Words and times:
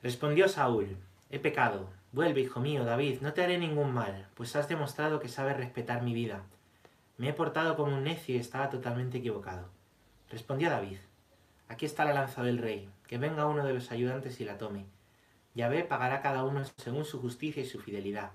Respondió 0.00 0.48
Saúl, 0.48 0.96
he 1.28 1.40
pecado. 1.40 1.88
Vuelve, 2.12 2.40
hijo 2.40 2.60
mío, 2.60 2.84
David, 2.84 3.18
no 3.20 3.32
te 3.32 3.42
haré 3.42 3.58
ningún 3.58 3.92
mal, 3.92 4.28
pues 4.34 4.54
has 4.54 4.68
demostrado 4.68 5.18
que 5.18 5.28
sabes 5.28 5.56
respetar 5.56 6.02
mi 6.02 6.14
vida. 6.14 6.42
Me 7.16 7.30
he 7.30 7.32
portado 7.32 7.74
como 7.74 7.96
un 7.96 8.04
necio 8.04 8.36
y 8.36 8.38
estaba 8.38 8.70
totalmente 8.70 9.18
equivocado. 9.18 9.68
Respondió 10.30 10.70
David, 10.70 10.98
aquí 11.66 11.84
está 11.84 12.04
la 12.04 12.14
lanza 12.14 12.44
del 12.44 12.58
rey, 12.58 12.88
que 13.08 13.18
venga 13.18 13.46
uno 13.46 13.66
de 13.66 13.74
los 13.74 13.90
ayudantes 13.90 14.40
y 14.40 14.44
la 14.44 14.56
tome. 14.56 14.86
Yahvé 15.56 15.82
pagará 15.82 16.22
cada 16.22 16.44
uno 16.44 16.62
según 16.76 17.04
su 17.04 17.20
justicia 17.20 17.60
y 17.60 17.66
su 17.66 17.80
fidelidad. 17.80 18.30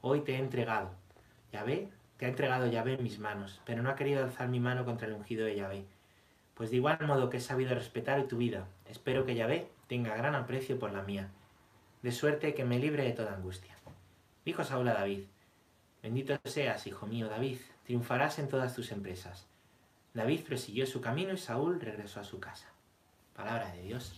Hoy 0.00 0.22
te 0.22 0.36
he 0.36 0.38
entregado. 0.38 0.92
Yahvé, 1.52 1.90
te 2.16 2.24
ha 2.24 2.30
entregado 2.30 2.68
Yahvé 2.68 2.94
en 2.94 3.02
mis 3.02 3.18
manos, 3.18 3.60
pero 3.66 3.82
no 3.82 3.90
ha 3.90 3.96
querido 3.96 4.24
alzar 4.24 4.48
mi 4.48 4.60
mano 4.60 4.86
contra 4.86 5.08
el 5.08 5.12
ungido 5.12 5.44
de 5.44 5.56
Yahvé. 5.56 5.84
Pues 6.54 6.70
de 6.70 6.76
igual 6.76 6.98
modo 7.06 7.28
que 7.28 7.36
he 7.36 7.40
sabido 7.40 7.74
respetar 7.74 8.22
tu 8.28 8.38
vida, 8.38 8.66
espero 8.86 9.26
que 9.26 9.34
Yahvé 9.34 9.68
tenga 9.90 10.14
gran 10.14 10.36
aprecio 10.36 10.78
por 10.78 10.92
la 10.92 11.02
mía, 11.02 11.30
de 12.02 12.12
suerte 12.12 12.54
que 12.54 12.64
me 12.64 12.78
libre 12.78 13.02
de 13.02 13.10
toda 13.10 13.34
angustia. 13.34 13.74
Dijo 14.44 14.62
Saúl 14.62 14.86
a 14.86 14.94
David, 14.94 15.24
Bendito 16.00 16.38
seas, 16.44 16.86
hijo 16.86 17.08
mío 17.08 17.28
David, 17.28 17.58
triunfarás 17.82 18.38
en 18.38 18.46
todas 18.46 18.72
tus 18.76 18.92
empresas. 18.92 19.48
David 20.14 20.44
prosiguió 20.46 20.86
su 20.86 21.00
camino 21.00 21.32
y 21.32 21.38
Saúl 21.38 21.80
regresó 21.80 22.20
a 22.20 22.24
su 22.24 22.38
casa. 22.38 22.68
Palabra 23.34 23.72
de 23.72 23.82
Dios. 23.82 24.12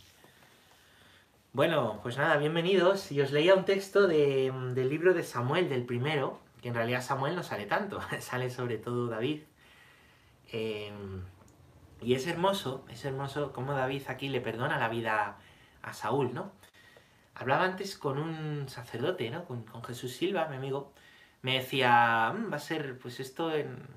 Bueno, 1.54 2.00
pues 2.02 2.18
nada, 2.18 2.36
bienvenidos. 2.36 3.10
Y 3.10 3.22
os 3.22 3.32
leía 3.32 3.54
un 3.54 3.64
texto 3.64 4.06
del 4.06 4.88
libro 4.90 5.14
de 5.14 5.22
Samuel, 5.22 5.70
del 5.70 5.86
primero, 5.86 6.38
que 6.60 6.68
en 6.68 6.74
realidad 6.74 7.02
Samuel 7.02 7.34
no 7.34 7.42
sale 7.42 7.64
tanto, 7.64 7.98
sale 8.20 8.50
sobre 8.50 8.76
todo 8.76 9.06
David. 9.06 9.40
Em, 10.52 11.22
y 12.02 12.12
es 12.12 12.26
hermoso, 12.26 12.84
es 12.90 13.06
hermoso 13.06 13.54
cómo 13.54 13.72
David 13.72 14.02
aquí 14.08 14.28
le 14.28 14.42
perdona 14.42 14.78
la 14.78 14.90
vida 14.90 15.38
a 15.82 15.92
Saúl, 15.92 16.32
¿no? 16.34 16.52
Hablaba 17.34 17.64
antes 17.64 17.96
con 17.96 18.18
un 18.18 18.68
sacerdote, 18.68 19.30
¿no? 19.30 19.44
Con, 19.46 19.64
Jesús 19.84 20.12
Silva, 20.14 20.48
mi 20.48 20.56
amigo. 20.56 20.92
Me 21.42 21.54
decía, 21.54 22.32
mm, 22.36 22.52
va 22.52 22.56
a 22.56 22.60
ser, 22.60 22.98
pues 22.98 23.20
esto, 23.20 23.52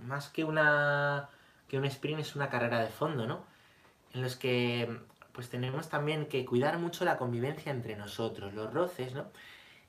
más 0.05 0.29
que 0.29 0.43
una 0.43 1.29
que 1.67 1.77
un 1.77 1.85
sprint 1.85 2.19
es 2.19 2.35
una 2.35 2.49
carrera 2.49 2.79
de 2.79 2.87
fondo, 2.89 3.25
¿no? 3.27 3.45
En 4.13 4.21
los 4.21 4.35
que 4.35 4.99
pues 5.33 5.49
tenemos 5.49 5.89
también 5.89 6.27
que 6.27 6.45
cuidar 6.45 6.79
mucho 6.79 7.03
la 7.05 7.17
convivencia 7.17 7.71
entre 7.71 7.95
nosotros, 7.97 8.53
los 8.53 8.73
roces, 8.73 9.13
¿no? 9.13 9.25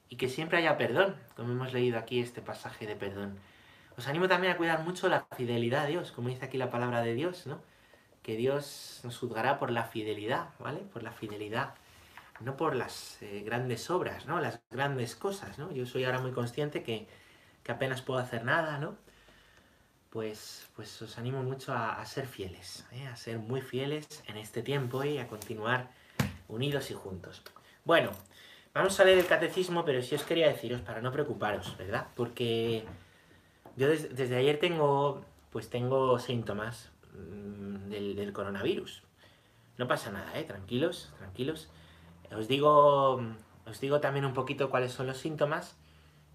Y 0.09 0.17
que 0.17 0.29
siempre 0.29 0.59
haya 0.59 0.77
perdón, 0.77 1.17
como 1.37 1.53
hemos 1.53 1.73
leído 1.73 1.99
aquí 1.99 2.21
este 2.21 2.43
pasaje 2.43 2.87
de 2.87 2.97
perdón. 2.97 3.39
Os 3.97 4.09
animo 4.09 4.29
también 4.29 4.53
a 4.53 4.57
cuidar 4.57 4.83
mucho 4.83 5.09
la 5.09 5.27
fidelidad 5.37 5.85
a 5.85 5.87
Dios, 5.87 6.13
como 6.13 6.29
dice 6.29 6.45
aquí 6.47 6.59
la 6.59 6.71
palabra 6.71 7.03
de 7.03 7.15
Dios, 7.15 7.47
¿no? 7.47 7.61
Que 8.23 8.37
Dios 8.37 9.01
nos 9.05 9.19
juzgará 9.19 9.59
por 9.59 9.71
la 9.71 9.85
fidelidad, 9.85 10.51
¿vale? 10.59 10.81
Por 10.81 11.03
la 11.03 11.13
fidelidad, 11.13 11.75
no 12.41 12.57
por 12.57 12.75
las 12.75 13.21
eh, 13.23 13.43
grandes 13.45 13.91
obras, 13.91 14.27
¿no? 14.27 14.41
Las 14.41 14.61
grandes 14.71 15.17
cosas, 15.17 15.59
¿no? 15.59 15.73
Yo 15.73 15.87
soy 15.87 16.05
ahora 16.05 16.21
muy 16.21 16.33
consciente 16.33 16.83
que, 16.83 17.09
que 17.63 17.73
apenas 17.73 18.03
puedo 18.03 18.21
hacer 18.21 18.45
nada, 18.45 18.79
¿no? 18.79 18.97
pues, 20.17 20.67
pues 20.75 21.03
os 21.03 21.19
animo 21.19 21.43
mucho 21.43 21.75
a, 21.75 22.03
ser 22.07 22.27
fieles, 22.27 22.87
¿eh? 22.91 23.07
a 23.07 23.17
ser 23.17 23.39
muy 23.39 23.61
fieles 23.61 24.25
en 24.27 24.39
este 24.39 24.63
tiempo 24.63 25.05
y 25.05 25.19
a 25.19 25.29
continuar 25.29 25.91
unidos 26.49 26.91
y 26.91 26.95
juntos. 26.95 27.43
Bueno, 27.85 28.13
vamos 28.73 28.99
a 28.99 29.05
leer 29.05 29.19
el 29.19 29.27
catecismo, 29.27 29.85
pero 29.85 30.01
sí 30.01 30.15
os 30.15 30.23
quería 30.23 30.49
deciros 30.49 30.81
para 30.81 31.03
no 31.03 31.13
preocuparos, 31.13 31.77
¿verdad? 31.77 32.07
Porque 32.15 32.87
yo 33.77 33.89
desde 33.89 34.37
ayer 34.37 34.59
tengo, 34.59 35.23
pues 35.51 35.69
tengo 35.69 36.19
síntomas 36.19 36.91
mm, 37.13 37.91
del, 37.91 38.33
coronavirus. 38.33 39.03
No 39.77 39.87
pasa 39.87 40.11
nada, 40.11 40.39
¿eh? 40.39 40.45
Tranquilos, 40.45 41.13
tranquilos. 41.19 41.69
Os 42.35 42.49
digo, 42.49 43.21
os 43.67 43.81
digo 43.81 44.01
también 44.01 44.25
un 44.25 44.35
poquito 44.35 44.71
cuáles 44.71 44.93
son 44.93 45.07
los 45.07 45.19
síntomas 45.19 45.77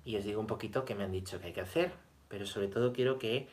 y 0.06 0.17
os 0.17 0.23
digo 0.23 0.39
un 0.39 0.47
poquito 0.47 0.86
qué 0.86 0.95
me 0.95 1.03
han 1.03 1.11
dicho 1.11 1.39
que 1.39 1.47
hay 1.47 1.53
que 1.53 1.61
hacer. 1.61 1.92
Pero 2.28 2.45
sobre 2.45 2.67
todo 2.67 2.94
quiero 2.94 3.19
que 3.19 3.50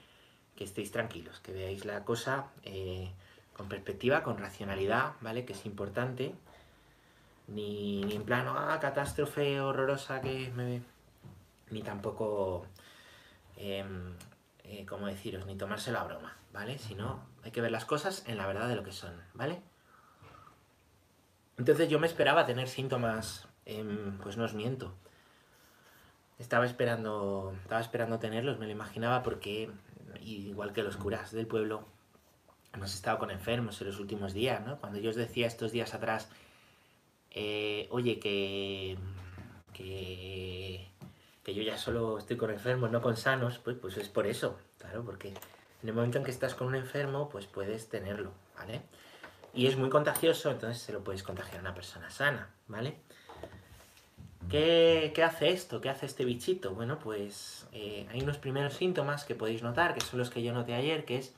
que 0.58 0.64
estéis 0.64 0.90
tranquilos, 0.90 1.38
que 1.38 1.52
veáis 1.52 1.84
la 1.84 2.04
cosa 2.04 2.48
eh, 2.64 3.12
con 3.56 3.68
perspectiva, 3.68 4.24
con 4.24 4.38
racionalidad, 4.38 5.12
¿vale? 5.20 5.44
Que 5.44 5.52
es 5.52 5.64
importante. 5.64 6.34
Ni, 7.46 8.02
en 8.12 8.24
plan, 8.24 8.44
ah, 8.48 8.76
catástrofe 8.80 9.60
horrorosa 9.60 10.20
que 10.20 10.50
me... 10.56 10.82
Ni 11.70 11.82
tampoco, 11.82 12.66
em, 13.56 14.14
eh, 14.64 14.84
como 14.84 15.06
deciros, 15.06 15.46
ni 15.46 15.54
tomarse 15.54 15.92
la 15.92 16.02
broma, 16.02 16.36
¿vale? 16.52 16.78
Sino 16.78 17.22
hay 17.44 17.52
que 17.52 17.60
ver 17.60 17.70
las 17.70 17.84
cosas 17.84 18.24
en 18.26 18.36
la 18.36 18.48
verdad 18.48 18.68
de 18.68 18.74
lo 18.74 18.82
que 18.82 18.92
son, 18.92 19.14
¿vale? 19.34 19.62
Entonces 21.58 21.88
yo 21.88 21.98
me 21.98 22.06
esperaba 22.06 22.46
tener 22.46 22.68
síntomas, 22.68 23.48
em, 23.66 24.16
pues 24.18 24.36
no 24.36 24.44
os 24.44 24.54
miento. 24.54 24.94
Estaba 26.38 26.64
esperando, 26.64 27.52
estaba 27.62 27.80
esperando 27.80 28.18
tenerlos, 28.18 28.58
me 28.58 28.66
lo 28.66 28.72
imaginaba 28.72 29.22
porque 29.24 29.70
igual 30.22 30.72
que 30.72 30.82
los 30.82 30.96
curas 30.96 31.32
del 31.32 31.46
pueblo, 31.46 31.84
hemos 32.72 32.94
estado 32.94 33.18
con 33.18 33.30
enfermos 33.30 33.80
en 33.80 33.88
los 33.88 33.98
últimos 33.98 34.32
días, 34.32 34.64
¿no? 34.64 34.78
Cuando 34.78 34.98
yo 34.98 35.10
os 35.10 35.16
decía 35.16 35.46
estos 35.46 35.72
días 35.72 35.94
atrás, 35.94 36.28
eh, 37.30 37.88
oye, 37.90 38.18
que, 38.18 38.96
que, 39.72 40.86
yo 41.46 41.62
ya 41.62 41.78
solo 41.78 42.18
estoy 42.18 42.36
con 42.36 42.50
enfermos, 42.50 42.90
no 42.90 43.00
con 43.00 43.16
sanos, 43.16 43.58
pues, 43.58 43.76
pues 43.80 43.96
es 43.96 44.08
por 44.08 44.26
eso, 44.26 44.58
claro, 44.78 45.02
porque 45.02 45.28
en 45.28 45.88
el 45.88 45.94
momento 45.94 46.18
en 46.18 46.24
que 46.24 46.30
estás 46.30 46.54
con 46.54 46.68
un 46.68 46.74
enfermo, 46.74 47.28
pues 47.30 47.46
puedes 47.46 47.88
tenerlo, 47.88 48.32
¿vale? 48.56 48.82
Y 49.54 49.66
es 49.66 49.76
muy 49.76 49.88
contagioso, 49.88 50.50
entonces 50.50 50.82
se 50.82 50.92
lo 50.92 51.02
puedes 51.02 51.22
contagiar 51.22 51.58
a 51.58 51.60
una 51.60 51.74
persona 51.74 52.10
sana, 52.10 52.50
¿vale? 52.68 52.96
¿Qué, 54.50 55.22
hace 55.24 55.50
esto? 55.50 55.80
¿Qué 55.80 55.90
hace 55.90 56.06
este 56.06 56.24
bichito? 56.24 56.72
Bueno, 56.74 56.98
pues 56.98 57.66
eh, 57.72 58.06
hay 58.10 58.22
unos 58.22 58.38
primeros 58.38 58.74
síntomas 58.74 59.24
que 59.24 59.34
podéis 59.34 59.62
notar, 59.62 59.94
que 59.94 60.00
son 60.00 60.18
los 60.18 60.30
que 60.30 60.42
yo 60.42 60.54
noté 60.54 60.74
ayer, 60.74 61.04
que 61.04 61.18
es 61.18 61.34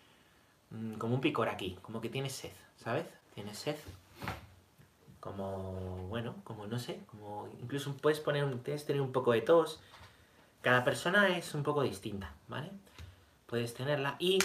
mm, 0.71 0.95
como 0.95 1.17
un 1.17 1.21
picor 1.21 1.49
aquí, 1.49 1.77
como 1.83 2.01
que 2.01 2.09
tienes 2.09 2.33
sed, 2.33 2.53
¿sabes? 2.77 3.07
Tienes 3.35 3.59
sed. 3.59 3.77
Como, 5.19 6.07
bueno, 6.09 6.37
como 6.45 6.67
no 6.67 6.79
sé, 6.79 7.01
como 7.11 7.49
incluso 7.61 7.93
puedes 7.97 8.21
poner, 8.21 8.47
tienes 8.63 8.87
tener 8.87 9.03
un 9.03 9.13
poco 9.13 9.33
de 9.33 9.41
tos. 9.41 9.81
Cada 10.63 10.85
persona 10.85 11.37
es 11.37 11.55
un 11.55 11.65
poco 11.65 11.83
distinta, 11.83 12.33
¿vale? 12.47 12.71
Puedes 13.47 13.75
tenerla 13.75 14.17
y 14.21 14.39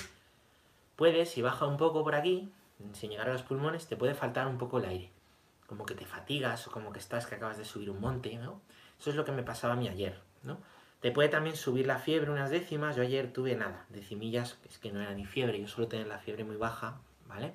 puedes, 0.95 1.29
si 1.29 1.43
baja 1.43 1.67
un 1.67 1.77
poco 1.77 2.03
por 2.03 2.15
aquí, 2.15 2.49
sin 2.93 3.09
llegar 3.09 3.29
a 3.29 3.33
los 3.33 3.43
pulmones, 3.43 3.87
te 3.87 3.95
puede 3.95 4.13
faltar 4.13 4.47
un 4.47 4.57
poco 4.57 4.79
el 4.79 4.85
aire 4.85 5.11
como 5.67 5.85
que 5.85 5.95
te 5.95 6.05
fatigas 6.05 6.67
o 6.67 6.71
como 6.71 6.91
que 6.91 6.99
estás 6.99 7.25
que 7.25 7.35
acabas 7.35 7.57
de 7.57 7.65
subir 7.65 7.89
un 7.89 7.99
monte, 7.99 8.37
¿no? 8.37 8.61
Eso 8.99 9.09
es 9.09 9.15
lo 9.15 9.25
que 9.25 9.31
me 9.31 9.43
pasaba 9.43 9.73
a 9.73 9.75
mí 9.75 9.87
ayer, 9.87 10.19
¿no? 10.43 10.59
Te 11.01 11.11
puede 11.11 11.29
también 11.29 11.55
subir 11.55 11.85
la 11.85 11.99
fiebre 11.99 12.31
unas 12.31 12.49
décimas, 12.49 12.95
yo 12.95 13.03
ayer 13.03 13.31
tuve 13.31 13.55
nada, 13.55 13.85
decimillas, 13.89 14.57
es 14.67 14.77
que 14.77 14.91
no 14.91 15.01
era 15.01 15.13
ni 15.13 15.25
fiebre, 15.25 15.59
yo 15.59 15.67
suelo 15.67 15.87
tener 15.87 16.07
la 16.07 16.19
fiebre 16.19 16.43
muy 16.43 16.55
baja, 16.55 16.99
¿vale? 17.27 17.53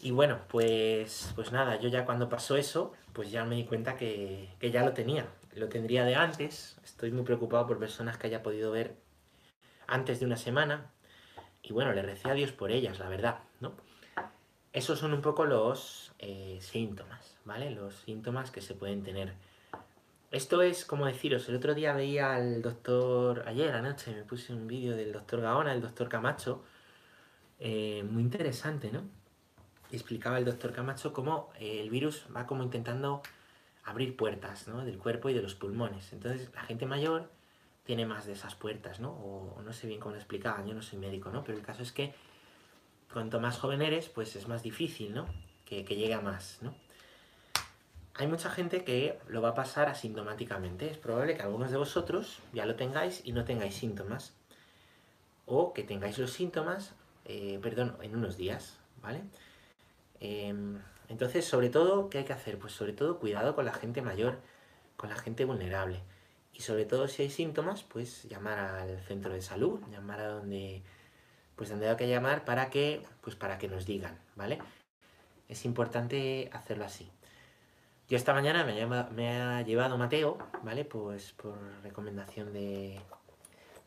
Y 0.00 0.10
bueno, 0.10 0.40
pues, 0.48 1.32
pues 1.34 1.50
nada, 1.52 1.80
yo 1.80 1.88
ya 1.88 2.04
cuando 2.04 2.28
pasó 2.28 2.56
eso, 2.56 2.92
pues 3.12 3.30
ya 3.30 3.44
me 3.44 3.56
di 3.56 3.64
cuenta 3.64 3.96
que, 3.96 4.50
que 4.58 4.70
ya 4.70 4.84
lo 4.84 4.92
tenía, 4.92 5.26
lo 5.54 5.68
tendría 5.68 6.04
de 6.04 6.14
antes, 6.14 6.76
estoy 6.84 7.10
muy 7.10 7.24
preocupado 7.24 7.66
por 7.66 7.78
personas 7.78 8.18
que 8.18 8.26
haya 8.26 8.42
podido 8.42 8.70
ver 8.70 8.96
antes 9.86 10.20
de 10.20 10.26
una 10.26 10.36
semana, 10.36 10.90
y 11.64 11.72
bueno, 11.72 11.92
le 11.92 12.02
recé 12.02 12.30
a 12.30 12.34
Dios 12.34 12.52
por 12.52 12.70
ellas, 12.70 12.98
la 12.98 13.08
verdad, 13.08 13.40
¿no? 13.60 13.72
Esos 14.72 14.98
son 14.98 15.12
un 15.12 15.22
poco 15.22 15.44
los 15.44 16.12
eh, 16.18 16.58
síntomas, 16.60 17.36
¿vale? 17.44 17.70
Los 17.70 17.94
síntomas 17.94 18.50
que 18.50 18.60
se 18.60 18.74
pueden 18.74 19.02
tener. 19.02 19.34
Esto 20.30 20.62
es 20.62 20.84
como 20.84 21.06
deciros, 21.06 21.48
el 21.48 21.56
otro 21.56 21.74
día 21.74 21.92
veía 21.94 22.34
al 22.34 22.60
doctor, 22.60 23.44
ayer 23.46 23.72
anoche 23.72 24.12
me 24.12 24.24
puse 24.24 24.52
un 24.52 24.66
vídeo 24.66 24.94
del 24.96 25.12
doctor 25.12 25.40
Gaona, 25.40 25.72
el 25.72 25.80
doctor 25.80 26.08
Camacho, 26.08 26.64
eh, 27.58 28.04
muy 28.08 28.22
interesante, 28.22 28.90
¿no? 28.92 29.02
explicaba 29.94 30.38
el 30.38 30.44
doctor 30.44 30.72
Camacho 30.72 31.12
cómo 31.12 31.50
eh, 31.58 31.80
el 31.80 31.90
virus 31.90 32.26
va 32.34 32.46
como 32.46 32.62
intentando 32.62 33.22
abrir 33.84 34.16
puertas, 34.16 34.66
¿no? 34.68 34.84
Del 34.84 34.98
cuerpo 34.98 35.28
y 35.28 35.34
de 35.34 35.42
los 35.42 35.54
pulmones. 35.54 36.12
Entonces 36.12 36.50
la 36.54 36.62
gente 36.62 36.86
mayor 36.86 37.30
tiene 37.84 38.06
más 38.06 38.26
de 38.26 38.32
esas 38.32 38.54
puertas, 38.54 39.00
¿no? 39.00 39.10
O, 39.10 39.62
no 39.62 39.72
sé 39.72 39.86
bien 39.86 40.00
cómo 40.00 40.14
lo 40.14 40.18
explicaban, 40.18 40.66
yo 40.66 40.74
no 40.74 40.82
soy 40.82 40.98
médico, 40.98 41.30
¿no? 41.30 41.44
Pero 41.44 41.58
el 41.58 41.64
caso 41.64 41.82
es 41.82 41.92
que 41.92 42.14
cuanto 43.12 43.40
más 43.40 43.58
joven 43.58 43.82
eres, 43.82 44.08
pues 44.08 44.34
es 44.36 44.48
más 44.48 44.62
difícil, 44.62 45.14
¿no? 45.14 45.26
Que, 45.64 45.84
que 45.84 45.96
llegue 45.96 46.14
a 46.14 46.20
más, 46.20 46.58
¿no? 46.62 46.74
Hay 48.16 48.28
mucha 48.28 48.48
gente 48.48 48.84
que 48.84 49.18
lo 49.26 49.42
va 49.42 49.50
a 49.50 49.54
pasar 49.54 49.88
asintomáticamente. 49.88 50.88
Es 50.88 50.98
probable 50.98 51.36
que 51.36 51.42
algunos 51.42 51.72
de 51.72 51.78
vosotros 51.78 52.38
ya 52.52 52.64
lo 52.64 52.76
tengáis 52.76 53.22
y 53.24 53.32
no 53.32 53.44
tengáis 53.44 53.74
síntomas. 53.74 54.32
O 55.46 55.72
que 55.72 55.82
tengáis 55.82 56.18
los 56.18 56.32
síntomas, 56.32 56.94
eh, 57.24 57.58
perdón, 57.60 57.96
en 58.02 58.14
unos 58.14 58.36
días, 58.36 58.78
¿vale? 59.02 59.22
Em, 60.20 60.80
entonces, 61.08 61.44
sobre 61.44 61.70
todo, 61.70 62.08
¿qué 62.08 62.18
hay 62.18 62.24
que 62.24 62.32
hacer? 62.32 62.58
Pues 62.58 62.72
sobre 62.72 62.92
todo 62.92 63.18
cuidado 63.18 63.54
con 63.56 63.64
la 63.64 63.72
gente 63.74 64.00
mayor, 64.00 64.38
con 64.96 65.10
la 65.10 65.16
gente 65.16 65.44
vulnerable. 65.44 66.00
Y 66.54 66.62
sobre 66.62 66.84
todo 66.86 67.08
si 67.08 67.22
hay 67.22 67.30
síntomas, 67.30 67.82
pues 67.82 68.24
llamar 68.24 68.58
al 68.58 69.00
centro 69.00 69.32
de 69.32 69.42
salud, 69.42 69.80
llamar 69.90 70.20
a 70.20 70.28
donde 70.28 70.82
pues 71.56 71.68
tendría 71.68 71.96
que 71.96 72.08
llamar 72.08 72.44
para 72.44 72.70
que, 72.70 73.02
pues 73.20 73.36
para 73.36 73.58
que 73.58 73.68
nos 73.68 73.86
digan, 73.86 74.18
¿vale? 74.36 74.58
Es 75.48 75.64
importante 75.64 76.48
hacerlo 76.52 76.84
así. 76.84 77.10
Y 78.08 78.14
esta 78.14 78.34
mañana 78.34 78.64
me, 78.64 79.30
ha 79.40 79.62
llevado 79.62 79.96
Mateo, 79.96 80.38
¿vale? 80.62 80.84
Pues 80.84 81.32
por 81.32 81.56
recomendación 81.82 82.52
de, 82.52 83.00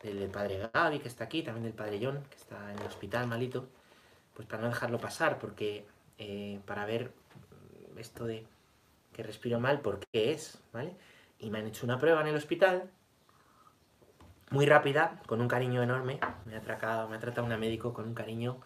del 0.02 0.28
padre 0.28 0.70
Gaby, 0.72 0.98
que 0.98 1.08
está 1.08 1.24
aquí, 1.24 1.42
también 1.42 1.64
del 1.64 1.74
padre 1.74 2.00
John, 2.02 2.22
que 2.28 2.36
está 2.36 2.72
en 2.72 2.78
el 2.78 2.86
hospital 2.86 3.26
malito, 3.26 3.68
pues 4.34 4.46
para 4.48 4.62
no 4.62 4.68
dejarlo 4.68 4.98
pasar, 4.98 5.38
porque 5.38 5.86
eh, 6.18 6.60
para 6.66 6.84
ver 6.84 7.12
esto 7.96 8.26
de 8.26 8.44
que 9.12 9.22
respiro 9.22 9.60
mal, 9.60 9.80
por 9.80 10.00
qué 10.00 10.32
es, 10.32 10.58
¿vale? 10.72 10.94
Y 11.38 11.50
me 11.50 11.58
han 11.58 11.66
hecho 11.66 11.86
una 11.86 11.98
prueba 11.98 12.20
en 12.20 12.28
el 12.28 12.36
hospital, 12.36 12.90
muy 14.50 14.66
rápida, 14.66 15.20
con 15.26 15.40
un 15.40 15.48
cariño 15.48 15.82
enorme. 15.82 16.18
Me 16.46 16.56
ha, 16.56 17.06
me 17.06 17.16
ha 17.16 17.20
tratado 17.20 17.44
una 17.44 17.58
médico 17.58 17.92
con 17.92 18.06
un 18.06 18.14
cariño. 18.14 18.58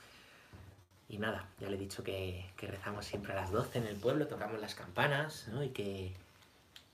Y 1.09 1.19
nada, 1.19 1.47
ya 1.61 1.69
le 1.69 1.77
he 1.77 1.79
dicho 1.79 2.03
que, 2.03 2.51
rezamos 2.59 3.05
siempre 3.05 3.33
a 3.33 3.37
las 3.37 3.51
12 3.51 3.79
en 3.79 3.87
el 3.87 3.97
pueblo, 3.97 4.27
tocamos 4.27 4.61
las 4.61 4.75
campanas, 4.75 5.49
¿no? 5.53 5.63
Y 5.63 5.71
que, 5.71 6.15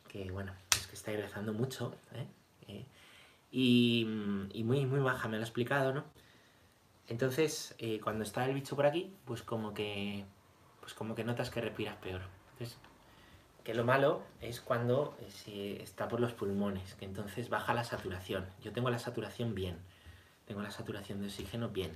que 0.09 0.31
bueno, 0.33 0.53
es 0.77 0.87
que 0.89 0.97
estáis 0.97 1.21
rezando 1.21 1.53
mucho, 1.53 1.95
¿eh? 2.15 2.27
¿Eh? 2.67 2.85
Y, 3.53 4.05
muy, 4.65 4.87
muy 4.87 5.01
baja 5.01 5.29
me 5.29 5.37
lo 5.37 5.43
ha 5.43 5.47
explicado, 5.47 5.93
¿no? 5.93 6.05
Entonces, 7.07 7.75
eh, 7.79 8.01
cuando 8.03 8.25
está 8.25 8.45
el 8.45 8.55
bicho 8.55 8.75
por 8.75 8.87
aquí, 8.87 9.15
pues 9.25 9.43
como 9.43 9.73
que, 9.73 10.25
pues 10.81 10.95
como 10.95 11.15
que 11.15 11.25
notas 11.25 11.51
que 11.51 11.61
respiras 11.61 11.97
peor. 11.97 12.23
Que 13.69 13.75
lo 13.75 13.85
malo 13.85 14.23
es 14.41 14.63
cuando 14.63 15.15
eh, 15.47 15.81
está 15.83 16.09
por 16.09 16.21
los 16.21 16.33
pulmones, 16.33 16.95
que 16.95 17.05
entonces 17.05 17.51
baja 17.51 17.75
la 17.75 17.85
saturación. 17.85 18.47
Yo 18.63 18.73
tengo 18.73 18.89
la 18.89 18.99
saturación 18.99 19.55
bien, 19.55 19.77
tengo 20.47 20.63
la 20.63 20.71
saturación 20.71 21.21
de 21.21 21.27
oxígeno 21.27 21.69
bien. 21.69 21.95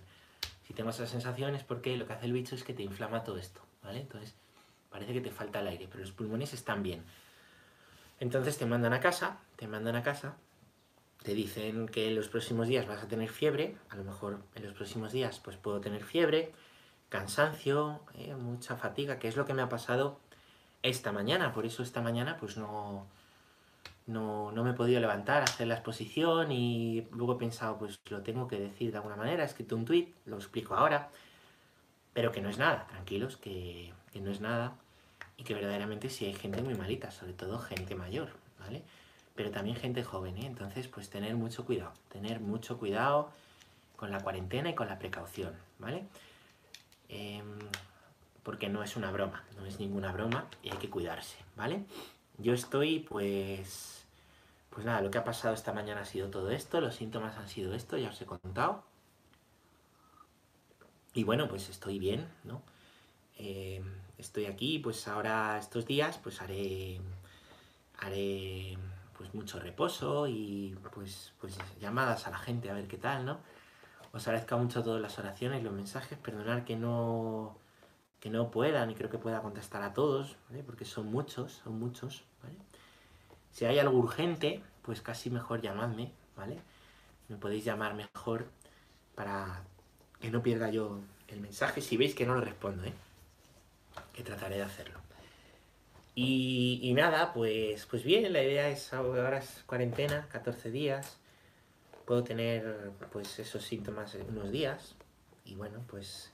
Si 0.67 0.75
tengo 0.75 0.91
esa 0.91 1.07
sensación 1.07 1.55
es 1.55 1.65
porque 1.65 1.97
lo 1.97 2.07
que 2.07 2.13
hace 2.13 2.27
el 2.27 2.35
bicho 2.35 2.55
es 2.57 2.63
que 2.63 2.75
te 2.75 2.83
inflama 2.83 3.25
todo 3.25 3.39
esto, 3.39 3.63
¿vale? 3.83 4.01
Entonces 4.01 4.35
parece 4.91 5.15
que 5.15 5.23
te 5.23 5.31
falta 5.31 5.61
el 5.61 5.69
aire, 5.69 5.89
pero 5.91 6.01
los 6.01 6.13
pulmones 6.13 6.53
están 6.53 6.83
bien. 6.83 7.05
Entonces 8.21 8.59
te 8.59 8.67
mandan 8.67 8.93
a 8.93 9.01
casa, 9.01 9.39
te 9.57 9.67
mandan 9.67 9.97
a 9.97 10.03
casa, 10.03 10.37
te 11.23 11.33
dicen 11.33 11.89
que 11.89 12.09
en 12.09 12.17
los 12.17 12.29
próximos 12.29 12.69
días 12.69 12.87
vas 12.87 13.03
a 13.03 13.09
tener 13.09 13.31
fiebre, 13.31 13.79
a 13.89 13.97
lo 13.97 14.05
mejor 14.05 14.41
en 14.57 14.65
los 14.65 14.75
próximos 14.75 15.11
días 15.11 15.41
pues 15.43 15.57
puedo 15.57 15.81
tener 15.81 16.05
fiebre, 16.05 16.53
cansancio, 17.09 18.03
eh, 18.19 18.35
mucha 18.35 18.77
fatiga, 18.77 19.19
que 19.19 19.29
es 19.29 19.39
lo 19.39 19.47
que 19.47 19.55
me 19.55 19.63
ha 19.63 19.71
pasado 19.71 20.21
esta 20.83 21.13
mañana, 21.13 21.53
por 21.53 21.67
eso 21.67 21.83
esta 21.83 22.01
mañana 22.01 22.37
pues 22.39 22.57
no, 22.57 23.07
no, 24.07 24.53
me 24.53 24.71
he 24.71 24.75
podido 24.75 25.01
levantar, 25.01 25.43
hacer 25.43 25.67
la 25.67 25.75
exposición 25.75 26.51
y 26.51 27.07
luego 27.13 27.35
he 27.35 27.39
pensado 27.39 27.79
pues 27.79 28.01
lo 28.11 28.23
tengo 28.23 28.49
que 28.49 28.59
decir 28.59 28.91
de 28.91 28.99
alguna 28.99 29.17
manera, 29.17 29.43
he 29.43 29.47
escrito 29.47 29.77
un 29.77 29.85
tweet, 29.85 30.09
lo 30.27 30.37
explico 30.37 30.75
ahora, 30.75 31.11
pero 32.13 32.33
que 32.33 32.41
no 32.41 32.49
es 32.49 32.59
nada, 32.59 32.87
tranquilos, 32.89 33.37
que, 33.37 33.93
no 34.15 34.31
es 34.31 34.41
nada 34.41 34.75
y 35.37 35.45
que 35.45 35.55
verdaderamente 35.55 36.11
sí 36.11 36.27
hay 36.27 36.35
gente 36.35 36.63
muy 36.63 36.75
malita, 36.75 37.11
sobre 37.11 37.33
todo 37.33 37.59
gente 37.59 37.95
mayor, 37.95 38.31
¿vale? 38.59 38.83
Pero 39.35 39.51
también 39.51 39.77
gente 39.77 40.05
joven, 40.05 40.37
¿eh? 40.37 40.47
Entonces 40.47 40.89
pues 40.89 41.09
tener 41.09 41.35
mucho 41.37 41.65
cuidado, 41.65 41.93
tener 42.11 42.41
mucho 42.41 42.79
cuidado 42.79 43.31
con 43.97 44.11
la 44.11 44.21
cuarentena 44.21 44.71
y 44.71 44.75
con 44.75 44.89
la 44.89 44.99
precaución, 44.99 45.55
¿vale? 45.79 46.05
Em, 47.09 47.59
porque 48.43 48.69
no 48.69 48.83
es 48.83 48.97
una 48.97 49.11
broma, 49.11 49.45
no 49.57 49.67
es 49.67 49.79
ninguna 49.79 50.13
broma 50.13 50.47
y 50.63 50.71
hay 50.71 50.79
que 50.79 50.91
cuidarse, 50.91 51.39
¿vale? 51.57 51.85
Yo 52.39 52.55
estoy, 52.55 53.01
pues, 53.01 54.05
pues 54.71 54.85
nada, 54.87 55.01
lo 55.01 55.11
que 55.11 55.19
ha 55.19 55.25
pasado 55.25 55.55
esta 55.55 55.73
mañana 55.73 56.01
ha 56.01 56.05
sido 56.05 56.29
todo 56.29 56.51
esto, 56.51 56.81
los 56.81 56.97
síntomas 56.97 57.37
han 57.37 57.49
sido 57.49 57.75
esto, 57.75 57.97
ya 57.97 58.09
os 58.11 58.21
he 58.21 58.27
contado. 58.27 58.83
Y 61.15 61.25
bueno, 61.25 61.47
pues 61.49 61.69
estoy 61.69 61.99
bien, 61.99 62.27
¿no? 62.45 62.63
Eh, 63.39 63.83
estoy 64.19 64.47
aquí, 64.47 64.79
pues 64.79 65.07
ahora 65.09 65.59
estos 65.59 65.87
días, 65.87 66.19
pues 66.19 66.41
haré, 66.41 67.01
haré, 67.99 68.79
pues 69.17 69.35
mucho 69.35 69.61
reposo 69.61 70.27
y 70.27 70.77
pues, 70.95 71.33
pues 71.41 71.59
llamadas 71.81 72.27
a 72.27 72.31
la 72.31 72.39
gente 72.39 72.71
a 72.71 72.75
ver 72.75 72.89
qué 72.89 72.97
tal, 72.97 73.25
¿no? 73.25 73.41
Os 74.13 74.27
agradezco 74.27 74.59
mucho 74.59 74.83
todas 74.83 75.01
las 75.01 75.19
oraciones, 75.19 75.63
los 75.63 75.73
mensajes, 75.73 76.19
perdonad 76.19 76.65
que 76.65 76.77
no 76.77 77.57
que 78.23 78.31
no 78.31 78.53
pueda, 78.53 78.87
ni 78.87 78.95
creo 78.95 79.11
que 79.11 79.19
pueda 79.19 79.43
contestar 79.43 79.83
a 79.83 79.95
todos, 79.95 80.37
porque 80.65 80.85
son 80.85 81.11
muchos, 81.11 81.61
son 81.65 81.81
muchos. 81.81 82.23
Si 83.51 83.65
hay 83.65 83.81
algo 83.81 83.99
urgente, 83.99 84.63
pues 84.83 85.03
casi 85.03 85.29
mejor 85.29 85.61
llamadme, 85.61 86.13
¿vale? 86.37 86.57
Me 87.29 87.37
podéis 87.37 87.65
llamar 87.65 87.95
mejor 87.95 88.47
para 89.17 89.65
que 90.21 90.31
no 90.31 90.41
pierda 90.41 90.71
yo 90.71 91.01
el 91.27 91.41
mensaje 91.41 91.81
si 91.81 91.97
veis 91.97 92.15
que 92.15 92.25
no 92.25 92.35
lo 92.35 92.43
respondo, 92.43 92.85
¿eh? 92.85 92.95
que 94.13 94.23
trataré 94.23 94.57
de 94.57 94.63
hacerlo. 94.63 95.01
Y, 96.15 96.93
nada, 96.95 97.33
pues, 97.33 97.87
pues 97.87 98.05
bien, 98.05 98.33
la 98.33 98.45
idea 98.45 98.69
es 98.69 98.93
ahora 98.93 99.39
es 99.39 99.65
cuarentena, 99.67 100.29
14 100.31 100.71
días, 100.71 101.19
puedo 102.07 102.23
tener 102.23 102.93
pues 103.11 103.41
esos 103.41 103.65
síntomas 103.65 104.15
en 104.15 104.29
unos 104.29 104.53
días 104.53 104.95
y 105.45 105.57
bueno, 105.57 105.81
pues 105.89 106.32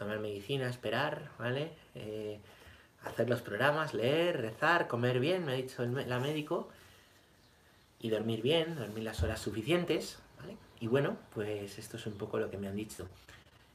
tomar 0.00 0.18
medicina, 0.18 0.66
esperar, 0.66 1.30
¿vale? 1.38 1.72
Eh, 1.94 2.40
hacer 3.04 3.28
los 3.28 3.42
programas, 3.42 3.92
leer, 3.92 4.40
rezar, 4.40 4.88
comer 4.88 5.20
bien, 5.20 5.44
me 5.44 5.52
ha 5.52 5.54
dicho 5.56 5.84
la 5.84 6.18
médico, 6.18 6.70
y 8.00 8.08
dormir 8.08 8.40
bien, 8.40 8.76
dormir 8.76 9.04
las 9.04 9.22
horas 9.22 9.40
suficientes, 9.40 10.18
¿vale? 10.38 10.56
Y 10.80 10.86
bueno, 10.86 11.18
pues 11.34 11.78
esto 11.78 11.98
es 11.98 12.06
un 12.06 12.14
poco 12.14 12.38
lo 12.38 12.50
que 12.50 12.56
me 12.56 12.66
han 12.66 12.76
dicho. 12.76 13.06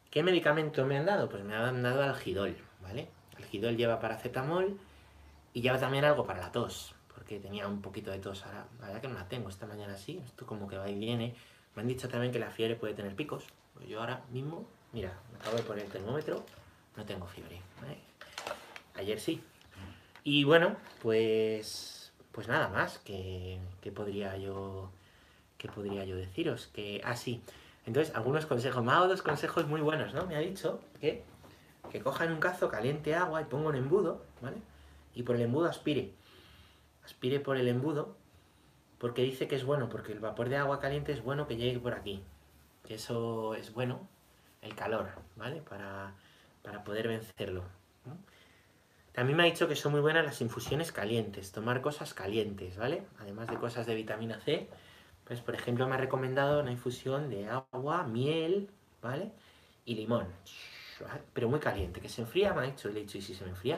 ¿Qué 0.09 0.23
medicamento 0.23 0.83
me 0.87 0.97
han 0.97 1.05
dado? 1.05 1.29
Pues 1.29 1.43
me 1.43 1.53
han 1.53 1.83
dado 1.83 2.01
algidol, 2.01 2.57
¿vale? 2.81 3.07
Algidol 3.37 3.77
lleva 3.77 3.99
paracetamol 3.99 4.79
y 5.53 5.61
lleva 5.61 5.77
también 5.77 6.05
algo 6.05 6.25
para 6.25 6.39
la 6.39 6.51
tos, 6.51 6.95
porque 7.13 7.39
tenía 7.39 7.67
un 7.67 7.83
poquito 7.83 8.09
de 8.09 8.17
tos 8.17 8.43
ahora, 8.47 8.65
la 8.79 8.87
verdad 8.87 9.01
que 9.01 9.07
no 9.09 9.13
la 9.13 9.27
tengo, 9.27 9.49
esta 9.49 9.67
mañana 9.67 9.95
sí, 9.95 10.19
esto 10.25 10.47
como 10.47 10.67
que 10.67 10.77
va 10.77 10.89
y 10.89 10.97
viene. 10.97 11.35
Me 11.75 11.83
han 11.83 11.87
dicho 11.87 12.09
también 12.09 12.31
que 12.31 12.39
la 12.39 12.49
fiebre 12.49 12.75
puede 12.75 12.95
tener 12.95 13.15
picos, 13.15 13.43
pues 13.75 13.87
yo 13.87 13.99
ahora 13.99 14.23
mismo 14.31 14.65
Mira, 14.95 15.11
me 15.29 15.37
acabo 15.39 15.57
de 15.57 15.63
poner 15.63 15.83
el 15.83 15.91
termómetro, 15.91 16.45
no 16.95 17.03
tengo 17.03 17.27
fiebre. 17.27 17.59
Ayer 18.95 19.19
sí. 19.19 19.43
Y 20.23 20.45
bueno, 20.45 20.77
pues 21.01 22.13
pues 22.31 22.47
nada 22.47 22.69
más 22.69 22.99
que, 22.99 23.59
podría 23.93 24.37
yo 24.37 24.89
que 25.57 25.67
podría 25.67 26.05
yo 26.05 26.15
deciros 26.15 26.67
que 26.67 27.01
así. 27.03 27.41
Ah, 27.45 27.51
Entonces, 27.87 28.15
algunos 28.15 28.45
consejos, 28.45 28.85
me 28.85 28.93
ha 28.93 28.99
dos 28.99 29.21
consejos 29.21 29.67
muy 29.67 29.81
buenos, 29.81 30.13
¿no? 30.13 30.27
Me 30.27 30.37
ha 30.37 30.39
dicho 30.39 30.79
que 31.01 31.23
que 31.91 31.99
coja 31.99 32.23
en 32.23 32.31
un 32.31 32.39
cazo, 32.39 32.69
caliente 32.69 33.15
agua 33.15 33.41
y 33.41 33.45
ponga 33.45 33.67
un 33.67 33.75
embudo, 33.75 34.23
¿vale? 34.41 34.57
Y 35.13 35.23
por 35.23 35.35
el 35.35 35.41
embudo 35.41 35.67
aspire. 35.67 36.13
Aspire 37.03 37.41
por 37.41 37.57
el 37.57 37.67
embudo 37.67 38.15
porque 38.97 39.23
dice 39.23 39.49
que 39.49 39.57
es 39.57 39.65
bueno, 39.65 39.89
porque 39.89 40.13
el 40.13 40.21
vapor 40.21 40.47
de 40.47 40.55
agua 40.55 40.79
caliente 40.79 41.11
es 41.11 41.21
bueno 41.21 41.47
que 41.49 41.57
llegue 41.57 41.79
por 41.79 41.93
aquí. 41.93 42.23
Que 42.87 42.95
eso 42.95 43.55
es 43.55 43.73
bueno 43.73 44.14
el 44.65 44.75
calor, 44.75 45.09
¿vale? 45.35 45.61
Para, 45.61 46.13
poder 46.83 47.07
vencerlo. 47.07 47.63
También 49.13 49.37
me 49.37 49.43
ha 49.43 49.45
dicho 49.45 49.67
que 49.67 49.75
son 49.75 49.93
muy 49.93 50.01
buenas 50.01 50.25
las 50.25 50.41
infusiones 50.41 50.91
calientes, 50.91 51.51
tomar 51.51 51.81
cosas 51.81 52.13
calientes, 52.13 52.75
¿vale? 52.75 53.03
Además 53.19 53.47
de 53.47 53.57
cosas 53.57 53.85
de 53.85 53.95
vitamina 53.95 54.39
C, 54.39 54.67
pues 55.23 55.39
por 55.39 55.55
ejemplo 55.55 55.87
me 55.87 55.95
ha 55.95 55.97
recomendado 55.97 56.61
una 56.61 56.71
infusión 56.71 57.29
de 57.29 57.47
agua, 57.47 58.03
miel, 58.03 58.69
¿vale? 59.01 59.31
Y 59.85 59.95
limón, 59.95 60.27
pero 61.33 61.47
muy 61.47 61.59
caliente, 61.59 62.01
que 62.01 62.09
se 62.09 62.21
enfría, 62.21 62.53
me 62.53 62.61
ha 62.61 62.63
dicho, 62.63 62.89
le 62.89 62.99
he 62.99 63.03
dicho, 63.03 63.17
y 63.17 63.21
si 63.21 63.33
se 63.33 63.43
me 63.45 63.51
enfría, 63.51 63.77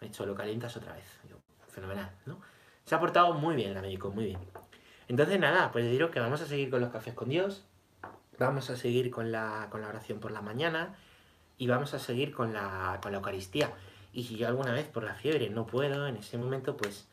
me 0.00 0.06
ha 0.06 0.10
dicho, 0.10 0.26
lo 0.26 0.34
calientas 0.34 0.76
otra 0.76 0.92
vez. 0.94 1.20
fenomenal, 1.68 2.10
¿no? 2.26 2.40
Se 2.84 2.94
ha 2.94 3.00
portado 3.00 3.32
muy 3.34 3.56
bien 3.56 3.74
la 3.74 3.80
médico, 3.80 4.10
muy 4.10 4.24
bien. 4.26 4.40
Entonces 5.08 5.38
nada, 5.38 5.70
pues 5.70 5.84
deciros 5.84 6.10
que 6.10 6.20
vamos 6.20 6.40
a 6.40 6.46
seguir 6.46 6.70
con 6.70 6.80
los 6.80 6.90
cafés 6.90 7.14
con 7.14 7.28
Dios, 7.28 7.64
Vamos 8.38 8.70
a 8.70 8.76
seguir 8.76 9.10
con 9.10 9.30
la, 9.30 9.68
oración 9.72 10.18
por 10.18 10.32
la 10.32 10.40
mañana 10.40 10.94
y 11.58 11.66
vamos 11.66 11.94
a 11.94 11.98
seguir 11.98 12.32
con 12.32 12.52
la, 12.52 13.00
Eucaristía. 13.04 13.70
Y 14.12 14.24
si 14.24 14.36
yo 14.36 14.48
alguna 14.48 14.72
vez 14.72 14.88
por 14.88 15.04
la 15.04 15.14
fiebre 15.14 15.50
no 15.50 15.66
puedo, 15.66 16.06
en 16.06 16.16
ese 16.16 16.38
momento, 16.38 16.76
pues, 16.76 17.06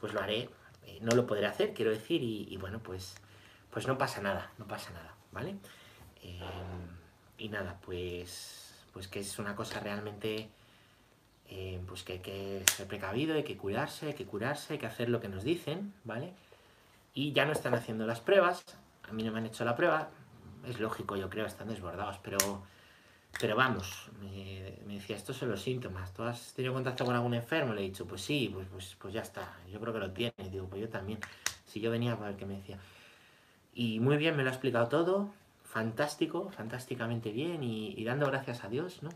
pues 0.00 0.12
lo 0.12 0.20
haré. 0.20 0.48
Eh, 0.86 0.98
no 1.02 1.14
lo 1.14 1.26
podré 1.26 1.46
hacer, 1.46 1.74
quiero 1.74 1.90
decir, 1.90 2.22
y, 2.22 2.56
bueno, 2.56 2.80
pues, 2.80 3.14
pues 3.70 3.86
no 3.86 3.98
pasa 3.98 4.20
nada, 4.20 4.50
no 4.58 4.66
pasa 4.66 4.90
nada, 4.92 5.14
¿vale? 5.32 5.56
Eh, 6.22 6.40
y 7.38 7.48
nada, 7.48 7.78
pues, 7.84 8.74
pues 8.92 9.08
que 9.08 9.20
es 9.20 9.38
una 9.38 9.54
cosa 9.54 9.80
realmente, 9.80 10.48
eh, 11.48 11.80
pues 11.86 12.02
que 12.02 12.14
hay 12.14 12.18
que 12.20 12.62
ser 12.72 12.86
precavido, 12.86 13.34
hay 13.34 13.44
que 13.44 13.56
cuidarse, 13.56 14.06
hay 14.06 14.14
que 14.14 14.26
curarse, 14.26 14.74
hay 14.74 14.78
que 14.78 14.86
hacer 14.86 15.08
lo 15.08 15.20
que 15.20 15.28
nos 15.28 15.44
dicen, 15.44 15.92
¿vale? 16.04 16.32
Y 17.14 17.32
ya 17.32 17.44
no 17.44 17.52
están 17.52 17.74
haciendo 17.74 18.06
las 18.06 18.20
pruebas, 18.20 18.64
a 19.08 19.12
mí 19.12 19.22
no 19.22 19.32
me 19.32 19.38
han 19.38 19.46
hecho 19.46 19.64
la 19.64 19.76
prueba, 19.76 20.10
es 20.66 20.80
lógico, 20.80 21.16
yo 21.16 21.30
creo, 21.30 21.46
están 21.46 21.68
desbordados, 21.68 22.18
pero, 22.22 22.38
pero 23.40 23.56
vamos, 23.56 24.10
me, 24.20 24.94
decía, 24.94 25.16
estos 25.16 25.36
son 25.36 25.50
los 25.50 25.62
síntomas, 25.62 26.12
¿tú 26.12 26.22
has 26.22 26.52
tenido 26.52 26.74
contacto 26.74 27.04
con 27.04 27.14
algún 27.14 27.34
enfermo? 27.34 27.72
Le 27.74 27.82
he 27.82 27.84
dicho, 27.84 28.06
pues 28.06 28.22
sí, 28.22 28.50
pues, 28.52 28.66
pues, 28.70 28.96
pues 28.98 29.14
ya 29.14 29.22
está, 29.22 29.56
yo 29.70 29.80
creo 29.80 29.92
que 29.92 30.00
lo 30.00 30.10
tiene, 30.10 30.34
digo, 30.50 30.66
pues 30.66 30.82
yo 30.82 30.88
también, 30.88 31.20
si 31.66 31.80
yo 31.80 31.90
venía 31.90 32.16
para 32.16 32.30
el 32.30 32.36
que 32.36 32.46
me 32.46 32.56
decía. 32.56 32.78
Y 33.74 34.00
muy 34.00 34.16
bien, 34.16 34.36
me 34.36 34.42
lo 34.42 34.48
ha 34.48 34.52
explicado 34.52 34.88
todo, 34.88 35.30
fantástico, 35.64 36.50
fantásticamente 36.50 37.30
bien 37.30 37.62
y, 37.62 38.02
dando 38.04 38.26
gracias 38.26 38.64
a 38.64 38.68
Dios, 38.68 39.02
¿no? 39.02 39.10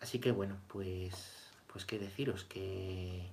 Así 0.00 0.18
que 0.18 0.32
bueno, 0.32 0.56
pues, 0.68 1.50
pues 1.72 1.84
qué 1.86 1.98
deciros, 1.98 2.44
que, 2.44 3.30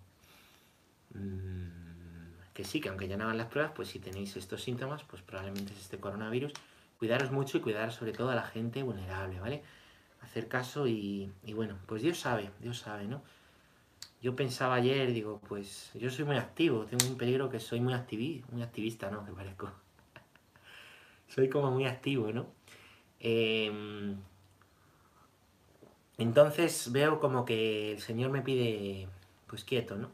mm, 1.13 2.53
que 2.53 2.63
sí, 2.63 2.80
que 2.80 2.89
aunque 2.89 3.08
ya 3.08 3.18
no 3.18 3.25
hagan 3.25 3.38
las 3.38 3.48
pruebas, 3.48 3.74
pues 3.75 3.89
si 3.89 4.00
tenéis 4.00 4.36
estos 4.38 4.62
síntomas, 4.62 5.03
pues 5.03 5.22
probablemente 5.22 5.74
es 5.74 5.80
este 5.80 6.00
coronavirus. 6.00 6.53
Cuidaros 7.01 7.31
mucho 7.31 7.58
y 7.58 7.62
cuidar 7.62 7.91
sobre 7.91 8.12
todo 8.12 8.29
a 8.29 8.36
la 8.36 8.43
gente 8.43 8.84
vulnerable, 8.84 9.39
¿vale? 9.39 9.63
Hacer 10.22 10.48
caso 10.48 10.86
y, 10.86 11.31
bueno, 11.55 11.79
pues 11.88 12.03
Dios 12.03 12.20
sabe, 12.20 12.51
Dios 12.60 12.77
sabe, 12.77 13.05
¿no? 13.05 13.24
Yo 14.22 14.36
pensaba 14.36 14.75
ayer, 14.75 15.12
digo, 15.12 15.41
pues 15.48 15.89
yo 15.96 16.12
soy 16.12 16.25
muy 16.25 16.38
activo, 16.38 16.86
tengo 16.86 17.08
un 17.08 17.17
peligro 17.17 17.50
que 17.50 17.60
soy 17.60 17.81
muy, 17.81 17.96
activi 17.96 18.43
muy 18.51 18.62
activista, 18.62 19.10
¿no? 19.10 19.25
Que 19.25 19.31
parezco. 19.31 19.72
soy 21.27 21.50
como 21.50 21.72
muy 21.72 21.88
activo, 21.88 22.31
¿no? 22.31 22.46
Em, 23.20 24.17
entonces 26.20 26.91
veo 26.91 27.20
como 27.20 27.46
que 27.46 27.93
el 27.93 28.00
Señor 28.00 28.29
me 28.29 28.43
pide, 28.43 29.08
pues 29.48 29.63
quieto, 29.63 29.96
¿no? 29.96 30.12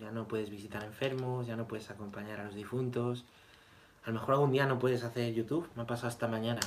Ya 0.00 0.10
no 0.10 0.26
puedes 0.26 0.50
visitar 0.50 0.82
enfermos, 0.82 1.46
ya 1.46 1.54
no 1.54 1.68
puedes 1.68 1.92
acompañar 1.92 2.40
a 2.40 2.44
los 2.46 2.56
difuntos. 2.56 3.24
A 4.04 4.08
lo 4.08 4.14
mejor 4.14 4.34
algún 4.34 4.52
día 4.52 4.66
no 4.66 4.78
puedes 4.78 5.02
hacer 5.02 5.32
YouTube, 5.32 5.68
me 5.74 5.82
ha 5.82 5.86
pasado 5.86 6.08
hasta 6.08 6.28
mañana. 6.28 6.60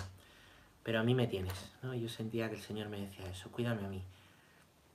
Pero 0.83 0.99
a 0.99 1.03
mí 1.03 1.13
me 1.13 1.27
tienes, 1.27 1.71
¿no? 1.83 1.93
Yo 1.93 2.09
sentía 2.09 2.49
que 2.49 2.55
el 2.55 2.61
Señor 2.61 2.89
me 2.89 3.01
decía 3.01 3.29
eso, 3.29 3.51
cuídame 3.51 3.85
a 3.85 3.89
mí, 3.89 4.03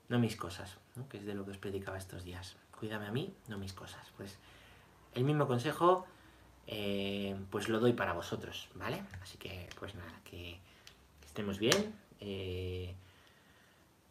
no 0.08 0.18
mis 0.18 0.36
cosas, 0.36 0.78
¿no? 0.96 1.08
que 1.08 1.18
es 1.18 1.24
de 1.24 1.34
lo 1.34 1.44
que 1.44 1.52
os 1.52 1.58
predicaba 1.58 1.98
estos 1.98 2.24
días. 2.24 2.56
Cuídame 2.78 3.06
a 3.06 3.12
mí, 3.12 3.32
no 3.48 3.58
mis 3.58 3.72
cosas. 3.72 4.06
Pues 4.16 4.38
el 5.14 5.24
mismo 5.24 5.46
consejo, 5.46 6.06
eh, 6.66 7.36
pues 7.50 7.68
lo 7.68 7.78
doy 7.78 7.92
para 7.92 8.12
vosotros, 8.12 8.68
¿vale? 8.74 9.02
Así 9.22 9.38
que, 9.38 9.68
pues 9.78 9.94
nada, 9.94 10.12
que, 10.24 10.58
estemos 11.24 11.58
bien. 11.58 11.94
Eh, 12.20 12.94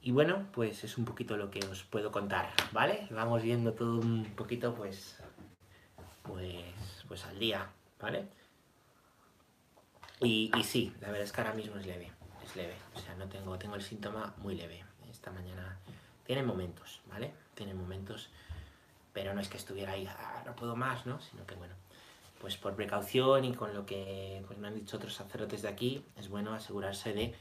y 0.02 0.12
bueno, 0.12 0.48
pues 0.54 0.84
es 0.84 0.98
un 0.98 1.06
poquito 1.06 1.38
lo 1.38 1.52
que 1.52 1.60
os 1.66 1.84
puedo 1.84 2.12
contar, 2.12 2.50
¿vale? 2.72 3.08
Vamos 3.12 3.44
viendo 3.44 3.74
todo 3.74 4.00
un 4.00 4.26
poquito, 4.36 4.74
pues, 4.74 5.18
pues, 6.24 6.64
pues 7.08 7.26
al 7.26 7.38
día, 7.38 7.70
¿vale? 8.02 8.28
Y, 10.20 10.52
y 10.56 10.64
sí, 10.64 10.94
la 11.02 11.08
verdad 11.08 11.24
es 11.24 11.32
que 11.32 11.42
ahora 11.42 11.54
mismo 11.54 11.78
es 11.78 11.86
leve, 11.86 12.12
es 12.44 12.56
leve. 12.56 12.76
O 12.96 13.00
sea, 13.00 13.16
no 13.16 13.28
tengo, 13.28 13.58
tengo 13.58 13.76
el 13.76 13.82
síntoma 13.82 14.34
muy 14.38 14.56
leve. 14.56 14.84
Esta 15.10 15.32
mañana 15.32 15.78
tiene 16.26 16.44
momentos, 16.44 17.02
¿vale? 17.08 17.34
Tiene 17.56 17.74
momentos, 17.74 18.30
pero 19.14 19.34
no 19.34 19.42
es 19.42 19.50
que 19.50 19.58
estuviera 19.58 19.94
ahí, 19.94 20.08
ah, 20.08 20.44
no 20.46 20.56
puedo 20.56 20.76
más, 20.76 21.06
¿no? 21.06 21.20
Sino 21.22 21.46
que 21.46 21.56
bueno, 21.56 21.74
pues 22.40 22.58
por 22.58 22.76
precaución 22.76 23.46
y 23.46 23.54
con 23.54 23.74
lo 23.74 23.86
que 23.86 24.44
pues 24.48 24.58
me 24.58 24.68
han 24.68 24.76
dicho 24.76 24.98
otros 24.98 25.14
sacerdotes 25.14 25.62
de 25.62 25.70
aquí, 25.70 26.06
es 26.18 26.30
bueno 26.30 26.54
asegurarse 26.54 27.14
de 27.14 27.36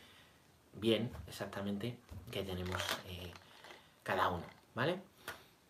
bien 0.75 1.11
exactamente 1.27 1.99
que 2.31 2.43
tenemos 2.43 2.83
eh, 3.09 3.33
cada 4.03 4.29
uno, 4.29 4.45
¿vale? 4.75 5.01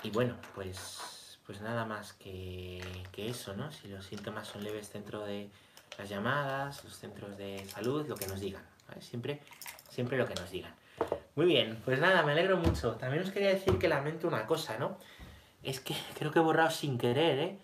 Y 0.02 0.10
bueno, 0.10 0.36
pues, 0.54 1.19
pues 1.50 1.62
nada 1.62 1.84
más 1.84 2.12
que, 2.12 2.80
que 3.10 3.28
eso, 3.28 3.56
¿no? 3.56 3.72
Si 3.72 3.88
los 3.88 4.06
síntomas 4.06 4.46
son 4.46 4.62
leves 4.62 4.92
dentro 4.92 5.24
de 5.24 5.50
las 5.98 6.08
llamadas, 6.08 6.84
los 6.84 6.96
centros 6.96 7.36
de 7.36 7.64
salud, 7.66 8.06
lo 8.06 8.14
que 8.14 8.28
nos 8.28 8.38
digan, 8.38 8.62
¿vale? 8.86 9.02
Siempre, 9.02 9.40
siempre 9.88 10.16
lo 10.16 10.26
que 10.26 10.34
nos 10.36 10.48
digan. 10.48 10.72
Muy 11.34 11.46
bien, 11.46 11.82
pues 11.84 11.98
nada, 11.98 12.22
me 12.22 12.30
alegro 12.30 12.56
mucho. 12.56 12.92
También 12.92 13.24
os 13.24 13.32
quería 13.32 13.48
decir 13.48 13.78
que 13.78 13.88
lamento 13.88 14.28
una 14.28 14.46
cosa, 14.46 14.78
¿no? 14.78 14.96
Es 15.64 15.80
que 15.80 15.96
creo 16.20 16.30
que 16.30 16.38
he 16.38 16.42
borrado 16.42 16.70
sin 16.70 16.98
querer, 16.98 17.40
¿eh? 17.40 17.58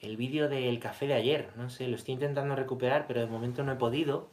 El 0.00 0.16
vídeo 0.16 0.48
del 0.48 0.80
café 0.80 1.06
de 1.06 1.14
ayer. 1.14 1.52
No 1.54 1.70
sé, 1.70 1.86
lo 1.86 1.94
estoy 1.94 2.14
intentando 2.14 2.56
recuperar, 2.56 3.06
pero 3.06 3.20
de 3.20 3.28
momento 3.28 3.62
no 3.62 3.70
he 3.70 3.76
podido. 3.76 4.30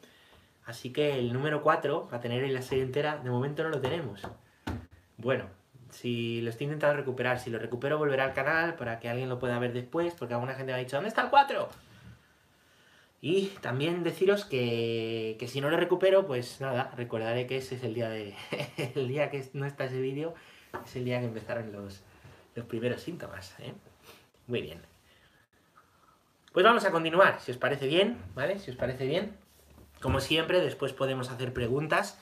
Así 0.65 0.91
que 0.91 1.19
el 1.19 1.31
número 1.31 1.61
4, 1.61 2.09
a 2.11 2.19
tener 2.21 2.43
en 2.43 2.55
la 2.55 2.63
serie 2.63 2.85
entera, 2.85 3.17
de 3.17 3.29
momento 3.29 3.61
no 3.61 3.69
lo 3.69 3.81
tenemos. 3.81 4.23
Bueno, 5.17 5.58
si 5.91 6.41
lo 6.41 6.49
estoy 6.49 6.65
intentando 6.65 6.95
recuperar, 6.95 7.39
si 7.39 7.49
lo 7.49 7.59
recupero 7.59 7.97
volveré 7.97 8.21
al 8.21 8.33
canal 8.33 8.75
para 8.75 8.99
que 8.99 9.09
alguien 9.09 9.29
lo 9.29 9.39
pueda 9.39 9.59
ver 9.59 9.73
después, 9.73 10.13
porque 10.13 10.33
alguna 10.33 10.53
gente 10.53 10.71
me 10.71 10.77
ha 10.77 10.81
dicho, 10.81 10.97
¿dónde 10.97 11.09
está 11.09 11.23
el 11.23 11.29
4? 11.29 11.69
Y 13.21 13.47
también 13.61 14.03
deciros 14.03 14.45
que, 14.45 15.35
que, 15.39 15.47
si 15.47 15.59
no 15.59 15.69
lo 15.69 15.77
recupero, 15.77 16.25
pues 16.25 16.61
nada, 16.61 16.91
recordaré 16.95 17.47
que 17.47 17.57
ese 17.57 17.75
es 17.75 17.83
el 17.83 17.93
día 17.93 18.09
de 18.09 18.33
el 18.95 19.07
día 19.07 19.29
que 19.29 19.43
no 19.53 19.65
está 19.65 19.85
ese 19.85 19.99
vídeo, 19.99 20.33
es 20.85 20.95
el 20.95 21.03
día 21.03 21.19
que 21.19 21.25
empezaron 21.25 21.71
los, 21.73 22.01
los 22.55 22.65
primeros 22.65 23.01
síntomas. 23.01 23.55
¿eh? 23.59 23.73
Muy 24.47 24.61
bien. 24.61 24.81
Pues 26.53 26.65
vamos 26.65 26.85
a 26.85 26.91
continuar, 26.91 27.39
si 27.41 27.51
os 27.51 27.57
parece 27.57 27.87
bien, 27.87 28.17
¿vale? 28.35 28.57
Si 28.59 28.71
os 28.71 28.77
parece 28.77 29.05
bien. 29.05 29.35
Como 30.01 30.21
siempre, 30.21 30.61
después 30.61 30.93
podemos 30.93 31.29
hacer 31.29 31.53
preguntas 31.53 32.19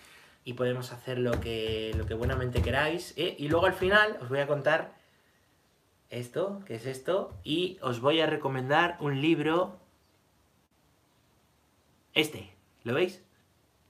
y 0.47 0.53
podemos 0.53 0.93
hacer 0.93 1.19
lo 1.19 1.41
que, 1.41 1.91
lo 1.97 2.05
que 2.05 2.13
buenamente 2.13 2.61
queráis. 2.61 3.13
¿eh? 3.17 3.35
Y 3.37 3.49
luego 3.49 3.65
al 3.65 3.73
final 3.73 4.17
os 4.21 4.29
voy 4.29 4.39
a 4.39 4.47
contar 4.47 4.93
esto, 6.09 6.61
que 6.65 6.75
es 6.75 6.85
esto, 6.85 7.37
y 7.43 7.77
os 7.81 7.99
voy 7.99 8.21
a 8.21 8.27
recomendar 8.27 8.95
un 9.01 9.19
libro 9.19 9.77
este, 12.13 12.49
¿lo 12.85 12.93
veis? 12.93 13.21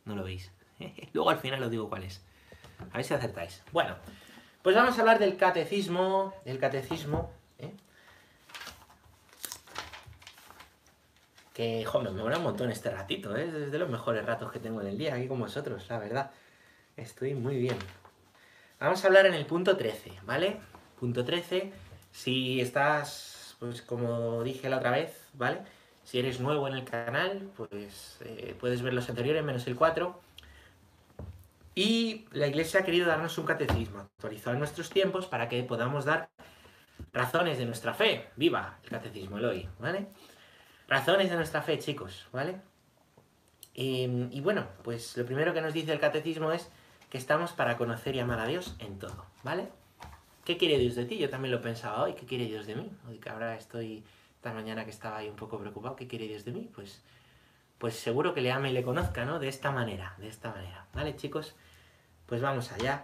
No 0.06 0.16
lo 0.16 0.24
veis. 0.24 0.52
Luego 1.14 1.30
al 1.30 1.38
final 1.38 1.62
os 1.62 1.70
digo 1.70 1.90
cuál 1.90 2.04
es. 2.04 2.22
A 2.92 2.98
ver 2.98 3.06
si 3.06 3.14
acertáis. 3.14 3.62
Bueno, 3.72 3.96
pues 4.64 4.76
vamos 4.76 4.98
a 4.98 5.02
hablar 5.02 5.20
del 5.20 5.38
catecismo, 5.38 6.34
del 6.44 6.58
catecismo, 6.58 7.32
¿eh? 7.60 7.72
Que, 11.54 11.86
joder, 11.86 12.12
me 12.14 12.24
mola 12.24 12.38
un 12.38 12.44
montón 12.44 12.72
este 12.72 12.90
ratito, 12.90 13.38
¿eh? 13.38 13.44
Es 13.44 13.72
de 13.72 13.78
los 13.78 13.90
mejores 13.90 14.26
ratos 14.26 14.52
que 14.52 14.60
tengo 14.60 14.82
en 14.82 14.88
el 14.88 14.98
día 14.98 15.14
aquí 15.14 15.28
con 15.28 15.40
vosotros, 15.40 15.86
la 15.88 16.00
verdad. 16.00 16.32
Estoy 16.98 17.36
muy 17.36 17.58
bien. 17.58 17.78
Vamos 18.80 19.04
a 19.04 19.08
hablar 19.08 19.28
en 19.28 19.36
el 19.36 19.46
punto 19.46 19.78
13, 19.78 20.14
¿vale? 20.26 20.58
Punto 21.00 21.24
13, 21.24 21.72
si 22.12 22.60
estás, 22.60 23.56
pues 23.60 23.84
como 23.84 24.44
dije 24.44 24.68
la 24.68 24.78
otra 24.78 24.90
vez, 24.90 25.30
¿vale? 25.34 25.60
Si 26.04 26.18
eres 26.18 26.40
nuevo 26.40 26.68
en 26.68 26.74
el 26.74 26.84
canal, 26.84 27.52
pues 27.56 28.18
eh, 28.22 28.56
puedes 28.60 28.82
ver 28.82 28.94
los 28.94 29.08
anteriores, 29.10 29.44
menos 29.44 29.68
el 29.68 29.76
4. 29.76 30.20
Y 31.76 32.26
la 32.32 32.48
Iglesia 32.48 32.80
ha 32.80 32.84
querido 32.84 33.06
darnos 33.06 33.38
un 33.38 33.46
catecismo 33.46 34.00
actualizado 34.00 34.54
en 34.54 34.60
nuestros 34.60 34.90
tiempos 34.90 35.28
para 35.28 35.48
que 35.48 35.62
podamos 35.62 36.06
dar 36.06 36.30
razones 37.14 37.60
de 37.60 37.66
nuestra 37.66 37.94
fe. 37.94 38.30
¡Viva 38.36 38.80
el 38.84 38.90
catecismo, 38.90 39.38
Eloy! 39.38 39.70
¿Vale? 39.80 40.08
Razones 40.88 41.30
de 41.30 41.36
nuestra 41.36 41.62
fe, 41.62 41.78
chicos, 41.78 42.26
¿vale? 42.32 42.60
Y, 43.76 44.06
y, 44.32 44.42
bueno, 44.42 44.66
pues 44.84 45.16
lo 45.16 45.26
primero 45.26 45.54
que 45.54 45.62
nos 45.62 45.74
dice 45.74 45.94
el 45.94 46.00
catecismo 46.00 46.52
es 46.52 46.72
estamos 47.18 47.52
para 47.52 47.78
conocer 47.78 48.16
y 48.16 48.20
amar 48.20 48.40
a 48.40 48.46
Dios 48.46 48.76
en 48.80 49.00
todo, 49.00 49.26
¿vale? 49.44 49.68
¿Qué 50.46 50.56
quiere 50.58 50.78
Dios 50.78 50.96
de 50.96 51.06
ti? 51.06 51.18
Yo 51.18 51.30
también 51.30 51.52
lo 51.52 51.62
pensaba 51.62 52.04
hoy, 52.04 52.14
¿qué 52.14 52.26
quiere 52.26 52.46
Dios 52.46 52.66
de 52.68 52.76
mí? 52.76 52.90
Hoy 53.10 53.18
que 53.18 53.30
ahora 53.30 53.56
estoy 53.58 54.04
esta 54.36 54.54
mañana 54.54 54.86
que 54.86 54.92
estaba 54.92 55.18
ahí 55.18 55.28
un 55.28 55.36
poco 55.36 55.58
preocupado, 55.58 55.96
¿qué 55.96 56.08
quiere 56.08 56.28
Dios 56.28 56.46
de 56.46 56.52
mí? 56.52 56.70
Pues, 56.74 57.02
pues 57.78 57.96
seguro 57.96 58.34
que 58.34 58.42
le 58.42 58.52
ame 58.52 58.70
y 58.70 58.74
le 58.74 58.84
conozca, 58.84 59.26
¿no? 59.26 59.40
De 59.40 59.50
esta 59.50 59.72
manera, 59.72 60.16
de 60.20 60.28
esta 60.28 60.52
manera. 60.52 60.86
¿Vale, 60.94 61.16
chicos? 61.16 61.56
Pues 62.28 62.42
vamos 62.42 62.72
allá. 62.72 63.04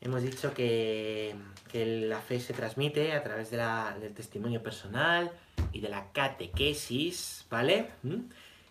Hemos 0.00 0.22
dicho 0.22 0.52
que, 0.52 1.34
la 1.72 2.20
fe 2.20 2.38
se 2.38 2.52
transmite 2.52 3.12
a 3.12 3.22
través 3.22 3.50
del 3.50 4.12
testimonio 4.14 4.62
personal 4.62 5.32
y 5.72 5.80
de 5.80 5.88
la 5.88 6.12
catequesis, 6.12 7.46
¿vale? 7.48 7.88
¿Mm? 8.02 8.20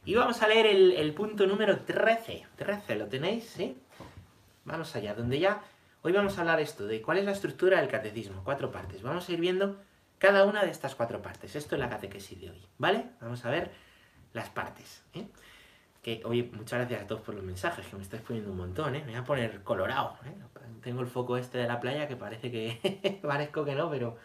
Y 0.05 0.15
vamos 0.15 0.41
a 0.41 0.47
leer 0.47 0.67
el, 0.67 0.91
el, 0.93 1.13
punto 1.13 1.47
número 1.47 1.79
13. 1.79 2.45
13, 2.57 2.95
¿lo 2.95 3.07
tenéis? 3.07 3.45
¿Sí? 3.45 3.75
Vamos 4.65 4.95
allá, 4.95 5.13
donde 5.13 5.39
ya... 5.39 5.61
Hoy 6.03 6.13
vamos 6.13 6.37
a 6.37 6.41
hablar 6.41 6.59
esto, 6.59 6.87
de 6.87 7.01
cuál 7.01 7.19
es 7.19 7.25
la 7.25 7.31
estructura 7.31 7.79
del 7.79 7.89
catecismo. 7.89 8.41
Cuatro 8.43 8.71
partes. 8.71 9.03
Vamos 9.03 9.29
a 9.29 9.31
ir 9.31 9.39
viendo 9.39 9.79
cada 10.17 10.45
una 10.45 10.63
de 10.63 10.71
estas 10.71 10.95
cuatro 10.95 11.21
partes. 11.21 11.55
Esto 11.55 11.75
es 11.75 11.79
la 11.79 11.89
catequesis 11.89 12.41
de 12.41 12.49
hoy, 12.49 12.67
¿vale? 12.79 13.05
Vamos 13.21 13.45
a 13.45 13.49
ver 13.49 13.71
las 14.33 14.49
partes. 14.49 15.03
¿eh? 15.13 15.27
Que, 16.01 16.21
oye, 16.25 16.49
muchas 16.53 16.79
gracias 16.79 17.03
a 17.03 17.07
todos 17.07 17.21
por 17.21 17.35
los 17.35 17.43
mensajes, 17.43 17.85
que 17.85 17.95
me 17.95 18.01
estáis 18.01 18.23
poniendo 18.23 18.51
un 18.51 18.57
montón, 18.57 18.95
¿eh? 18.95 19.03
Me 19.05 19.11
voy 19.11 19.21
a 19.21 19.23
poner 19.23 19.63
colorado, 19.63 20.17
¿eh? 20.25 20.33
Tengo 20.81 21.01
el 21.01 21.07
foco 21.07 21.37
este 21.37 21.59
de 21.59 21.67
la 21.67 21.79
playa 21.79 22.07
que 22.07 22.15
parece 22.15 22.51
que 22.51 23.19
parezco 23.21 23.63
que 23.63 23.75
no, 23.75 23.89
pero 23.89 24.17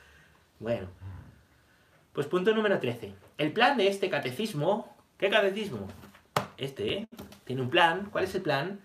bueno. 0.59 0.89
Pues 2.15 2.27
punto 2.27 2.55
número 2.55 2.79
13. 2.79 3.15
El 3.37 3.53
plan 3.53 3.77
de 3.77 3.89
este 3.89 4.09
catecismo... 4.09 4.97
¿Qué 5.19 5.29
catecismo? 5.29 5.89
Este, 6.57 6.93
¿eh? 6.93 7.09
Tiene 7.45 7.63
un 7.63 7.71
plan. 7.71 8.09
¿Cuál 8.11 8.25
es 8.25 8.35
el 8.35 8.43
plan? 8.43 8.81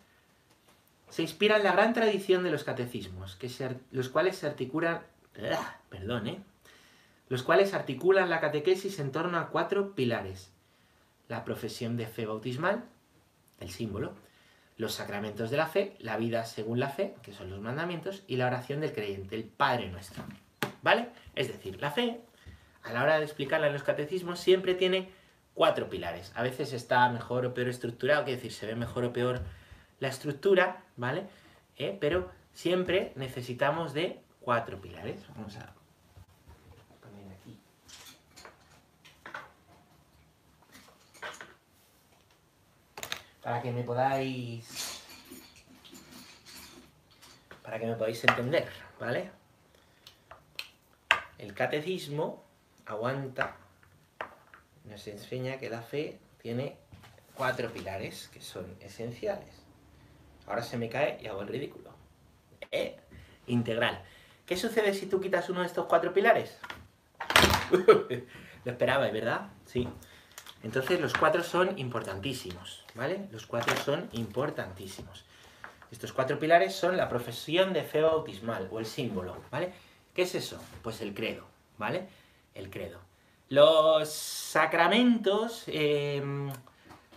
Se 1.12 1.22
inspira 1.22 1.58
en 1.58 1.64
la 1.64 1.74
gran 1.74 1.94
tradición 1.94 2.44
de 2.44 2.50
los 2.50 2.64
catecismos, 2.64 3.36
que 3.36 3.52
los 3.92 4.10
cuales 4.10 4.38
se 4.38 4.48
articulan... 4.48 5.02
¡Ah! 5.54 5.78
Perdón, 5.90 6.28
¿eh? 6.28 6.44
los 7.32 7.44
cuales 7.44 7.74
articulan 7.74 8.30
la 8.30 8.42
catequesis 8.42 9.00
en 9.00 9.14
torno 9.14 9.38
a 9.38 9.48
cuatro 9.52 9.96
pilares. 9.96 10.52
La 11.30 11.46
profesión 11.46 11.96
de 11.96 12.06
fe 12.06 12.26
bautismal, 12.26 12.84
el 13.62 13.70
símbolo, 13.70 14.16
los 14.76 14.96
sacramentos 14.96 15.50
de 15.50 15.56
la 15.56 15.68
fe, 15.68 15.96
la 16.00 16.18
vida 16.18 16.44
según 16.44 16.82
la 16.82 16.90
fe, 16.90 17.16
que 17.22 17.32
son 17.32 17.50
los 17.50 17.62
mandamientos, 17.62 18.24
y 18.28 18.36
la 18.36 18.48
oración 18.48 18.82
del 18.82 18.92
creyente, 18.92 19.38
el 19.38 19.46
Padre 19.46 19.88
Nuestro. 19.88 20.26
¿Vale? 20.82 21.08
Es 21.34 21.48
decir, 21.48 21.80
la 21.80 21.92
fe, 21.92 22.20
a 22.84 22.92
la 22.92 23.02
hora 23.02 23.18
de 23.18 23.24
explicarla 23.24 23.68
en 23.68 23.74
los 23.74 23.84
catecismos, 23.84 24.38
siempre 24.38 24.76
tiene 24.76 25.10
cuatro 25.54 25.90
pilares. 25.90 26.34
A 26.36 26.44
veces 26.44 26.74
está 26.74 27.08
mejor 27.08 27.46
o 27.46 27.54
peor 27.54 27.70
estructurado, 27.70 28.26
es 28.26 28.36
decir, 28.36 28.52
se 28.52 28.68
ve 28.68 28.76
mejor 28.76 29.06
o 29.06 29.14
peor 29.14 29.42
la 30.02 30.10
estructura, 30.10 30.84
¿vale? 30.98 31.28
Eh, 31.78 31.96
pero 32.02 32.30
siempre 32.54 33.14
necesitamos 33.16 33.94
de 33.94 34.20
cuatro 34.42 34.82
pilares. 34.82 35.22
Vamos 35.36 35.56
a 35.56 35.74
poner 37.00 37.32
aquí. 37.32 37.58
Para 43.42 43.62
que 43.62 43.72
me 43.72 43.84
podáis... 43.84 45.04
Para 47.64 47.80
que 47.80 47.86
me 47.86 47.96
podáis 47.96 48.24
entender, 48.24 48.68
¿vale? 49.00 49.32
El 51.38 51.54
catecismo 51.54 52.44
aguanta, 52.88 53.56
nos 54.84 55.08
enseña 55.08 55.58
que 55.58 55.70
la 55.70 55.84
fe 55.84 56.20
tiene 56.42 56.76
cuatro 57.36 57.72
pilares 57.72 58.30
que 58.30 58.42
son 58.42 58.76
esenciales. 58.82 59.71
Ahora 60.52 60.64
se 60.64 60.78
me 60.78 60.90
cae 60.90 61.18
y 61.22 61.28
hago 61.28 61.44
el 61.44 61.48
ridículo. 61.48 61.92
¿Eh? 62.72 62.98
Integral. 63.48 64.04
¿Qué 64.46 64.58
sucede 64.58 64.94
si 64.94 65.06
tú 65.06 65.22
quitas 65.22 65.50
uno 65.50 65.62
de 65.62 65.68
estos 65.68 65.86
cuatro 65.86 66.14
pilares? 66.14 66.60
Lo 68.66 68.72
esperabais, 68.74 69.14
¿verdad? 69.14 69.48
Sí. 69.66 69.88
Entonces 70.62 71.00
los 71.00 71.14
cuatro 71.14 71.42
son 71.42 71.80
importantísimos, 71.80 72.84
¿vale? 72.96 73.30
Los 73.32 73.46
cuatro 73.46 73.78
son 73.78 74.10
importantísimos. 74.12 75.24
Estos 75.90 76.12
cuatro 76.12 76.38
pilares 76.38 76.76
son 76.76 76.98
la 76.98 77.08
profesión 77.08 77.72
de 77.72 77.84
fe 77.84 78.02
bautismal 78.02 78.68
o 78.74 78.80
el 78.80 78.86
símbolo, 78.86 79.38
¿vale? 79.52 79.72
¿Qué 80.14 80.24
es 80.24 80.36
eso? 80.36 80.62
Pues 80.84 81.00
el 81.00 81.14
credo, 81.14 81.46
¿vale? 81.78 82.10
El 82.56 82.70
credo. 82.70 83.00
Los 83.48 84.10
sacramentos 84.10 85.64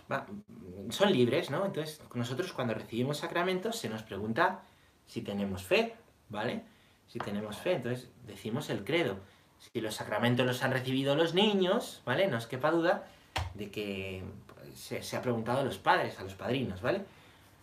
em, 0.09 0.91
son 0.91 1.11
libres, 1.11 1.49
¿no? 1.49 1.65
Entonces, 1.65 2.01
nosotros 2.13 2.53
cuando 2.53 2.73
recibimos 2.73 3.17
sacramentos 3.17 3.77
se 3.77 3.89
nos 3.89 4.03
pregunta 4.03 4.61
si 5.05 5.21
tenemos 5.21 5.63
fe, 5.63 5.95
¿vale? 6.29 6.63
Si 7.07 7.19
tenemos 7.19 7.57
fe, 7.57 7.73
entonces 7.73 8.09
decimos 8.25 8.69
el 8.69 8.83
credo. 8.83 9.17
Si 9.59 9.81
los 9.81 9.95
sacramentos 9.95 10.45
los 10.45 10.63
han 10.63 10.71
recibido 10.71 11.15
los 11.15 11.33
niños, 11.33 12.01
¿vale? 12.05 12.27
No 12.27 12.37
os 12.37 12.47
quepa 12.47 12.71
duda 12.71 13.07
de 13.53 13.71
que 13.71 14.23
se, 14.75 15.01
se 15.01 15.17
ha 15.17 15.21
preguntado 15.21 15.59
a 15.59 15.63
los 15.63 15.77
padres, 15.77 16.19
a 16.19 16.23
los 16.23 16.35
padrinos, 16.35 16.81
¿vale? 16.81 17.05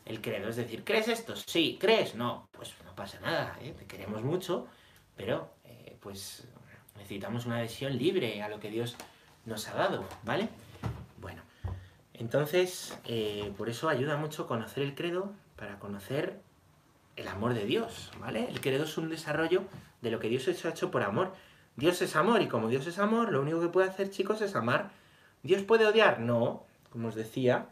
El 0.05 0.21
credo, 0.21 0.49
es 0.49 0.57
decir, 0.57 0.85
¿crees 0.85 1.09
esto? 1.09 1.37
Sí, 1.37 1.79
¿crees? 1.81 2.15
No, 2.15 2.49
pues 2.53 2.75
no 2.85 2.95
pasa 2.95 3.21
nada, 3.21 3.57
¿eh? 3.61 3.75
te 3.79 3.87
queremos 3.87 4.23
mucho, 4.23 4.67
pero 5.17 5.55
eh, 5.65 5.97
pues 6.01 6.49
necesitamos 6.97 7.47
una 7.47 7.59
adhesión 7.59 7.97
libre 7.97 8.43
a 8.43 8.49
lo 8.49 8.59
que 8.59 8.69
Dios 8.69 8.97
nos 9.45 9.69
ha 9.69 9.75
dado, 9.75 10.05
¿vale? 10.25 10.49
Bueno, 11.21 11.43
entonces, 12.15 12.99
eh, 13.05 13.53
por 13.57 13.69
eso 13.69 13.89
ayuda 13.89 14.17
mucho 14.17 14.47
conocer 14.47 14.83
el 14.83 14.95
credo 14.95 15.33
para 15.57 15.79
conocer 15.79 16.41
el 17.17 17.29
amor 17.29 17.55
de 17.55 17.65
Dios, 17.65 18.11
¿vale? 18.21 18.49
El 18.49 18.61
credo 18.61 18.85
es 18.85 18.97
un 18.99 19.09
desarrollo 19.09 19.65
de 20.01 20.11
lo 20.11 20.19
que 20.19 20.29
Dios 20.29 20.49
ha 20.49 20.69
hecho 20.69 20.91
por 20.91 21.03
amor. 21.03 21.33
Dios 21.77 22.03
es 22.03 22.17
amor 22.17 22.43
y 22.43 22.49
como 22.49 22.69
Dios 22.69 22.87
es 22.87 22.99
amor, 22.99 23.33
lo 23.33 23.41
único 23.41 23.61
que 23.61 23.69
puede 23.69 23.89
hacer, 23.89 24.11
chicos, 24.11 24.41
es 24.43 24.55
amar. 24.55 24.91
¿Dios 25.43 25.63
puede 25.63 25.87
odiar? 25.87 26.21
No, 26.21 26.65
como 26.91 27.09
os 27.09 27.15
decía, 27.15 27.67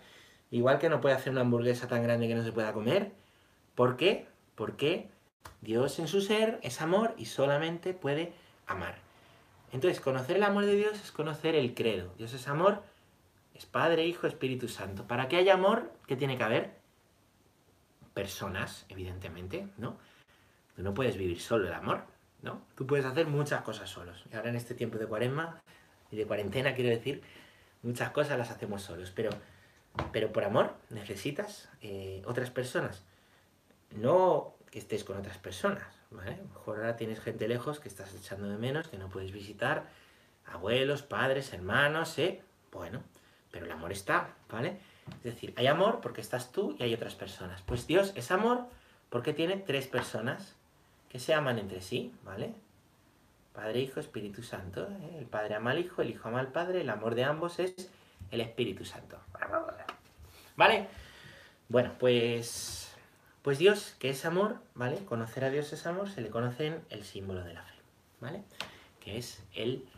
igual 0.50 0.78
que 0.78 0.88
no 0.88 1.00
puede 1.00 1.14
hacer 1.14 1.32
una 1.32 1.42
hamburguesa 1.42 1.87
tan 1.87 2.02
grande 2.02 2.28
que 2.28 2.35
no 2.35 2.42
se 2.42 2.52
pueda 2.52 2.73
comer. 2.73 3.12
¿Por 3.75 3.97
qué? 3.97 4.26
Porque 4.54 5.11
Dios 5.61 5.99
en 5.99 6.09
su 6.09 6.20
ser 6.20 6.59
es 6.62 6.80
amor 6.80 7.14
y 7.16 7.26
solamente 7.26 7.92
puede 7.92 8.32
amar. 8.66 8.97
Entonces, 9.73 10.00
conocer 10.00 10.37
el 10.37 10.42
amor 10.42 10.66
de 10.66 10.75
Dios 10.75 10.94
es 10.94 11.12
conocer 11.12 11.54
el 11.54 11.75
credo. 11.75 12.12
Dios 12.16 12.32
es 12.32 12.49
amor, 12.49 12.82
Padre, 13.67 14.07
Hijo, 14.07 14.26
Espíritu 14.26 14.69
Santo. 14.69 15.07
Para 15.07 15.29
que 15.29 15.37
haya 15.37 15.55
amor, 15.55 15.93
¿qué 16.07 16.17
tiene 16.17 16.37
que 16.37 16.43
haber? 16.43 16.71
Personas, 18.14 18.87
evidentemente, 18.88 19.69
¿no? 19.76 19.99
Tú 20.75 20.83
no 20.83 20.95
puedes 20.95 21.17
vivir 21.17 21.40
solo 21.40 21.67
el 21.67 21.73
amor, 21.73 22.05
¿no? 22.43 22.62
Tú 22.75 22.87
puedes 22.87 23.05
hacer 23.05 23.26
muchas 23.26 23.62
cosas 23.62 23.88
solos. 23.88 24.25
Y 24.33 24.37
ahora 24.37 24.50
en 24.50 24.57
este 24.57 24.75
tiempo 24.75 24.99
de 24.99 25.07
cuaresma 25.07 25.61
y 26.11 26.16
de 26.16 26.27
cuarentena, 26.27 26.75
quiero 26.75 26.90
decir, 26.90 27.23
muchas 27.83 28.11
cosas 28.11 28.38
las 28.38 28.51
hacemos 28.51 28.83
solos. 28.83 29.12
Pero, 29.14 29.31
pero 30.12 30.33
por 30.33 30.44
amor 30.44 30.75
necesitas 30.90 31.68
eh, 31.83 32.23
otras 32.27 32.51
personas. 32.51 33.05
No 33.90 34.55
que 34.70 34.79
estés 34.79 35.05
con 35.05 35.16
otras 35.16 35.38
personas, 35.38 35.83
¿vale? 36.11 36.38
mejor 36.55 36.79
ahora 36.79 36.96
tienes 36.96 37.20
gente 37.20 37.49
lejos 37.49 37.81
que 37.81 37.88
estás 37.88 38.14
echando 38.14 38.49
de 38.49 38.57
menos, 38.57 38.88
que 38.88 38.99
no 38.99 39.09
puedes 39.09 39.33
visitar, 39.33 39.88
abuelos, 40.46 41.03
padres, 41.03 41.53
hermanos, 41.53 42.18
¿eh? 42.18 42.40
Bueno, 42.70 43.03
pero 43.51 43.67
el 43.67 43.73
amor 43.73 43.93
está, 43.93 44.35
¿vale? 44.51 44.79
Es 45.19 45.23
decir, 45.23 45.53
hay 45.57 45.67
amor 45.67 46.01
porque 46.01 46.21
estás 46.21 46.53
tú 46.53 46.77
y 46.79 46.83
hay 46.83 46.95
otras 46.95 47.15
personas. 47.15 47.63
Pues 47.63 47.87
Dios 47.87 48.13
es 48.15 48.31
amor 48.31 48.67
porque 49.09 49.33
tiene 49.33 49.57
tres 49.57 49.87
personas 49.87 50.55
que 51.09 51.19
se 51.19 51.35
aman 51.35 51.59
entre 51.59 51.81
sí, 51.81 52.15
¿vale? 52.23 52.55
Padre, 53.53 53.81
Hijo, 53.81 53.99
Espíritu 53.99 54.43
Santo. 54.43 54.83
¿eh? 54.83 55.19
El 55.19 55.27
Padre 55.27 55.57
ama 55.57 55.73
al 55.73 55.81
Hijo, 55.81 56.03
el 56.03 56.11
Hijo 56.11 56.29
ama 56.29 56.41
al 56.41 56.53
Padre, 56.53 56.83
el 56.83 56.91
amor 56.91 57.15
de 57.15 57.25
ambos 57.25 57.59
es 57.59 57.91
el 58.31 58.41
Espíritu 58.41 58.85
Santo. 58.85 59.19
¿Vale? 60.57 60.89
Bueno, 61.69 61.93
pues 61.99 62.91
pues 63.43 63.59
Dios, 63.59 63.95
que 63.99 64.11
es 64.11 64.27
amor, 64.27 64.57
¿vale? 64.75 64.99
Conocer 65.07 65.45
a 65.45 65.51
Dios 65.51 65.73
es 65.73 65.87
amor, 65.87 66.11
se 66.11 66.21
le 66.21 66.29
conoce 66.29 66.67
en 66.67 66.85
el 66.91 67.05
símbolo 67.05 67.43
de 67.43 67.55
la 67.55 67.63
fe, 67.63 67.75
¿vale? 68.21 68.43
Que 69.01 69.17
es 69.17 69.43
el 69.55 69.89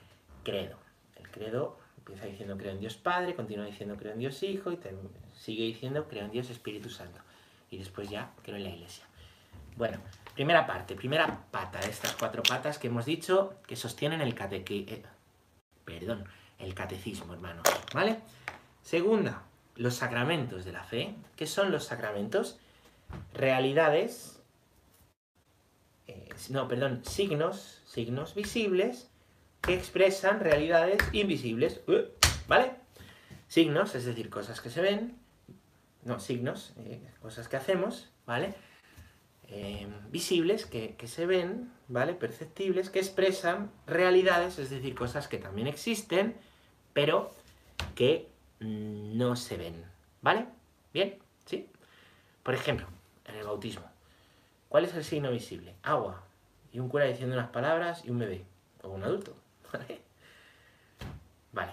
credo. 0.44 0.78
El 1.16 1.28
credo 1.28 1.76
empieza 2.06 2.26
diciendo 2.26 2.56
creo 2.56 2.72
en 2.72 2.80
Dios 2.80 2.96
Padre, 2.96 3.34
continúa 3.34 3.64
diciendo 3.66 3.96
creo 3.96 4.12
en 4.12 4.18
Dios 4.18 4.42
Hijo 4.42 4.72
y 4.72 4.78
sigue 5.34 5.64
diciendo 5.64 6.06
creo 6.08 6.24
en 6.24 6.30
Dios 6.30 6.50
Espíritu 6.50 6.90
Santo. 6.90 7.20
Y 7.70 7.78
después 7.78 8.10
ya 8.10 8.32
creo 8.42 8.56
en 8.56 8.64
la 8.64 8.70
Iglesia. 8.70 9.04
Bueno, 9.76 9.98
primera 10.34 10.66
parte, 10.66 10.94
primera 10.94 11.44
pata 11.50 11.80
de 11.80 11.88
estas 11.88 12.14
cuatro 12.14 12.42
patas 12.42 12.78
que 12.78 12.88
hemos 12.88 13.06
dicho 13.06 13.54
que 13.66 13.76
sostienen 13.76 14.20
el 14.20 14.34
catequi... 14.34 14.86
Eh, 14.88 15.02
perdón, 15.84 16.24
el 16.58 16.74
catecismo, 16.74 17.32
hermanos, 17.32 17.64
¿vale? 17.94 18.18
Segunda, 18.82 19.42
los 19.76 19.94
sacramentos 19.94 20.64
de 20.64 20.72
la 20.72 20.84
fe. 20.84 21.14
¿Qué 21.34 21.46
son 21.46 21.72
los 21.72 21.84
sacramentos? 21.84 22.58
realidades, 23.34 24.40
eh, 26.06 26.28
no, 26.50 26.68
perdón, 26.68 27.02
signos, 27.04 27.82
signos 27.86 28.34
visibles 28.34 29.08
que 29.62 29.74
expresan 29.74 30.40
realidades 30.40 30.98
invisibles, 31.12 31.80
uh, 31.86 32.02
¿vale? 32.48 32.72
Signos, 33.48 33.94
es 33.94 34.04
decir, 34.04 34.28
cosas 34.28 34.60
que 34.60 34.70
se 34.70 34.80
ven, 34.80 35.16
no, 36.04 36.18
signos, 36.18 36.74
eh, 36.78 37.00
cosas 37.20 37.48
que 37.48 37.56
hacemos, 37.56 38.10
¿vale? 38.26 38.54
Eh, 39.48 39.86
visibles, 40.10 40.66
que, 40.66 40.96
que 40.96 41.06
se 41.06 41.26
ven, 41.26 41.70
¿vale? 41.88 42.14
Perceptibles, 42.14 42.90
que 42.90 42.98
expresan 42.98 43.70
realidades, 43.86 44.58
es 44.58 44.70
decir, 44.70 44.94
cosas 44.94 45.28
que 45.28 45.38
también 45.38 45.68
existen, 45.68 46.36
pero 46.92 47.32
que 47.94 48.28
no 48.60 49.36
se 49.36 49.56
ven, 49.56 49.84
¿vale? 50.22 50.46
¿Bien? 50.92 51.18
¿Sí? 51.46 51.68
Por 52.42 52.54
ejemplo, 52.54 52.86
en 53.26 53.36
el 53.36 53.44
bautismo. 53.44 53.84
¿Cuál 54.68 54.84
es 54.86 54.94
el 54.94 55.04
signo 55.04 55.30
visible? 55.30 55.74
Agua. 55.82 56.24
Y 56.72 56.78
un 56.78 56.88
cura 56.88 57.04
diciendo 57.04 57.36
unas 57.36 57.50
palabras 57.50 58.04
y 58.04 58.10
un 58.10 58.18
bebé. 58.18 58.44
O 58.82 58.88
un 58.88 59.04
adulto. 59.04 59.36
¿Vale? 61.52 61.72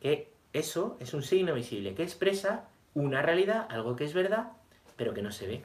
Que 0.00 0.32
eso 0.52 0.96
es 1.00 1.14
un 1.14 1.22
signo 1.22 1.54
visible 1.54 1.94
que 1.94 2.02
expresa 2.02 2.68
una 2.94 3.22
realidad, 3.22 3.66
algo 3.70 3.96
que 3.96 4.04
es 4.04 4.14
verdad, 4.14 4.52
pero 4.96 5.14
que 5.14 5.22
no 5.22 5.32
se 5.32 5.46
ve. 5.46 5.64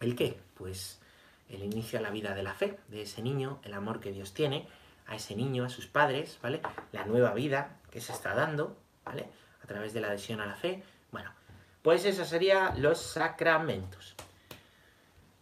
¿El 0.00 0.16
qué? 0.16 0.38
Pues 0.54 1.00
el 1.48 1.62
inicio 1.62 1.98
a 1.98 2.02
la 2.02 2.10
vida 2.10 2.34
de 2.34 2.42
la 2.42 2.54
fe, 2.54 2.78
de 2.88 3.02
ese 3.02 3.22
niño, 3.22 3.60
el 3.64 3.74
amor 3.74 4.00
que 4.00 4.12
Dios 4.12 4.32
tiene 4.32 4.66
a 5.06 5.16
ese 5.16 5.36
niño, 5.36 5.64
a 5.64 5.68
sus 5.68 5.86
padres, 5.86 6.38
¿vale? 6.42 6.60
La 6.92 7.04
nueva 7.04 7.34
vida 7.34 7.76
que 7.90 8.00
se 8.00 8.12
está 8.12 8.34
dando, 8.34 8.76
¿vale? 9.04 9.28
A 9.62 9.66
través 9.66 9.92
de 9.92 10.00
la 10.00 10.08
adhesión 10.08 10.40
a 10.40 10.46
la 10.46 10.54
fe. 10.54 10.82
Bueno, 11.12 11.30
pues 11.82 12.04
esos 12.04 12.28
serían 12.28 12.80
los 12.80 12.98
sacramentos. 12.98 14.14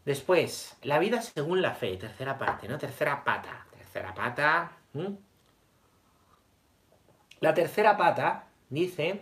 Después, 0.05 0.77
la 0.83 0.99
vida 0.99 1.23
según 1.23 1.63
la 1.63 1.75
fe, 1.75 1.97
tercera 1.97 2.37
parte, 2.37 2.69
¿no? 2.69 2.79
Tercera 2.79 3.23
pata, 3.23 3.65
tercera 3.77 4.13
pata. 4.13 4.73
La 7.43 7.55
tercera 7.55 7.97
pata 7.97 8.45
dice 8.71 9.21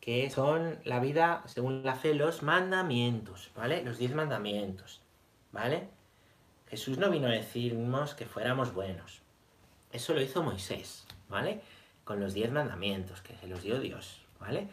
que 0.00 0.28
son 0.30 0.80
la 0.82 0.98
vida 0.98 1.44
según 1.46 1.84
la 1.84 1.94
fe 1.94 2.12
los 2.12 2.42
mandamientos, 2.42 3.52
¿vale? 3.54 3.84
Los 3.84 3.98
diez 3.98 4.12
mandamientos, 4.16 5.00
¿vale? 5.52 5.86
Jesús 6.68 6.98
no 6.98 7.08
vino 7.08 7.28
a 7.28 7.30
decirnos 7.30 8.16
que 8.16 8.26
fuéramos 8.26 8.74
buenos. 8.74 9.22
Eso 9.92 10.12
lo 10.12 10.20
hizo 10.20 10.42
Moisés, 10.42 11.06
¿vale? 11.28 11.60
Con 12.02 12.18
los 12.18 12.34
diez 12.34 12.50
mandamientos 12.50 13.22
que 13.22 13.36
se 13.36 13.46
los 13.46 13.62
dio 13.62 13.78
Dios, 13.78 14.22
¿vale? 14.40 14.66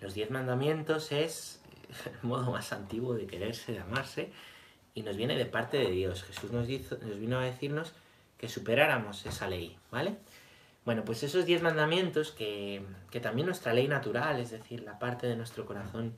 Los 0.00 0.14
diez 0.14 0.30
mandamientos 0.30 1.10
es 1.10 1.60
el 2.06 2.16
modo 2.22 2.52
más 2.52 2.72
antiguo 2.72 3.14
de 3.14 3.26
quererse, 3.26 3.72
de 3.72 3.80
amarse, 3.80 4.30
y 4.94 5.02
nos 5.02 5.16
viene 5.16 5.34
de 5.36 5.46
parte 5.46 5.78
de 5.78 5.90
Dios. 5.90 6.22
Jesús 6.22 6.52
nos, 6.52 6.68
nos 6.68 7.18
vino 7.18 7.40
a 7.40 7.44
decirnos 7.44 7.92
que 8.38 8.48
superáramos 8.48 9.26
esa 9.26 9.48
ley, 9.48 9.76
¿vale? 9.90 10.14
Bueno, 10.84 11.04
pues 11.04 11.22
esos 11.22 11.46
diez 11.46 11.62
mandamientos 11.62 12.30
que, 12.30 12.84
que, 13.10 13.20
también 13.20 13.46
nuestra 13.46 13.72
ley 13.72 13.88
natural, 13.88 14.38
es 14.38 14.50
decir, 14.50 14.82
la 14.82 14.98
parte 14.98 15.26
de 15.26 15.34
nuestro 15.34 15.64
corazón, 15.64 16.14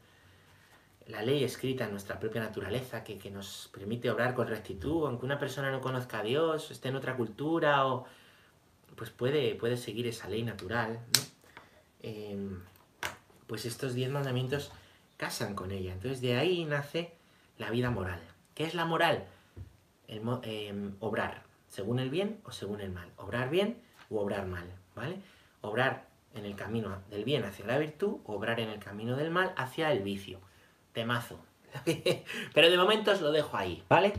la 1.06 1.22
ley 1.22 1.44
escrita 1.44 1.84
en 1.84 1.92
nuestra 1.92 2.18
propia 2.18 2.42
naturaleza, 2.42 3.04
que, 3.04 3.16
que 3.16 3.30
nos 3.30 3.70
permite 3.72 4.10
obrar 4.10 4.34
con 4.34 4.48
rectitud, 4.48 5.06
aunque 5.06 5.24
una 5.24 5.38
persona 5.38 5.70
no 5.70 5.80
conozca 5.80 6.18
a 6.18 6.22
Dios, 6.24 6.72
esté 6.72 6.88
en 6.88 6.96
otra 6.96 7.16
cultura, 7.16 7.86
o 7.86 8.06
pues 8.96 9.10
puede, 9.10 9.54
puede 9.54 9.76
seguir 9.76 10.08
esa 10.08 10.28
ley 10.28 10.42
natural. 10.42 10.98
Em, 12.00 12.60
pues 13.46 13.66
estos 13.66 13.94
diez 13.94 14.10
mandamientos 14.10 14.72
casan 15.16 15.54
con 15.54 15.70
ella. 15.70 15.92
Entonces 15.92 16.20
de 16.20 16.36
ahí 16.36 16.64
nace 16.64 17.12
la 17.58 17.70
vida 17.70 17.90
moral. 17.90 18.20
¿Qué 18.54 18.64
es 18.64 18.74
la 18.74 18.84
moral? 18.84 19.26
El 20.08 20.22
em, 20.42 20.96
obrar, 21.00 21.44
según 21.68 22.00
el 22.00 22.10
bien 22.10 22.40
o 22.44 22.52
según 22.52 22.80
el 22.80 22.90
mal. 22.90 23.12
Obrar 23.16 23.50
bien 23.50 23.85
o 24.10 24.20
obrar 24.20 24.46
mal, 24.46 24.70
¿vale? 24.94 25.20
Obrar 25.60 26.06
en 26.34 26.44
el 26.44 26.54
camino 26.54 27.02
del 27.10 27.24
bien 27.24 27.44
hacia 27.44 27.66
la 27.66 27.78
virtud, 27.78 28.18
obrar 28.24 28.60
en 28.60 28.68
el 28.68 28.78
camino 28.78 29.16
del 29.16 29.30
mal 29.30 29.52
hacia 29.56 29.90
el 29.92 30.02
vicio. 30.02 30.40
Temazo. 30.92 31.40
Pero 32.54 32.70
de 32.70 32.76
momento 32.76 33.12
os 33.12 33.20
lo 33.20 33.32
dejo 33.32 33.56
ahí, 33.56 33.82
¿vale? 33.88 34.12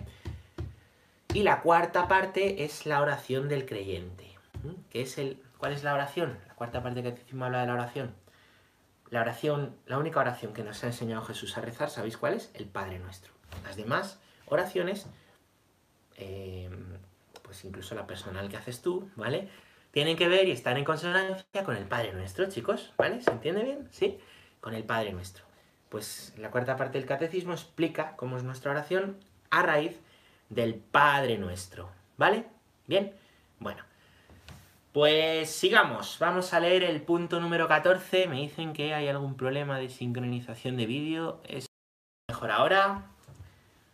Y 1.34 1.44
la 1.44 1.62
cuarta 1.62 2.08
parte 2.08 2.64
es 2.64 2.86
la 2.86 3.02
oración 3.02 3.48
del 3.50 3.66
creyente. 3.66 4.36
¿Qué 4.90 5.02
es 5.02 5.18
el, 5.18 5.42
¿Cuál 5.58 5.74
es 5.74 5.84
la 5.84 5.94
oración? 5.94 6.38
La 6.48 6.56
cuarta 6.56 6.82
parte 6.84 7.04
que 7.04 7.12
catecismo 7.12 7.46
habla 7.46 7.62
de 7.62 7.68
la 7.68 7.74
oración. 7.74 8.16
La 9.10 9.22
oración, 9.22 9.76
la 9.86 9.98
única 9.98 10.20
oración 10.20 10.54
que 10.54 10.64
nos 10.64 10.84
ha 10.84 10.88
enseñado 10.88 11.24
Jesús 11.24 11.58
a 11.58 11.62
rezar, 11.62 11.90
¿sabéis 11.90 12.18
cuál 12.18 12.34
es? 12.34 12.52
El 12.54 12.66
Padre 12.66 13.00
Nuestro. 13.00 13.34
Las 13.64 13.76
demás 13.76 14.20
oraciones, 14.48 15.08
eh, 16.16 16.70
pues 17.42 17.64
incluso 17.64 17.96
la 17.96 18.06
personal 18.06 18.50
que 18.50 18.58
haces 18.58 18.82
tú, 18.82 19.10
¿vale? 19.16 19.50
Tienen 19.98 20.16
que 20.16 20.28
ver 20.28 20.48
y 20.48 20.52
están 20.52 20.78
en 20.78 20.86
consonancia 20.86 21.64
con 21.64 21.76
el 21.76 21.86
Padre 21.86 22.14
Nuestro, 22.14 22.48
chicos, 22.48 22.94
¿vale? 23.00 23.20
¿Se 23.20 23.32
entiende 23.32 23.64
bien? 23.64 23.88
¿Sí? 23.90 24.20
Con 24.60 24.76
el 24.76 24.84
Padre 24.84 25.12
Nuestro. 25.12 25.44
Pues 25.90 26.36
la 26.38 26.52
cuarta 26.52 26.76
parte 26.76 27.00
del 27.00 27.08
catecismo 27.08 27.54
explica 27.54 28.16
cómo 28.16 28.38
es 28.38 28.44
nuestra 28.44 28.70
oración 28.70 29.18
a 29.50 29.64
raíz 29.64 30.00
del 30.50 30.76
Padre 30.76 31.40
Nuestro, 31.40 31.90
¿vale? 32.16 32.46
Bien, 32.86 33.12
bueno. 33.58 33.84
Pues 34.94 35.50
sigamos, 35.50 36.18
vamos 36.20 36.54
a 36.54 36.60
leer 36.60 36.84
el 36.84 37.02
punto 37.02 37.40
número 37.40 37.68
14. 37.68 38.28
Me 38.28 38.42
dicen 38.42 38.74
que 38.74 38.94
hay 38.94 39.08
algún 39.08 39.36
problema 39.36 39.80
de 39.80 39.90
sincronización 39.90 40.78
de 40.78 40.86
vídeo. 40.86 41.42
Es 41.44 41.66
mejor 42.30 42.52
ahora. 42.52 43.08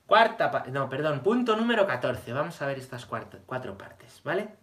Cuarta, 0.06 0.66
no, 0.70 0.90
perdón, 0.90 1.22
punto 1.22 1.56
número 1.56 1.88
14. 1.88 2.34
Vamos 2.34 2.62
a 2.62 2.68
ver 2.68 2.78
estas 2.78 3.06
cuatro 3.06 3.78
partes, 3.78 4.20
¿vale? 4.26 4.63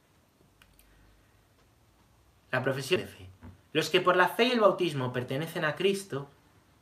La 2.50 2.62
profesión 2.62 3.00
de 3.00 3.06
fe. 3.06 3.28
Los 3.72 3.90
que 3.90 4.00
por 4.00 4.16
la 4.16 4.28
fe 4.28 4.44
y 4.44 4.50
el 4.50 4.60
bautismo 4.60 5.12
pertenecen 5.12 5.64
a 5.64 5.76
Cristo 5.76 6.28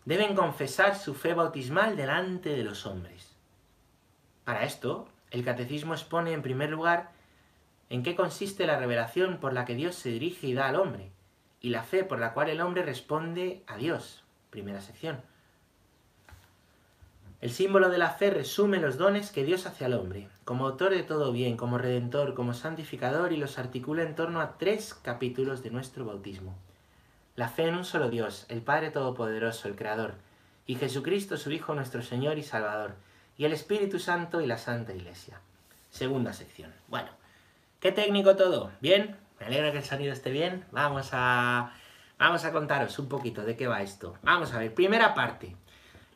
deben 0.06 0.34
confesar 0.34 0.96
su 0.96 1.14
fe 1.14 1.34
bautismal 1.34 1.96
delante 1.96 2.50
de 2.50 2.64
los 2.64 2.86
hombres. 2.86 3.36
Para 4.44 4.64
esto, 4.64 5.08
el 5.30 5.44
catecismo 5.44 5.92
expone 5.92 6.32
en 6.32 6.40
primer 6.40 6.70
lugar 6.70 7.10
en 7.90 8.02
qué 8.02 8.16
consiste 8.16 8.66
la 8.66 8.78
revelación 8.78 9.38
por 9.38 9.52
la 9.52 9.66
que 9.66 9.74
Dios 9.74 9.94
se 9.94 10.08
dirige 10.08 10.46
y 10.46 10.54
da 10.54 10.68
al 10.68 10.76
hombre, 10.76 11.10
y 11.60 11.68
la 11.68 11.82
fe 11.82 12.04
por 12.04 12.18
la 12.18 12.32
cual 12.32 12.48
el 12.48 12.62
hombre 12.62 12.82
responde 12.82 13.62
a 13.66 13.76
Dios. 13.76 14.24
Primera 14.48 14.80
sección. 14.80 15.20
El 17.40 17.50
símbolo 17.50 17.88
de 17.88 17.98
la 17.98 18.10
fe 18.10 18.30
resume 18.30 18.78
los 18.78 18.98
dones 18.98 19.30
que 19.30 19.44
Dios 19.44 19.66
hace 19.66 19.84
al 19.84 19.94
hombre, 19.94 20.28
como 20.44 20.66
autor 20.66 20.90
de 20.90 21.02
todo 21.02 21.32
bien, 21.32 21.56
como 21.56 21.78
redentor, 21.78 22.34
como 22.34 22.52
santificador, 22.52 23.32
y 23.32 23.36
los 23.36 23.58
articula 23.58 24.02
en 24.02 24.14
torno 24.14 24.40
a 24.40 24.58
tres 24.58 24.94
capítulos 24.94 25.62
de 25.62 25.70
nuestro 25.70 26.04
bautismo. 26.04 26.56
La 27.36 27.48
fe 27.48 27.68
en 27.68 27.76
un 27.76 27.84
solo 27.84 28.10
Dios, 28.10 28.46
el 28.48 28.62
Padre 28.62 28.90
Todopoderoso, 28.90 29.68
el 29.68 29.76
Creador, 29.76 30.14
y 30.66 30.74
Jesucristo 30.74 31.36
su 31.36 31.52
Hijo 31.52 31.74
nuestro 31.74 32.02
Señor 32.02 32.38
y 32.38 32.42
Salvador, 32.42 32.96
y 33.36 33.44
el 33.44 33.52
Espíritu 33.52 34.00
Santo 34.00 34.40
y 34.40 34.46
la 34.46 34.58
Santa 34.58 34.92
Iglesia. 34.92 35.40
Segunda 35.90 36.32
sección. 36.32 36.72
Bueno, 36.88 37.10
¿Qué 37.80 37.92
técnico 37.92 38.34
todo? 38.34 38.72
¿Bien? 38.80 39.16
Me 39.38 39.46
alegra 39.46 39.70
que 39.70 39.78
el 39.78 39.84
sonido 39.84 40.12
esté 40.12 40.32
bien. 40.32 40.64
Vamos 40.72 41.10
a, 41.12 41.70
vamos 42.18 42.44
a 42.44 42.50
contaros 42.50 42.98
un 42.98 43.08
poquito 43.08 43.44
de 43.44 43.56
qué 43.56 43.68
va 43.68 43.82
esto. 43.82 44.16
Vamos 44.22 44.52
a 44.52 44.58
ver, 44.58 44.74
primera 44.74 45.14
parte. 45.14 45.54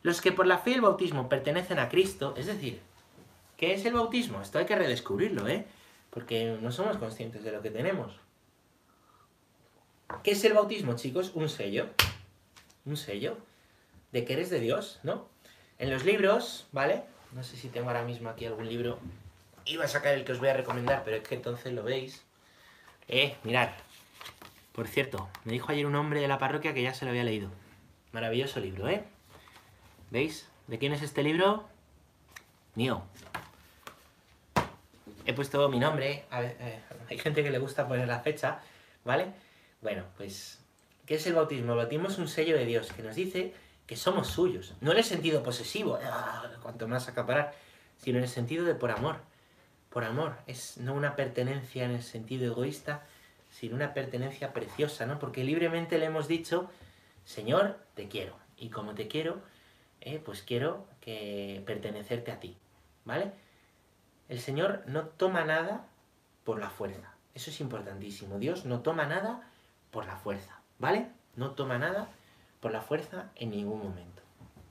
Los 0.03 0.21
que 0.21 0.31
por 0.31 0.45
la 0.45 0.59
fe 0.59 0.71
y 0.71 0.73
el 0.75 0.81
bautismo 0.81 1.29
pertenecen 1.29 1.79
a 1.79 1.89
Cristo, 1.89 2.35
es 2.37 2.45
decir, 2.45 2.79
¿qué 3.57 3.73
es 3.73 3.85
el 3.85 3.93
bautismo? 3.93 4.41
Esto 4.41 4.59
hay 4.59 4.65
que 4.65 4.75
redescubrirlo, 4.75 5.47
¿eh? 5.47 5.65
Porque 6.11 6.57
no 6.61 6.71
somos 6.71 6.97
conscientes 6.97 7.43
de 7.43 7.51
lo 7.51 7.61
que 7.61 7.71
tenemos. 7.71 8.13
¿Qué 10.23 10.31
es 10.31 10.43
el 10.43 10.53
bautismo, 10.53 10.95
chicos? 10.95 11.31
Un 11.33 11.49
sello. 11.49 11.87
Un 12.85 12.97
sello 12.97 13.37
de 14.11 14.25
que 14.25 14.33
eres 14.33 14.49
de 14.51 14.59
Dios, 14.59 14.99
¿no? 15.01 15.27
En 15.79 15.89
los 15.89 16.05
libros, 16.05 16.67
¿vale? 16.71 17.03
No 17.31 17.43
sé 17.43 17.57
si 17.57 17.69
tengo 17.69 17.87
ahora 17.87 18.03
mismo 18.03 18.29
aquí 18.29 18.45
algún 18.45 18.69
libro 18.69 18.99
Iba 19.65 19.85
a 19.85 19.87
sacar 19.87 20.13
el 20.13 20.25
que 20.25 20.33
os 20.33 20.39
voy 20.39 20.49
a 20.49 20.53
recomendar, 20.53 21.03
pero 21.05 21.17
es 21.17 21.23
que 21.23 21.35
entonces 21.35 21.71
lo 21.71 21.83
veis. 21.83 22.23
Eh, 23.07 23.35
mirad. 23.43 23.69
Por 24.73 24.87
cierto, 24.87 25.29
me 25.45 25.53
dijo 25.53 25.71
ayer 25.71 25.85
un 25.85 25.95
hombre 25.95 26.19
de 26.19 26.27
la 26.27 26.37
parroquia 26.37 26.73
que 26.73 26.81
ya 26.81 26.93
se 26.93 27.05
lo 27.05 27.11
había 27.11 27.23
leído. 27.23 27.49
Maravilloso 28.11 28.59
libro, 28.59 28.89
¿eh? 28.89 29.05
¿Veis? 30.13 30.47
¿De 30.67 30.77
quién 30.77 30.93
es 30.93 31.01
este 31.01 31.23
libro? 31.23 31.63
Mío. 32.75 33.01
He 35.25 35.33
puesto 35.33 35.67
mi 35.69 35.79
nombre. 35.79 36.25
Eh, 36.31 36.79
hay 37.09 37.17
gente 37.17 37.41
que 37.41 37.49
le 37.49 37.57
gusta 37.57 37.87
poner 37.87 38.07
la 38.07 38.19
fecha, 38.19 38.59
¿vale? 39.03 39.33
Bueno, 39.81 40.03
pues, 40.15 40.59
¿qué 41.07 41.15
es 41.15 41.25
el 41.25 41.33
bautismo? 41.33 41.71
El 41.71 41.79
bautismo 41.79 42.09
es 42.09 42.19
un 42.19 42.27
sello 42.27 42.55
de 42.55 42.67
Dios 42.67 42.93
que 42.93 43.01
nos 43.01 43.15
dice 43.15 43.55
que 43.87 43.95
somos 43.95 44.27
suyos. 44.27 44.75
No 44.81 44.91
en 44.91 44.99
el 44.99 45.03
sentido 45.03 45.41
posesivo, 45.41 45.97
ah, 46.05 46.47
cuanto 46.61 46.87
más 46.87 47.07
acaparar, 47.07 47.55
sino 47.97 48.19
en 48.19 48.25
el 48.25 48.29
sentido 48.29 48.65
de 48.65 48.75
por 48.75 48.91
amor 48.91 49.17
por 49.89 50.03
amor, 50.03 50.35
es 50.45 50.77
no 50.77 50.93
una 50.93 51.15
pertenencia 51.15 51.85
en 51.85 51.91
el 51.91 52.03
sentido 52.03 52.45
egoísta, 52.45 53.03
sino 53.49 53.75
una 53.75 53.93
pertenencia 53.93 54.51
preciosa, 54.51 55.07
¿no? 55.07 55.17
Porque 55.17 55.43
libremente 55.43 55.99
le 55.99 56.05
hemos 56.05 56.27
dicho, 56.27 56.69
Señor, 57.25 57.77
te 57.93 58.07
quiero, 58.07 58.35
y 58.57 58.69
como 58.69 58.95
te 58.95 59.07
quiero, 59.07 59.41
eh, 60.05 60.21
pues 60.23 60.41
quiero 60.41 60.85
que 60.99 61.63
pertenecerte 61.65 62.31
a 62.31 62.39
ti, 62.39 62.57
¿vale? 63.05 63.31
El 64.27 64.39
Señor 64.39 64.83
no 64.85 65.05
toma 65.05 65.45
nada 65.45 65.87
por 66.43 66.59
la 66.59 66.69
fuerza, 66.69 67.15
eso 67.33 67.49
es 67.49 67.61
importantísimo, 67.61 68.37
Dios 68.37 68.65
no 68.65 68.81
toma 68.81 69.05
nada 69.05 69.49
por 69.91 70.05
la 70.05 70.17
fuerza, 70.17 70.59
¿vale? 70.77 71.09
No 71.35 71.51
toma 71.51 71.77
nada 71.77 72.09
por 72.59 72.71
la 72.71 72.81
fuerza 72.81 73.31
en 73.35 73.51
ningún 73.51 73.79
momento, 73.79 74.21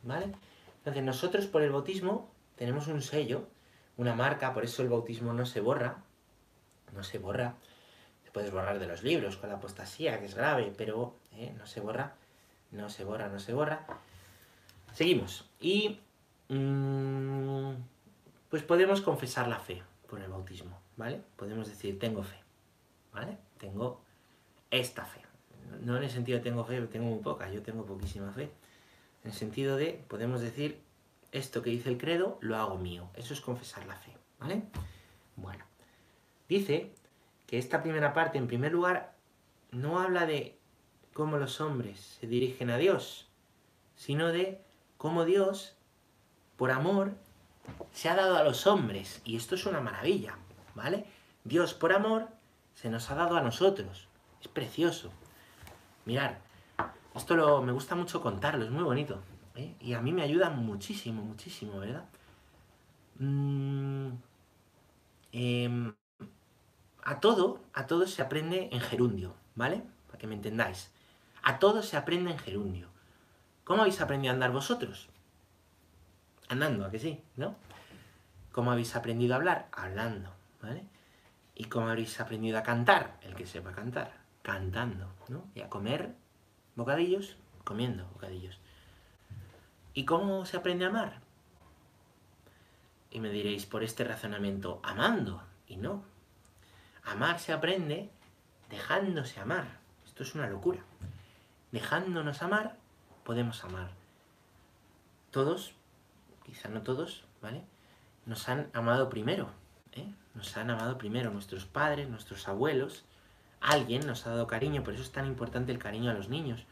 ¿vale? 0.02 0.32
Entonces 0.78 1.02
nosotros 1.02 1.46
por 1.46 1.62
el 1.62 1.70
bautismo 1.70 2.30
tenemos 2.56 2.86
un 2.88 3.00
sello, 3.00 3.48
una 3.96 4.14
marca, 4.14 4.52
por 4.52 4.64
eso 4.64 4.82
el 4.82 4.90
bautismo 4.90 5.32
no 5.32 5.46
se 5.46 5.60
borra, 5.60 6.02
no 6.92 7.02
se 7.02 7.18
borra, 7.18 7.54
te 8.22 8.30
puedes 8.30 8.50
borrar 8.50 8.78
de 8.78 8.86
los 8.86 9.02
libros 9.02 9.38
con 9.38 9.48
la 9.48 9.56
apostasía, 9.56 10.20
que 10.20 10.26
es 10.26 10.34
grave, 10.34 10.72
pero 10.76 11.16
eh, 11.32 11.54
no 11.56 11.66
se 11.66 11.80
borra, 11.80 12.16
no 12.70 12.90
se 12.90 13.04
borra, 13.04 13.28
no 13.28 13.38
se 13.38 13.54
borra. 13.54 13.86
Seguimos. 14.92 15.48
Y 15.60 16.00
mm, 16.48 17.72
pues 18.50 18.62
podemos 18.62 19.00
confesar 19.00 19.48
la 19.48 19.58
fe 19.58 19.82
por 20.08 20.20
el 20.20 20.30
bautismo, 20.30 20.78
¿vale? 20.96 21.20
Podemos 21.36 21.68
decir, 21.68 21.98
tengo 21.98 22.22
fe, 22.22 22.36
¿vale? 23.12 23.38
Tengo 23.58 24.02
esta 24.70 25.04
fe. 25.04 25.20
No 25.80 25.96
en 25.96 26.02
el 26.02 26.10
sentido 26.10 26.38
de 26.38 26.44
tengo 26.44 26.64
fe, 26.64 26.80
tengo 26.82 27.06
muy 27.06 27.20
poca, 27.20 27.50
yo 27.50 27.62
tengo 27.62 27.86
poquísima 27.86 28.30
fe. 28.32 28.50
En 29.24 29.30
el 29.30 29.32
sentido 29.32 29.76
de, 29.76 30.04
podemos 30.08 30.40
decir, 30.40 30.80
esto 31.30 31.62
que 31.62 31.70
dice 31.70 31.88
el 31.88 31.96
credo 31.96 32.38
lo 32.40 32.56
hago 32.56 32.76
mío. 32.76 33.08
Eso 33.14 33.32
es 33.32 33.40
confesar 33.40 33.86
la 33.86 33.96
fe, 33.96 34.12
¿vale? 34.38 34.62
Bueno, 35.36 35.64
dice 36.48 36.90
que 37.46 37.58
esta 37.58 37.82
primera 37.82 38.12
parte, 38.12 38.38
en 38.38 38.46
primer 38.46 38.72
lugar, 38.72 39.14
no 39.70 39.98
habla 39.98 40.26
de 40.26 40.58
cómo 41.14 41.38
los 41.38 41.60
hombres 41.60 42.18
se 42.20 42.26
dirigen 42.26 42.68
a 42.70 42.76
Dios, 42.76 43.28
sino 43.96 44.28
de 44.28 44.60
cómo 45.02 45.24
Dios, 45.24 45.74
por 46.56 46.70
amor, 46.70 47.14
se 47.90 48.08
ha 48.08 48.14
dado 48.14 48.36
a 48.36 48.44
los 48.44 48.68
hombres. 48.68 49.20
Y 49.24 49.34
esto 49.34 49.56
es 49.56 49.66
una 49.66 49.80
maravilla, 49.80 50.36
¿vale? 50.76 51.06
Dios, 51.42 51.74
por 51.74 51.92
amor, 51.92 52.28
se 52.74 52.88
nos 52.88 53.10
ha 53.10 53.16
dado 53.16 53.36
a 53.36 53.40
nosotros. 53.40 54.06
Es 54.40 54.46
precioso. 54.46 55.10
Mirar, 56.04 56.38
esto 57.16 57.34
lo, 57.34 57.62
me 57.62 57.72
gusta 57.72 57.96
mucho 57.96 58.20
contarlo, 58.20 58.64
es 58.64 58.70
muy 58.70 58.84
bonito. 58.84 59.20
¿eh? 59.56 59.74
Y 59.80 59.94
a 59.94 60.00
mí 60.00 60.12
me 60.12 60.22
ayuda 60.22 60.50
muchísimo, 60.50 61.20
muchísimo, 61.24 61.80
¿verdad? 61.80 62.04
Mm, 63.18 64.10
em, 65.32 65.94
a 67.02 67.18
todo, 67.18 67.58
a 67.72 67.88
todo 67.88 68.06
se 68.06 68.22
aprende 68.22 68.68
en 68.70 68.78
gerundio, 68.78 69.34
¿vale? 69.56 69.82
Para 70.06 70.18
que 70.18 70.28
me 70.28 70.36
entendáis. 70.36 70.92
A 71.42 71.58
todo 71.58 71.82
se 71.82 71.96
aprende 71.96 72.30
en 72.30 72.38
gerundio. 72.38 72.91
¿Cómo 73.64 73.82
habéis 73.82 74.00
aprendido 74.00 74.32
a 74.32 74.34
andar 74.34 74.50
vosotros? 74.50 75.08
Andando, 76.48 76.84
¿a 76.84 76.90
que 76.90 76.98
sí? 76.98 77.22
¿No? 77.36 77.56
¿Cómo 78.50 78.72
habéis 78.72 78.94
aprendido 78.96 79.34
a 79.34 79.36
hablar? 79.36 79.68
Hablando, 79.72 80.30
¿vale? 80.60 80.84
¿Y 81.54 81.64
cómo 81.64 81.88
habéis 81.88 82.20
aprendido 82.20 82.58
a 82.58 82.62
cantar? 82.62 83.18
El 83.22 83.34
que 83.34 83.46
sepa 83.46 83.72
cantar, 83.72 84.12
cantando, 84.42 85.12
¿no? 85.28 85.44
Y 85.54 85.60
a 85.60 85.70
comer 85.70 86.14
bocadillos, 86.74 87.36
comiendo 87.64 88.06
bocadillos. 88.12 88.58
¿Y 89.94 90.04
cómo 90.04 90.44
se 90.44 90.56
aprende 90.56 90.84
a 90.84 90.88
amar? 90.88 91.20
Y 93.10 93.20
me 93.20 93.30
diréis, 93.30 93.66
por 93.66 93.84
este 93.84 94.04
razonamiento, 94.04 94.80
amando. 94.82 95.42
Y 95.68 95.76
no. 95.76 96.02
Amar 97.04 97.38
se 97.38 97.52
aprende 97.52 98.10
dejándose 98.70 99.38
amar. 99.38 99.66
Esto 100.06 100.22
es 100.22 100.34
una 100.34 100.48
locura. 100.48 100.80
Dejándonos 101.72 102.42
amar, 102.42 102.76
podemos 103.24 103.64
amar. 103.64 103.90
todos, 105.30 105.72
quizá 106.44 106.68
no 106.68 106.82
todos, 106.82 107.24
¿vale? 107.40 107.62
Nos 108.26 108.48
han 108.48 108.68
amado 108.74 109.08
primero, 109.08 109.48
¿eh? 109.92 110.06
Nos 110.34 110.56
han 110.56 110.70
amado 110.70 110.98
primero 110.98 111.30
nuestros 111.30 111.64
padres, 111.64 112.08
nuestros 112.08 112.48
abuelos, 112.48 113.04
alguien 113.60 114.06
nos 114.06 114.26
ha 114.26 114.30
dado 114.30 114.46
cariño, 114.46 114.82
por 114.82 114.94
eso 114.94 115.02
es 115.02 115.12
tan 115.12 115.26
importante 115.26 115.72
el 115.72 115.78
cariño 115.78 116.10
a 116.10 116.14
los 116.14 116.28
niños. 116.28 116.64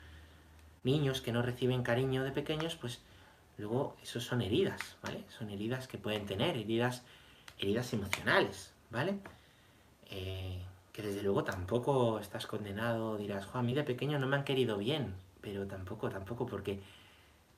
Niños 0.83 1.21
que 1.21 1.33
no 1.33 1.43
reciben 1.43 1.83
cariño 1.83 2.25
de 2.25 2.33
pequeños, 2.33 2.77
pues 2.77 3.01
luego 3.59 3.97
eso 4.03 4.21
son 4.21 4.43
heridas, 4.43 4.97
¿vale? 5.03 5.25
Son 5.39 5.51
heridas 5.51 5.89
que 5.89 5.99
pueden 5.99 6.27
tener, 6.27 6.57
heridas, 6.57 7.03
heridas 7.59 7.93
emocionales, 7.93 8.73
¿vale? 8.91 9.19
Eh, 10.11 10.63
que 10.93 11.03
desde 11.03 11.23
luego 11.23 11.45
tampoco 11.45 12.19
estás 12.19 12.47
condenado, 12.47 13.17
dirás, 13.17 13.49
a 13.53 13.63
mí 13.63 13.75
de 13.75 13.85
pequeño 13.85 14.19
no 14.19 14.27
me 14.27 14.37
han 14.37 14.45
querido 14.45 14.77
bien, 14.77 15.15
pero 15.41 15.67
tampoco, 15.67 16.09
tampoco, 16.09 16.47
porque 16.47 16.81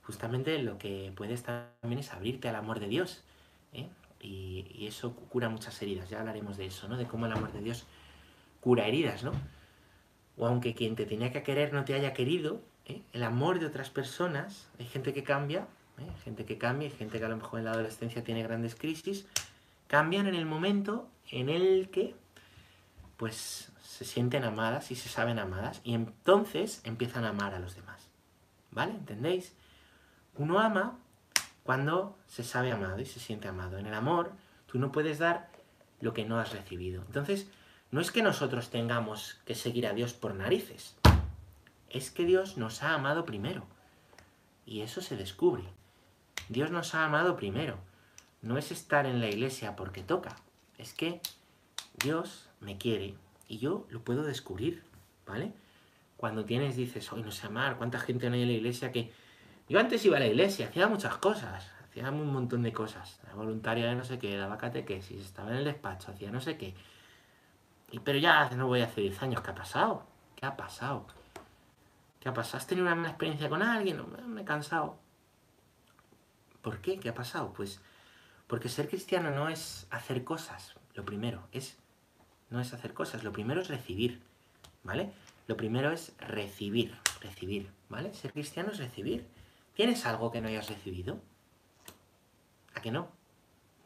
justamente 0.02 0.58
lo 0.62 0.78
que 0.78 1.12
puedes 1.14 1.42
también 1.42 2.00
es 2.00 2.12
abrirte 2.12 2.48
al 2.48 2.56
amor 2.56 2.80
de 2.80 2.88
Dios, 2.88 3.22
¿eh? 3.72 3.88
y, 4.20 4.86
eso 4.86 5.14
cura 5.14 5.48
muchas 5.48 5.80
heridas, 5.82 6.08
ya 6.10 6.20
hablaremos 6.20 6.56
de 6.56 6.66
eso, 6.66 6.88
¿no? 6.88 6.96
De 6.96 7.06
cómo 7.06 7.26
el 7.26 7.32
amor 7.32 7.52
de 7.52 7.60
Dios 7.60 7.86
cura 8.60 8.86
heridas, 8.86 9.22
¿no? 9.24 9.32
O 10.36 10.46
aunque 10.46 10.74
quien 10.74 10.96
te 10.96 11.06
tenía 11.06 11.32
que 11.32 11.42
querer 11.42 11.72
no 11.72 11.84
te 11.84 11.94
haya 11.94 12.12
querido, 12.12 12.60
¿eh? 12.86 13.02
el 13.12 13.22
amor 13.22 13.58
de 13.58 13.66
otras 13.66 13.90
personas, 13.90 14.68
hay 14.78 14.86
gente 14.86 15.12
que 15.12 15.22
cambia, 15.22 15.66
¿eh? 15.98 16.10
gente 16.24 16.44
que 16.44 16.58
cambia, 16.58 16.88
hay 16.88 16.94
gente 16.94 17.18
que 17.18 17.24
a 17.24 17.28
lo 17.28 17.36
mejor 17.36 17.58
en 17.58 17.66
la 17.66 17.72
adolescencia 17.72 18.24
tiene 18.24 18.42
grandes 18.42 18.74
crisis, 18.74 19.26
cambian 19.86 20.26
en 20.26 20.34
el 20.34 20.46
momento 20.46 21.08
en 21.30 21.48
el 21.48 21.90
que 21.90 22.14
pues 23.16 23.72
se 23.82 24.04
sienten 24.04 24.44
amadas 24.44 24.90
y 24.90 24.96
se 24.96 25.08
saben 25.08 25.38
amadas 25.38 25.80
y 25.84 25.94
entonces 25.94 26.80
empiezan 26.84 27.24
a 27.24 27.30
amar 27.30 27.54
a 27.54 27.58
los 27.58 27.74
demás. 27.74 28.08
¿Vale? 28.70 28.92
¿Entendéis? 28.92 29.54
Uno 30.36 30.58
ama 30.58 30.98
cuando 31.62 32.18
se 32.26 32.42
sabe 32.42 32.72
amado 32.72 33.00
y 33.00 33.06
se 33.06 33.20
siente 33.20 33.48
amado. 33.48 33.78
En 33.78 33.86
el 33.86 33.94
amor 33.94 34.32
tú 34.66 34.78
no 34.78 34.92
puedes 34.92 35.18
dar 35.18 35.50
lo 36.00 36.12
que 36.12 36.24
no 36.24 36.38
has 36.38 36.52
recibido. 36.52 37.02
Entonces, 37.06 37.48
no 37.90 38.00
es 38.00 38.10
que 38.10 38.22
nosotros 38.22 38.70
tengamos 38.70 39.40
que 39.44 39.54
seguir 39.54 39.86
a 39.86 39.92
Dios 39.92 40.14
por 40.14 40.34
narices. 40.34 40.96
Es 41.90 42.10
que 42.10 42.24
Dios 42.24 42.56
nos 42.56 42.82
ha 42.82 42.94
amado 42.94 43.26
primero. 43.26 43.66
Y 44.64 44.80
eso 44.80 45.02
se 45.02 45.16
descubre. 45.16 45.64
Dios 46.48 46.70
nos 46.70 46.94
ha 46.94 47.04
amado 47.04 47.36
primero. 47.36 47.78
No 48.40 48.56
es 48.56 48.72
estar 48.72 49.06
en 49.06 49.20
la 49.20 49.28
iglesia 49.28 49.76
porque 49.76 50.02
toca. 50.02 50.36
Es 50.78 50.94
que 50.94 51.20
Dios 52.02 52.48
me 52.62 52.78
quiere 52.78 53.14
y 53.48 53.58
yo 53.58 53.86
lo 53.90 54.00
puedo 54.02 54.22
descubrir, 54.22 54.82
¿vale? 55.26 55.52
Cuando 56.16 56.44
tienes, 56.44 56.76
dices, 56.76 57.12
hoy 57.12 57.22
no 57.22 57.30
sé 57.30 57.46
amar, 57.46 57.76
cuánta 57.76 57.98
gente 57.98 58.28
no 58.28 58.36
hay 58.36 58.42
en 58.42 58.48
la 58.48 58.54
iglesia 58.54 58.92
que... 58.92 59.12
Yo 59.68 59.78
antes 59.78 60.04
iba 60.04 60.16
a 60.16 60.20
la 60.20 60.26
iglesia, 60.26 60.68
hacía 60.68 60.86
muchas 60.88 61.16
cosas, 61.16 61.70
hacía 61.84 62.10
un 62.10 62.32
montón 62.32 62.62
de 62.62 62.72
cosas. 62.72 63.20
Era 63.24 63.34
voluntaria 63.34 63.86
de 63.86 63.94
no 63.94 64.04
sé 64.04 64.18
qué, 64.18 64.36
daba 64.36 64.58
catequesis, 64.58 65.20
estaba 65.20 65.50
en 65.50 65.58
el 65.58 65.64
despacho, 65.64 66.12
hacía 66.12 66.30
no 66.30 66.40
sé 66.40 66.56
qué. 66.56 66.74
Pero 68.04 68.18
ya 68.18 68.48
no 68.50 68.66
voy 68.66 68.80
hace 68.80 69.00
10 69.00 69.22
años, 69.22 69.40
¿qué 69.42 69.50
ha 69.50 69.54
pasado? 69.54 70.06
¿Qué 70.36 70.46
ha 70.46 70.56
pasado? 70.56 71.06
¿Qué 72.20 72.28
ha 72.28 72.34
pasado? 72.34 72.58
¿Has 72.58 72.66
tenido 72.66 72.86
una 72.86 72.94
mala 72.94 73.08
experiencia 73.08 73.48
con 73.48 73.62
alguien? 73.62 74.02
Me 74.28 74.42
he 74.42 74.44
cansado. 74.44 74.96
¿Por 76.62 76.80
qué? 76.80 76.98
¿Qué 76.98 77.08
ha 77.08 77.14
pasado? 77.14 77.52
Pues 77.52 77.80
porque 78.46 78.68
ser 78.68 78.88
cristiano 78.88 79.30
no 79.30 79.48
es 79.48 79.86
hacer 79.90 80.24
cosas, 80.24 80.74
lo 80.94 81.04
primero, 81.04 81.48
es 81.52 81.78
no 82.52 82.60
es 82.60 82.72
hacer 82.72 82.92
cosas, 82.94 83.24
lo 83.24 83.32
primero 83.32 83.60
es 83.60 83.68
recibir, 83.68 84.20
¿vale? 84.84 85.10
Lo 85.48 85.56
primero 85.56 85.90
es 85.90 86.12
recibir, 86.18 86.94
recibir, 87.20 87.68
¿vale? 87.88 88.14
Ser 88.14 88.32
cristiano 88.32 88.70
es 88.70 88.78
recibir. 88.78 89.26
¿Tienes 89.74 90.04
algo 90.06 90.30
que 90.30 90.40
no 90.40 90.48
hayas 90.48 90.68
recibido? 90.68 91.18
¿A 92.74 92.80
que 92.80 92.90
no? 92.90 93.08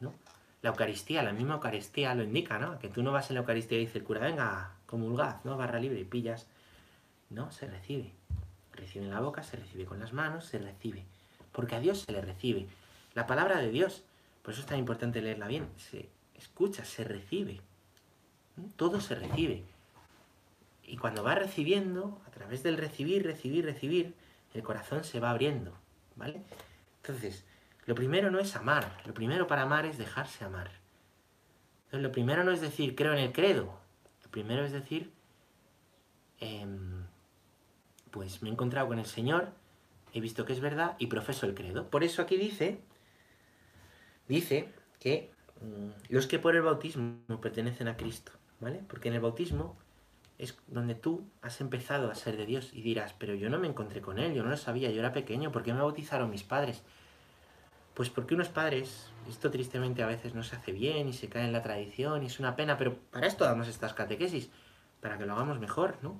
¿No? 0.01 0.13
La 0.61 0.69
Eucaristía, 0.69 1.23
la 1.23 1.31
misma 1.31 1.55
Eucaristía 1.55 2.13
lo 2.13 2.23
indica, 2.23 2.59
¿no? 2.59 2.77
Que 2.77 2.89
tú 2.89 3.01
no 3.03 3.11
vas 3.11 3.29
en 3.29 3.35
la 3.35 3.41
Eucaristía 3.41 3.77
y 3.77 3.85
dice 3.85 3.99
el 3.99 4.03
cura, 4.03 4.19
venga, 4.19 4.75
comulgad, 4.85 5.37
¿no? 5.45 5.57
Barra 5.57 5.79
libre 5.79 5.99
y 5.99 6.05
pillas. 6.05 6.47
No, 7.29 7.51
se 7.51 7.67
recibe. 7.67 8.11
Recibe 8.73 9.05
en 9.05 9.11
la 9.11 9.21
boca, 9.21 9.43
se 9.43 9.57
recibe 9.57 9.85
con 9.85 9.99
las 9.99 10.13
manos, 10.13 10.45
se 10.45 10.59
recibe. 10.59 11.05
Porque 11.51 11.75
a 11.75 11.79
Dios 11.79 11.99
se 12.01 12.11
le 12.11 12.21
recibe. 12.21 12.67
La 13.13 13.25
palabra 13.25 13.59
de 13.59 13.71
Dios, 13.71 14.03
por 14.43 14.53
eso 14.53 14.61
es 14.61 14.67
tan 14.67 14.77
importante 14.77 15.21
leerla 15.21 15.47
bien, 15.47 15.67
se 15.77 16.09
escucha, 16.35 16.85
se 16.85 17.03
recibe. 17.03 17.61
Todo 18.75 19.01
se 19.01 19.15
recibe. 19.15 19.63
Y 20.83 20.97
cuando 20.97 21.23
va 21.23 21.35
recibiendo, 21.35 22.21
a 22.25 22.31
través 22.31 22.63
del 22.63 22.77
recibir, 22.77 23.25
recibir, 23.25 23.65
recibir, 23.65 24.15
el 24.53 24.63
corazón 24.63 25.03
se 25.03 25.19
va 25.19 25.29
abriendo, 25.29 25.73
¿vale? 26.15 26.41
Entonces, 27.01 27.45
lo 27.85 27.93
primero 27.93 28.31
no 28.31 28.39
es 28.39 28.55
amar, 28.55 29.01
lo 29.05 29.13
primero 29.13 29.47
para 29.47 29.63
amar 29.63 29.85
es 29.85 29.97
dejarse 29.97 30.43
amar. 30.43 30.71
Entonces, 31.85 32.01
lo 32.01 32.11
primero 32.11 32.43
no 32.43 32.51
es 32.51 32.61
decir 32.61 32.95
creo 32.95 33.13
en 33.13 33.19
el 33.19 33.31
credo, 33.31 33.79
lo 34.23 34.31
primero 34.31 34.65
es 34.65 34.71
decir, 34.71 35.11
em, 36.39 37.05
pues 38.11 38.41
me 38.41 38.49
he 38.49 38.51
encontrado 38.51 38.87
con 38.87 38.99
el 38.99 39.05
Señor, 39.05 39.51
he 40.13 40.21
visto 40.21 40.45
que 40.45 40.53
es 40.53 40.59
verdad 40.59 40.95
y 40.97 41.07
profeso 41.07 41.45
el 41.45 41.53
credo. 41.53 41.89
Por 41.89 42.03
eso 42.03 42.21
aquí 42.21 42.37
dice, 42.37 42.81
dice 44.27 44.73
que 44.99 45.31
mm, 45.61 46.13
los 46.13 46.27
que 46.27 46.39
por 46.39 46.55
el 46.55 46.63
bautismo 46.63 47.19
pertenecen 47.41 47.87
a 47.87 47.95
Cristo 47.95 48.31
¿vale? 48.59 48.83
Porque 48.87 49.09
en 49.09 49.15
el 49.15 49.21
bautismo 49.21 49.75
es 50.37 50.57
donde 50.67 50.95
tú 50.95 51.27
has 51.41 51.61
empezado 51.61 52.11
a 52.11 52.15
ser 52.15 52.37
de 52.37 52.45
Dios 52.45 52.69
y 52.73 52.81
dirás, 52.81 53.13
pero 53.13 53.33
yo 53.33 53.49
no 53.49 53.57
me 53.57 53.67
encontré 53.67 54.01
con 54.01 54.19
Él, 54.19 54.33
yo 54.33 54.43
no 54.43 54.49
lo 54.49 54.57
sabía, 54.57 54.91
yo 54.91 54.99
era 54.99 55.13
pequeño, 55.13 55.51
¿por 55.51 55.63
qué 55.63 55.73
me 55.73 55.81
bautizaron 55.81 56.29
mis 56.29 56.43
padres? 56.43 56.83
Pues 57.95 58.11
porque 58.11 58.35
unos 58.35 58.49
padres, 58.49 59.11
esto 59.27 59.49
tristemente 59.49 60.03
a 60.03 60.07
veces 60.07 60.35
no 60.35 60.43
se 60.43 60.55
hace 60.55 60.71
bien 60.71 61.07
y 61.07 61.13
se 61.13 61.29
cae 61.29 61.45
en 61.45 61.53
la 61.53 61.63
tradición 61.63 62.21
y 62.21 62.27
es 62.27 62.39
una 62.39 62.55
pena, 62.55 62.77
pero 62.77 62.95
para 63.11 63.25
esto 63.25 63.45
damos 63.45 63.67
estas 63.67 63.93
catequesis, 63.93 64.49
para 65.01 65.17
que 65.17 65.25
lo 65.25 65.33
hagamos 65.33 65.59
mejor, 65.59 65.97
¿no? 66.03 66.19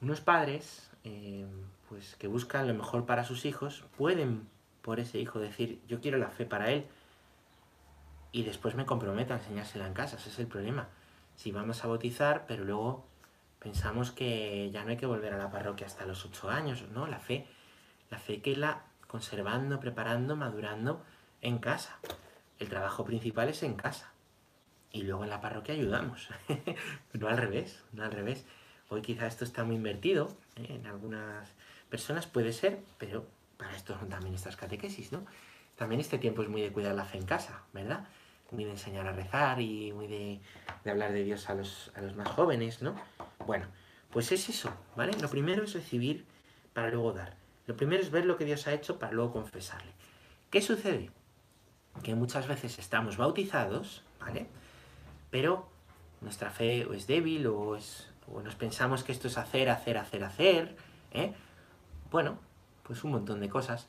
Unos 0.00 0.20
padres, 0.20 0.90
eh, 1.02 1.46
pues 1.88 2.14
que 2.14 2.28
buscan 2.28 2.68
lo 2.68 2.74
mejor 2.74 3.06
para 3.06 3.24
sus 3.24 3.44
hijos, 3.44 3.84
pueden 3.96 4.48
por 4.82 5.00
ese 5.00 5.18
hijo 5.18 5.40
decir, 5.40 5.80
yo 5.88 6.00
quiero 6.00 6.18
la 6.18 6.30
fe 6.30 6.46
para 6.46 6.70
él, 6.70 6.86
y 8.32 8.44
después 8.44 8.76
me 8.76 8.86
comprometo 8.86 9.34
a 9.34 9.38
enseñársela 9.38 9.88
en 9.88 9.94
casa, 9.94 10.16
ese 10.16 10.28
es 10.28 10.38
el 10.38 10.46
problema 10.46 10.88
si 11.40 11.52
vamos 11.52 11.82
a 11.82 11.86
bautizar, 11.86 12.44
pero 12.46 12.64
luego 12.64 13.06
pensamos 13.60 14.10
que 14.10 14.70
ya 14.72 14.84
no 14.84 14.90
hay 14.90 14.98
que 14.98 15.06
volver 15.06 15.32
a 15.32 15.38
la 15.38 15.50
parroquia 15.50 15.86
hasta 15.86 16.04
los 16.04 16.26
ocho 16.26 16.50
años, 16.50 16.84
¿no? 16.92 17.06
La 17.06 17.18
fe, 17.18 17.46
la 18.10 18.18
fe 18.18 18.42
que 18.42 18.54
la 18.56 18.82
conservando, 19.06 19.80
preparando, 19.80 20.36
madurando 20.36 21.02
en 21.40 21.56
casa. 21.56 21.98
El 22.58 22.68
trabajo 22.68 23.06
principal 23.06 23.48
es 23.48 23.62
en 23.62 23.74
casa. 23.74 24.12
Y 24.92 25.04
luego 25.04 25.24
en 25.24 25.30
la 25.30 25.40
parroquia 25.40 25.72
ayudamos. 25.72 26.28
no 27.14 27.28
al 27.28 27.38
revés, 27.38 27.82
no 27.94 28.04
al 28.04 28.12
revés. 28.12 28.44
Hoy 28.90 29.00
quizá 29.00 29.26
esto 29.26 29.44
está 29.46 29.64
muy 29.64 29.76
invertido, 29.76 30.28
¿eh? 30.56 30.66
en 30.68 30.86
algunas 30.86 31.48
personas 31.88 32.26
puede 32.26 32.52
ser, 32.52 32.80
pero 32.98 33.24
para 33.56 33.74
esto 33.74 33.98
son 33.98 34.10
también 34.10 34.34
estas 34.34 34.56
catequesis, 34.56 35.10
¿no? 35.10 35.24
También 35.76 36.02
este 36.02 36.18
tiempo 36.18 36.42
es 36.42 36.50
muy 36.50 36.60
de 36.60 36.70
cuidar 36.70 36.94
la 36.94 37.06
fe 37.06 37.16
en 37.16 37.24
casa, 37.24 37.62
¿verdad? 37.72 38.06
Muy 38.50 38.64
de 38.64 38.72
enseñar 38.72 39.06
a 39.06 39.12
rezar 39.12 39.60
y 39.60 39.92
muy 39.92 40.06
de, 40.06 40.40
hablar 40.90 41.12
de 41.12 41.24
Dios 41.24 41.48
a 41.50 41.54
los, 41.54 41.92
a 41.94 42.00
los 42.00 42.16
más 42.16 42.28
jóvenes, 42.28 42.82
¿no? 42.82 42.94
Bueno, 43.46 43.66
pues 44.10 44.32
es 44.32 44.48
eso, 44.48 44.72
¿vale? 44.96 45.12
Lo 45.20 45.28
primero 45.28 45.64
es 45.64 45.74
recibir 45.74 46.26
para 46.72 46.90
luego 46.90 47.12
dar. 47.12 47.36
Lo 47.66 47.76
primero 47.76 48.02
es 48.02 48.10
ver 48.10 48.26
lo 48.26 48.36
que 48.36 48.44
Dios 48.44 48.66
ha 48.66 48.72
hecho 48.72 48.98
para 48.98 49.12
luego 49.12 49.32
confesarle. 49.32 49.92
¿Qué 50.50 50.60
sucede? 50.60 51.10
Que 52.02 52.14
muchas 52.14 52.48
veces 52.48 52.78
estamos 52.78 53.16
bautizados, 53.16 54.02
¿vale? 54.18 54.46
Pero 55.30 55.68
nuestra 56.20 56.50
fe 56.50 56.84
o 56.86 56.94
es 56.94 57.06
débil 57.06 57.46
o, 57.46 57.76
es, 57.76 58.10
o 58.32 58.40
nos 58.42 58.56
pensamos 58.56 59.04
que 59.04 59.12
esto 59.12 59.28
es 59.28 59.38
hacer, 59.38 59.70
hacer, 59.70 59.98
hacer, 59.98 60.24
hacer, 60.24 60.76
¿eh? 61.12 61.34
Bueno, 62.10 62.38
pues 62.82 63.04
un 63.04 63.12
montón 63.12 63.40
de 63.40 63.48
cosas. 63.48 63.86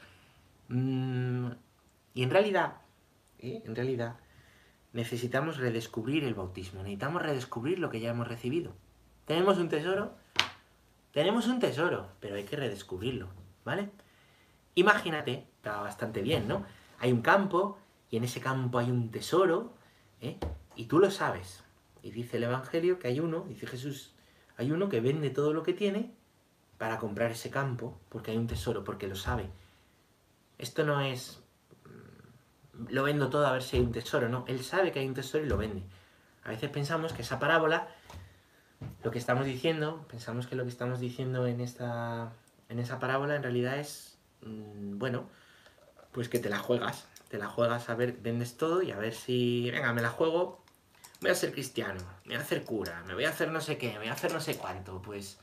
Mm, 0.68 1.48
y 2.14 2.24
en 2.24 2.30
realidad, 2.30 2.74
¿eh? 3.40 3.64
en 3.66 3.76
realidad, 3.76 4.16
necesitamos 4.94 5.58
redescubrir 5.58 6.24
el 6.24 6.34
bautismo, 6.34 6.82
necesitamos 6.82 7.22
redescubrir 7.22 7.80
lo 7.80 7.90
que 7.90 8.00
ya 8.00 8.10
hemos 8.10 8.28
recibido. 8.28 8.74
¿Tenemos 9.26 9.58
un 9.58 9.70
tesoro? 9.70 10.14
Tenemos 11.14 11.48
un 11.48 11.60
tesoro, 11.60 12.10
pero 12.20 12.36
hay 12.36 12.44
que 12.44 12.56
redescubrirlo, 12.56 13.28
¿vale? 13.66 13.90
Imagínate, 14.76 15.48
está 15.58 15.82
bastante 15.82 16.22
bien, 16.22 16.48
¿no? 16.48 16.66
Hay 17.00 17.12
un 17.12 17.22
campo 17.22 17.78
y 18.10 18.18
en 18.18 18.24
ese 18.24 18.40
campo 18.40 18.80
hay 18.80 18.90
un 18.90 19.12
tesoro, 19.12 19.74
¿eh? 20.22 20.38
Y 20.76 20.86
tú 20.86 21.00
lo 21.00 21.12
sabes. 21.12 21.64
Y 22.02 22.12
dice 22.12 22.38
el 22.38 22.44
Evangelio 22.44 23.00
que 23.00 23.08
hay 23.08 23.20
uno, 23.20 23.46
dice 23.48 23.68
Jesús, 23.68 24.14
hay 24.58 24.72
uno 24.72 24.90
que 24.90 25.02
vende 25.02 25.30
todo 25.30 25.54
lo 25.54 25.64
que 25.64 25.74
tiene 25.74 26.14
para 26.78 26.98
comprar 26.98 27.32
ese 27.32 27.50
campo, 27.50 28.00
porque 28.10 28.32
hay 28.32 28.38
un 28.38 28.48
tesoro, 28.48 28.84
porque 28.84 29.08
lo 29.08 29.16
sabe. 29.16 29.50
Esto 30.58 30.84
no 30.84 31.02
es 31.02 31.41
lo 32.90 33.04
vendo 33.04 33.30
todo 33.30 33.48
a 33.48 33.52
ver 33.52 33.64
si 33.64 33.78
hay 33.78 33.84
un 33.84 33.92
tesoro, 33.92 34.30
no, 34.30 34.46
él 34.48 34.64
sabe 34.64 34.92
que 34.92 35.00
hay 35.00 35.08
un 35.08 35.14
tesoro 35.14 35.44
y 35.44 35.48
lo 35.48 35.58
vende. 35.58 35.84
A 36.44 36.50
veces 36.50 36.70
pensamos 36.70 37.14
que 37.14 37.22
esa 37.22 37.40
parábola, 37.40 37.88
lo 39.04 39.12
que 39.12 39.20
estamos 39.20 39.46
diciendo, 39.46 40.06
pensamos 40.10 40.48
que 40.48 40.56
lo 40.56 40.64
que 40.64 40.70
estamos 40.70 41.00
diciendo 41.00 41.46
en, 41.48 41.62
esta, 41.62 42.32
en 42.70 42.80
esa 42.80 43.00
parábola 43.00 43.36
en 43.36 43.44
realidad 43.44 43.78
es, 43.78 44.18
mm, 44.42 44.98
bueno, 44.98 45.26
pues 46.12 46.30
que 46.30 46.40
te 46.40 46.50
la 46.50 46.60
juegas. 46.60 47.08
Te 47.30 47.38
la 47.38 47.48
juegas 47.48 47.90
a 47.90 47.96
ver, 47.96 48.14
vendes 48.14 48.58
todo 48.58 48.82
y 48.82 48.92
a 48.92 48.98
ver 48.98 49.14
si, 49.14 49.70
venga, 49.72 49.94
me 49.94 50.02
la 50.02 50.10
juego, 50.10 50.62
voy 51.22 51.32
a 51.32 51.36
ser 51.36 51.54
cristiano, 51.54 52.02
me 52.26 52.34
voy 52.34 52.36
a 52.36 52.42
hacer 52.42 52.64
cura, 52.64 53.04
me 53.08 53.14
voy 53.14 53.26
a 53.26 53.30
hacer 53.30 53.52
no 53.52 53.62
sé 53.62 53.78
qué, 53.78 53.94
me 53.94 54.00
voy 54.00 54.08
a 54.08 54.14
hacer 54.14 54.34
no 54.34 54.42
sé 54.42 54.58
cuánto, 54.58 55.02
pues... 55.02 55.38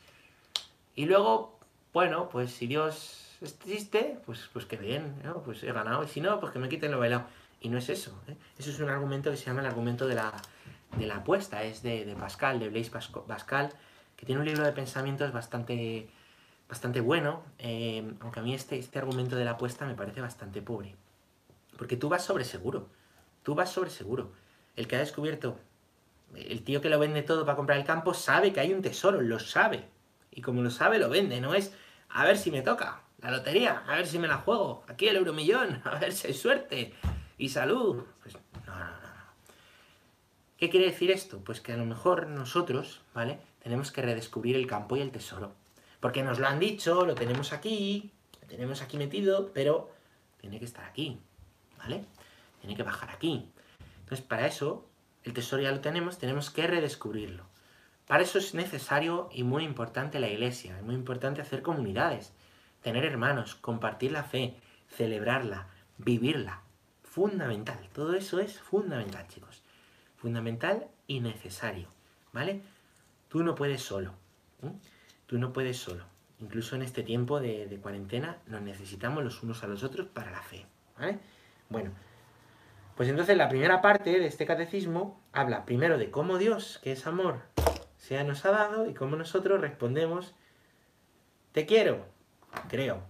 Y 0.94 1.06
luego, 1.06 1.58
bueno, 1.92 2.28
pues 2.28 2.50
si 2.50 2.66
Dios 2.66 3.27
existe, 3.40 4.18
pues, 4.26 4.48
pues 4.52 4.64
qué 4.66 4.76
bien, 4.76 5.14
¿no? 5.24 5.42
Pues 5.42 5.62
he 5.62 5.72
ganado, 5.72 6.02
y 6.04 6.08
si 6.08 6.20
no, 6.20 6.40
pues 6.40 6.52
que 6.52 6.58
me 6.58 6.68
quiten 6.68 6.90
lo 6.90 6.98
bailado. 6.98 7.24
Y 7.60 7.68
no 7.68 7.78
es 7.78 7.88
eso, 7.88 8.16
¿eh? 8.28 8.36
Eso 8.58 8.70
es 8.70 8.78
un 8.80 8.88
argumento 8.88 9.30
que 9.30 9.36
se 9.36 9.46
llama 9.46 9.60
el 9.60 9.66
argumento 9.66 10.06
de 10.06 10.14
la, 10.14 10.32
de 10.96 11.06
la 11.06 11.16
apuesta, 11.16 11.62
es 11.64 11.82
de, 11.82 12.04
de 12.04 12.14
Pascal, 12.14 12.60
de 12.60 12.68
Blaise 12.68 12.90
Pascal, 12.90 13.72
que 14.16 14.26
tiene 14.26 14.40
un 14.40 14.46
libro 14.46 14.64
de 14.64 14.72
pensamientos 14.72 15.32
bastante 15.32 16.08
bastante 16.68 17.00
bueno, 17.00 17.42
eh, 17.58 18.12
aunque 18.20 18.40
a 18.40 18.42
mí 18.42 18.54
este, 18.54 18.78
este 18.78 18.98
argumento 18.98 19.36
de 19.36 19.44
la 19.44 19.52
apuesta 19.52 19.86
me 19.86 19.94
parece 19.94 20.20
bastante 20.20 20.60
pobre. 20.60 20.94
Porque 21.78 21.96
tú 21.96 22.08
vas 22.08 22.24
sobre 22.24 22.44
seguro, 22.44 22.88
tú 23.42 23.54
vas 23.54 23.70
sobre 23.70 23.90
seguro. 23.90 24.32
El 24.76 24.86
que 24.86 24.96
ha 24.96 24.98
descubierto, 24.98 25.58
el 26.34 26.62
tío 26.62 26.80
que 26.80 26.90
lo 26.90 26.98
vende 26.98 27.22
todo 27.22 27.46
para 27.46 27.56
comprar 27.56 27.78
el 27.78 27.86
campo, 27.86 28.12
sabe 28.12 28.52
que 28.52 28.60
hay 28.60 28.74
un 28.74 28.82
tesoro, 28.82 29.22
lo 29.22 29.38
sabe. 29.38 29.84
Y 30.30 30.42
como 30.42 30.62
lo 30.62 30.70
sabe, 30.70 30.98
lo 30.98 31.08
vende, 31.08 31.40
no 31.40 31.54
es 31.54 31.72
a 32.10 32.24
ver 32.24 32.36
si 32.36 32.50
me 32.50 32.62
toca 32.62 33.00
la 33.20 33.30
lotería, 33.30 33.84
a 33.86 33.96
ver 33.96 34.06
si 34.06 34.18
me 34.18 34.28
la 34.28 34.38
juego, 34.38 34.84
aquí 34.88 35.08
el 35.08 35.16
euromillón, 35.16 35.82
a 35.84 35.98
ver 35.98 36.12
si 36.12 36.28
hay 36.28 36.34
suerte 36.34 36.94
y 37.36 37.48
salud. 37.48 38.04
Pues 38.22 38.34
no, 38.66 38.74
no, 38.74 38.84
no. 38.84 39.08
¿Qué 40.56 40.70
quiere 40.70 40.86
decir 40.86 41.10
esto? 41.10 41.38
Pues 41.38 41.60
que 41.60 41.72
a 41.72 41.76
lo 41.76 41.84
mejor 41.84 42.26
nosotros, 42.26 43.02
¿vale? 43.14 43.38
Tenemos 43.62 43.92
que 43.92 44.02
redescubrir 44.02 44.56
el 44.56 44.66
campo 44.66 44.96
y 44.96 45.00
el 45.00 45.12
tesoro. 45.12 45.52
Porque 46.00 46.22
nos 46.22 46.38
lo 46.38 46.46
han 46.46 46.58
dicho, 46.58 47.06
lo 47.06 47.14
tenemos 47.14 47.52
aquí, 47.52 48.10
lo 48.40 48.48
tenemos 48.48 48.82
aquí 48.82 48.96
metido, 48.96 49.52
pero 49.52 49.90
tiene 50.40 50.58
que 50.58 50.64
estar 50.64 50.84
aquí, 50.84 51.20
¿vale? 51.78 52.04
Tiene 52.60 52.76
que 52.76 52.82
bajar 52.82 53.10
aquí. 53.10 53.50
Entonces, 54.00 54.24
para 54.24 54.46
eso, 54.46 54.86
el 55.24 55.32
tesoro 55.32 55.62
ya 55.62 55.70
lo 55.70 55.80
tenemos, 55.80 56.18
tenemos 56.18 56.50
que 56.50 56.66
redescubrirlo. 56.66 57.44
Para 58.06 58.22
eso 58.22 58.38
es 58.38 58.54
necesario 58.54 59.28
y 59.32 59.42
muy 59.42 59.64
importante 59.64 60.18
la 60.18 60.28
iglesia, 60.28 60.76
es 60.78 60.82
muy 60.82 60.94
importante 60.94 61.42
hacer 61.42 61.62
comunidades, 61.62 62.32
tener 62.82 63.04
hermanos, 63.04 63.54
compartir 63.54 64.12
la 64.12 64.24
fe, 64.24 64.56
celebrarla, 64.88 65.68
vivirla. 65.98 66.62
Fundamental, 67.02 67.78
todo 67.92 68.14
eso 68.14 68.38
es 68.38 68.60
fundamental, 68.60 69.26
chicos. 69.28 69.62
Fundamental 70.16 70.88
y 71.06 71.20
necesario, 71.20 71.88
¿vale? 72.32 72.62
Tú 73.28 73.42
no 73.42 73.54
puedes 73.54 73.82
solo. 73.82 74.12
Tú 75.26 75.38
no 75.38 75.52
puedes 75.52 75.76
solo. 75.76 76.04
Incluso 76.40 76.76
en 76.76 76.82
este 76.82 77.02
tiempo 77.02 77.40
de, 77.40 77.78
cuarentena 77.82 78.38
nos 78.46 78.62
necesitamos 78.62 79.24
los 79.24 79.42
unos 79.42 79.62
a 79.64 79.66
los 79.66 79.82
otros 79.82 80.06
para 80.06 80.30
la 80.30 80.42
fe. 80.42 80.66
¿Vale? 80.96 81.18
Bueno, 81.68 81.90
pues 82.96 83.08
entonces 83.08 83.36
la 83.36 83.48
primera 83.48 83.80
parte 83.80 84.18
de 84.18 84.26
este 84.26 84.46
catecismo 84.46 85.20
habla 85.32 85.64
primero 85.64 85.98
de 85.98 86.10
cómo 86.10 86.38
Dios, 86.38 86.80
que 86.82 86.92
es 86.92 87.06
amor, 87.06 87.42
se 87.96 88.22
nos 88.24 88.44
ha 88.44 88.50
dado 88.50 88.88
y 88.88 88.94
cómo 88.94 89.16
nosotros 89.16 89.60
respondemos, 89.60 90.34
te 91.52 91.66
quiero, 91.66 92.06
creo, 92.68 93.02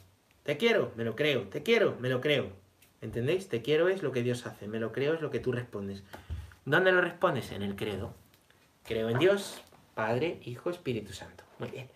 te 0.43 0.57
quiero, 0.57 0.93
me 0.97 1.05
lo 1.05 1.15
creo, 1.15 1.49
te 1.49 1.63
quiero, 1.63 1.97
me 2.01 2.09
lo 2.09 2.21
creo. 2.21 2.53
¿Entendéis? 3.01 3.49
Te 3.49 3.63
quiero 3.63 3.89
es 3.89 4.03
lo 4.03 4.13
que 4.13 4.23
Dios 4.23 4.47
hace, 4.47 4.67
me 4.67 4.81
lo 4.81 4.93
creo 4.93 5.15
es 5.15 5.21
lo 5.21 5.31
que 5.31 5.41
tú 5.41 5.53
respondes. 5.53 6.03
¿Dónde 6.65 6.93
lo 6.93 7.01
respondes? 7.01 7.53
En 7.53 7.63
el 7.63 7.77
credo. 7.77 8.15
Creo 8.85 9.09
en 9.09 9.19
Dios, 9.19 9.63
Padre, 9.95 10.41
Hijo, 10.45 10.71
Espíritu 10.71 11.13
Santo. 11.13 11.45
Muy 11.59 11.71
bien. 11.71 11.89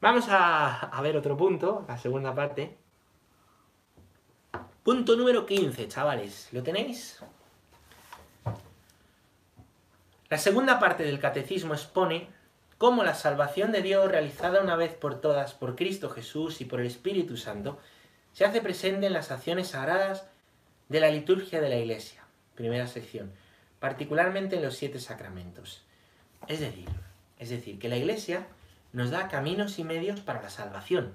Vamos 0.00 0.26
a, 0.28 1.00
ver 1.02 1.16
otro 1.16 1.36
punto, 1.36 1.84
la 1.88 1.96
segunda 1.96 2.34
parte. 2.34 2.76
Punto 4.82 5.16
número 5.16 5.46
15, 5.46 5.88
chavales. 5.88 6.48
¿Lo 6.52 6.62
tenéis? 6.62 7.20
La 10.28 10.38
segunda 10.38 10.78
parte 10.78 11.02
del 11.02 11.18
catecismo 11.18 11.74
expone 11.74 12.28
cómo 12.78 13.04
la 13.04 13.14
salvación 13.14 13.72
de 13.72 13.82
Dios 13.82 14.10
realizada 14.10 14.60
una 14.60 14.76
vez 14.76 14.94
por 14.94 15.20
todas 15.20 15.54
por 15.54 15.76
Cristo 15.76 16.10
Jesús 16.10 16.60
y 16.60 16.64
por 16.64 16.80
el 16.80 16.86
Espíritu 16.86 17.36
Santo 17.36 17.78
se 18.32 18.44
hace 18.44 18.60
presente 18.60 19.06
en 19.06 19.12
las 19.12 19.30
acciones 19.30 19.68
sagradas 19.68 20.26
de 20.88 21.00
la 21.00 21.10
liturgia 21.10 21.60
de 21.60 21.68
la 21.68 21.76
Iglesia. 21.76 22.22
Primera 22.54 22.86
sección. 22.86 23.32
Particularmente 23.80 24.56
en 24.56 24.62
los 24.62 24.76
siete 24.76 25.00
sacramentos. 25.00 25.82
Es 26.48 26.60
decir, 26.60 26.88
es 27.38 27.50
decir, 27.50 27.78
que 27.78 27.88
la 27.88 27.96
Iglesia 27.96 28.46
nos 28.92 29.10
da 29.10 29.28
caminos 29.28 29.78
y 29.78 29.84
medios 29.84 30.20
para 30.20 30.42
la 30.42 30.50
salvación, 30.50 31.14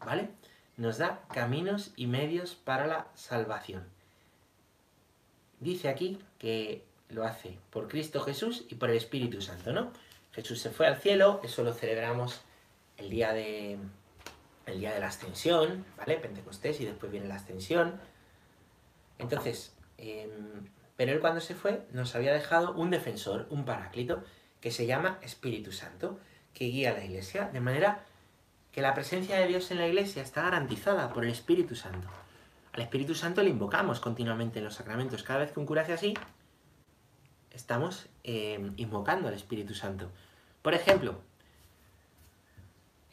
¿vale? 0.00 0.28
Nos 0.76 0.98
da 0.98 1.22
caminos 1.32 1.92
y 1.96 2.06
medios 2.06 2.54
para 2.54 2.86
la 2.86 3.06
salvación. 3.14 3.84
Dice 5.60 5.88
aquí 5.88 6.18
que 6.38 6.84
lo 7.08 7.24
hace 7.24 7.58
por 7.70 7.88
Cristo 7.88 8.20
Jesús 8.20 8.64
y 8.68 8.74
por 8.74 8.90
el 8.90 8.96
Espíritu 8.96 9.40
Santo, 9.40 9.72
¿no? 9.72 9.92
Jesús 10.32 10.60
se 10.60 10.70
fue 10.70 10.86
al 10.86 10.96
cielo, 10.96 11.40
eso 11.44 11.62
lo 11.62 11.72
celebramos 11.72 12.40
el 12.96 13.10
día 13.10 13.32
de 13.32 13.78
el 14.66 14.78
día 14.78 14.92
de 14.92 15.00
la 15.00 15.08
ascensión, 15.08 15.84
¿vale? 15.96 16.16
Pentecostés 16.16 16.80
y 16.80 16.84
después 16.84 17.10
viene 17.10 17.26
la 17.26 17.34
ascensión. 17.34 18.00
Entonces, 19.18 19.74
em, 19.98 20.70
pero 20.96 21.12
él 21.12 21.20
cuando 21.20 21.40
se 21.40 21.54
fue 21.54 21.84
nos 21.92 22.14
había 22.14 22.32
dejado 22.32 22.72
un 22.74 22.90
defensor, 22.90 23.46
un 23.50 23.64
paráclito, 23.64 24.22
que 24.60 24.70
se 24.70 24.86
llama 24.86 25.18
Espíritu 25.22 25.72
Santo 25.72 26.20
que 26.54 26.66
guía 26.66 26.90
a 26.90 26.94
la 26.94 27.04
iglesia, 27.04 27.50
de 27.52 27.60
manera 27.60 28.04
que 28.70 28.82
la 28.82 28.94
presencia 28.94 29.36
de 29.36 29.46
Dios 29.46 29.70
en 29.70 29.78
la 29.78 29.88
iglesia 29.88 30.22
está 30.22 30.42
garantizada 30.42 31.12
por 31.12 31.24
el 31.24 31.30
Espíritu 31.30 31.74
Santo. 31.74 32.08
Al 32.72 32.82
Espíritu 32.82 33.14
Santo 33.14 33.42
le 33.42 33.50
invocamos 33.50 34.00
continuamente 34.00 34.58
en 34.58 34.64
los 34.64 34.74
sacramentos. 34.74 35.22
Cada 35.22 35.40
vez 35.40 35.52
que 35.52 35.60
un 35.60 35.66
cura 35.66 35.82
hace 35.82 35.92
así, 35.92 36.14
estamos 37.54 38.08
eh, 38.24 38.70
invocando 38.76 39.28
al 39.28 39.34
Espíritu 39.34 39.74
Santo. 39.74 40.10
Por 40.62 40.74
ejemplo, 40.74 41.20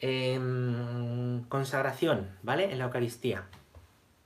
em, 0.00 1.44
consagración, 1.44 2.28
¿vale? 2.42 2.72
En 2.72 2.78
la 2.78 2.84
Eucaristía. 2.84 3.44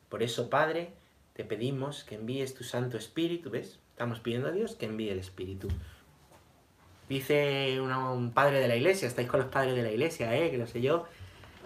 Por 0.09 0.23
eso, 0.23 0.51
Padre, 0.51 0.93
te 1.35 1.45
pedimos 1.45 2.05
que 2.05 2.15
envíes 2.15 2.55
tu 2.55 2.65
Santo 2.65 2.97
Espíritu, 2.97 3.51
¿ves? 3.51 3.79
Estamos 3.91 4.21
pidiendo 4.21 4.49
a 4.49 4.53
Dios 4.53 4.75
que 4.77 4.87
envíe 4.87 5.11
el 5.11 5.19
Espíritu. 5.19 5.69
Dice 7.09 7.81
un 7.81 8.33
padre 8.33 8.61
de 8.61 8.69
la 8.69 8.77
iglesia, 8.77 9.07
estáis 9.07 9.29
con 9.29 9.41
los 9.41 9.51
padres 9.51 9.75
de 9.75 9.83
la 9.83 9.91
iglesia, 9.91 10.35
¿eh? 10.37 10.51
que 10.51 10.57
lo 10.57 10.67
sé 10.67 10.81
yo. 10.81 11.07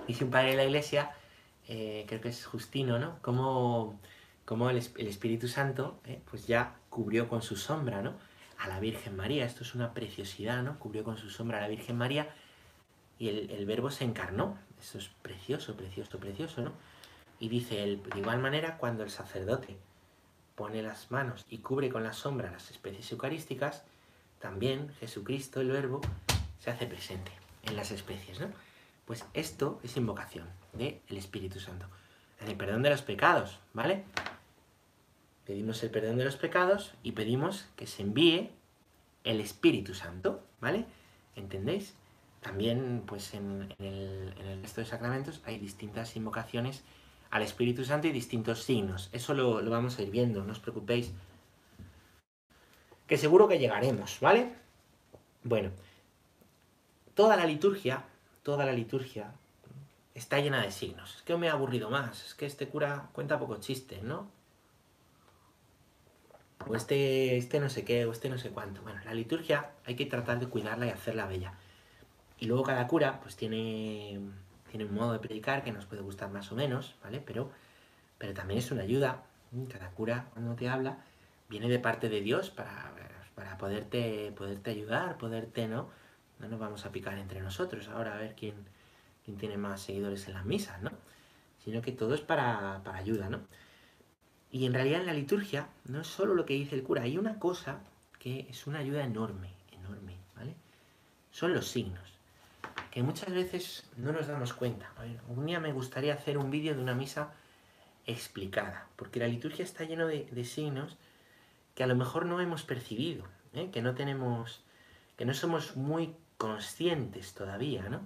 Dice 0.07 0.25
un 0.25 0.31
padre 0.31 0.51
de 0.51 0.57
la 0.57 0.65
iglesia, 0.65 1.13
eh, 1.69 2.05
creo 2.09 2.21
que 2.21 2.29
es 2.29 2.45
Justino, 2.45 2.99
¿no? 2.99 3.19
Como, 3.23 4.01
como 4.45 4.69
el, 4.69 4.79
Espíritu 4.79 5.47
Santo, 5.47 6.01
¿eh? 6.07 6.21
pues 6.29 6.47
ya 6.47 6.77
cubrió 6.91 7.29
con 7.29 7.43
su 7.43 7.57
sombra, 7.57 8.03
¿no? 8.03 8.15
A 8.59 8.69
la 8.69 8.81
Virgen 8.81 9.17
María. 9.17 9.45
Esto 9.45 9.63
es 9.63 9.75
una 9.75 9.95
preciosidad, 9.95 10.63
¿no? 10.63 10.79
Cubrió 10.79 11.05
con 11.05 11.17
su 11.17 11.31
sombra 11.31 11.59
a 11.59 11.61
la 11.61 11.69
Virgen 11.69 11.97
María 11.97 12.29
y 13.19 13.29
el, 13.29 13.51
el 13.51 13.67
verbo 13.67 13.91
se 13.91 14.05
encarnó. 14.05 14.59
Eso 14.81 14.99
es 14.99 15.09
precioso, 15.23 15.77
precioso, 15.77 16.19
precioso, 16.19 16.63
¿no? 16.63 16.73
Y 17.41 17.49
dice 17.49 17.83
él, 17.85 18.03
de 18.13 18.19
igual 18.19 18.41
manera, 18.41 18.79
cuando 18.79 19.05
el 19.05 19.11
sacerdote 19.11 19.77
pone 20.57 20.83
las 20.83 21.11
manos 21.13 21.47
y 21.49 21.59
cubre 21.59 21.89
con 21.89 22.03
la 22.03 22.13
sombra 22.13 22.51
las 22.51 22.71
especies 22.71 23.13
eucarísticas, 23.13 23.85
también 24.41 24.93
Jesucristo, 24.99 25.61
el 25.61 25.71
Verbo, 25.71 26.01
se 26.59 26.71
hace 26.71 26.87
presente 26.87 27.31
en 27.63 27.77
las 27.77 27.93
especies, 27.93 28.41
¿no? 28.41 28.49
Pues 29.07 29.25
esto 29.35 29.81
es 29.83 29.97
invocación 29.97 30.47
del 30.73 31.01
Espíritu 31.11 31.61
Santo. 31.61 31.87
El 32.47 32.57
perdón 32.57 32.83
de 32.83 32.91
los 32.91 33.03
pecados, 33.03 33.59
¿vale? 33.73 34.05
Pedimos 35.49 35.83
el 35.83 35.89
perdón 35.89 36.19
de 36.19 36.27
los 36.27 36.37
pecados 36.37 36.93
y 37.03 37.13
pedimos 37.13 37.65
que 37.75 37.87
se 37.87 38.03
envíe 38.03 38.51
el 39.25 39.41
Espíritu 39.41 39.95
Santo, 39.95 40.43
¿vale? 40.61 40.85
¿Entendéis? 41.37 41.95
También, 42.43 43.03
pues 43.07 43.33
en, 43.33 43.75
el, 43.79 44.61
resto 44.61 44.83
de 44.83 44.87
sacramentos 44.87 45.41
hay 45.47 45.59
distintas 45.59 46.15
invocaciones 46.17 46.85
al 47.31 47.41
Espíritu 47.41 47.83
Santo 47.87 48.09
y 48.09 48.13
distintos 48.13 48.63
signos. 48.63 49.09
Eso 49.13 49.33
lo, 49.33 49.63
lo 49.63 49.71
vamos 49.71 49.99
a 49.99 50.03
ir 50.03 50.11
viendo, 50.11 50.45
no 50.45 50.53
os 50.53 50.61
preocupéis 50.61 51.13
que 53.07 53.17
seguro 53.17 53.49
que 53.49 53.59
llegaremos, 53.59 54.19
¿vale? 54.21 54.53
Bueno, 55.45 55.71
toda 57.15 57.37
la 57.37 57.47
liturgia, 57.47 58.05
toda 58.43 58.67
la 58.67 58.73
liturgia 58.75 59.33
está 60.15 60.41
llena 60.41 60.61
de 60.61 60.73
signos. 60.73 61.17
Es 61.17 61.23
que 61.23 61.35
me 61.39 61.49
ha 61.49 61.53
aburrido 61.53 61.89
más, 61.89 62.27
es 62.27 62.35
que 62.35 62.45
este 62.45 62.69
cura 62.69 63.09
cuenta 63.15 63.39
poco 63.39 63.57
chiste, 63.57 64.03
¿no? 64.03 64.37
O 66.67 66.75
este, 66.75 67.37
este 67.37 67.61
no 67.61 67.69
sé 67.69 67.85
qué, 67.85 68.05
o 68.05 68.13
este 68.13 68.29
no 68.29 68.39
sé 68.39 68.51
cuánto. 68.51 68.83
Bueno, 68.83 69.01
la 69.05 69.15
liturgia 69.15 69.71
hay 69.87 69.97
que 69.97 70.07
tratar 70.07 70.41
de 70.41 70.49
cuidarla 70.49 70.87
y 70.87 70.91
hacerla 70.91 71.27
bella. 71.27 71.55
Y 72.39 72.47
luego 72.47 72.63
cada 72.63 72.87
cura, 72.87 73.21
pues 73.21 73.37
tiene, 73.37 74.21
tiene 74.71 74.85
un 74.85 74.95
modo 74.95 75.13
de 75.13 75.19
predicar 75.19 75.65
que 75.65 75.73
nos 75.73 75.87
puede 75.87 76.03
gustar 76.03 76.31
más 76.31 76.51
o 76.53 76.55
menos, 76.55 76.97
¿vale? 77.03 77.21
Pero, 77.25 77.51
pero 78.19 78.35
también 78.35 78.59
es 78.59 78.71
una 78.71 78.83
ayuda. 78.83 79.23
Cada 79.73 79.91
cura, 79.91 80.27
cuando 80.35 80.55
te 80.55 80.69
habla, 80.69 80.99
viene 81.49 81.69
de 81.69 81.79
parte 81.79 82.09
de 82.09 82.21
Dios 82.21 82.51
para, 82.51 82.93
para 83.35 83.57
poderte, 83.57 84.33
poderte 84.37 84.71
ayudar, 84.71 85.17
poderte, 85.17 85.69
¿no? 85.69 85.89
No 86.39 86.49
nos 86.49 86.61
vamos 86.61 86.85
a 86.87 86.93
picar 86.93 87.19
entre 87.19 87.41
nosotros 87.41 87.89
ahora 87.89 88.15
a 88.15 88.19
ver 88.19 88.35
quién, 88.37 88.55
quién 89.25 89.37
tiene 89.37 89.57
más 89.57 89.83
seguidores 89.83 90.27
en 90.29 90.35
las 90.35 90.45
misas, 90.45 90.81
¿no? 90.83 90.91
Sino 91.65 91.83
que 91.83 91.93
todo 91.93 92.15
es 92.15 92.21
para, 92.21 92.83
ayuda, 92.95 93.29
¿no? 93.29 93.41
Y 94.51 94.67
en 94.67 94.75
realidad 94.75 95.01
en 95.01 95.07
la 95.07 95.13
liturgia 95.13 95.69
no 95.85 96.01
es 96.01 96.07
solo 96.07 96.35
lo 96.35 96.47
que 96.47 96.55
dice 96.55 96.75
el 96.75 96.83
cura, 96.83 97.03
hay 97.03 97.19
una 97.19 97.39
cosa 97.39 97.81
que 98.19 98.47
es 98.49 98.67
una 98.67 98.79
ayuda 98.79 99.05
enorme, 99.05 99.51
enorme, 99.73 100.17
¿vale? 100.35 100.55
Son 101.31 101.53
los 101.53 101.69
signos, 101.69 102.19
que 102.91 103.03
muchas 103.03 103.33
veces 103.33 103.87
no 103.97 104.13
nos 104.13 104.27
damos 104.27 104.55
cuenta. 104.55 104.91
un 105.29 105.47
día 105.47 105.61
me 105.61 105.73
gustaría 105.73 106.15
hacer 106.15 106.39
un 106.39 106.51
vídeo 106.51 106.75
de 106.75 106.83
una 106.83 106.95
misa 106.95 107.33
explicada, 108.07 108.89
porque 108.97 109.21
la 109.21 109.29
liturgia 109.29 109.65
está 109.65 109.85
lleno 109.85 110.07
de, 110.07 110.45
signos 110.45 110.97
que 111.75 111.85
a 111.85 111.87
lo 111.87 111.95
mejor 111.95 112.25
no 112.25 112.41
hemos 112.41 112.63
percibido, 112.63 113.25
¿eh? 113.53 113.71
que 113.71 113.83
no 113.83 113.95
tenemos, 113.95 114.65
que 115.17 115.27
no 115.27 115.35
somos 115.35 115.77
muy 115.77 116.15
conscientes 116.39 117.35
todavía, 117.35 117.89
¿no? 117.89 118.01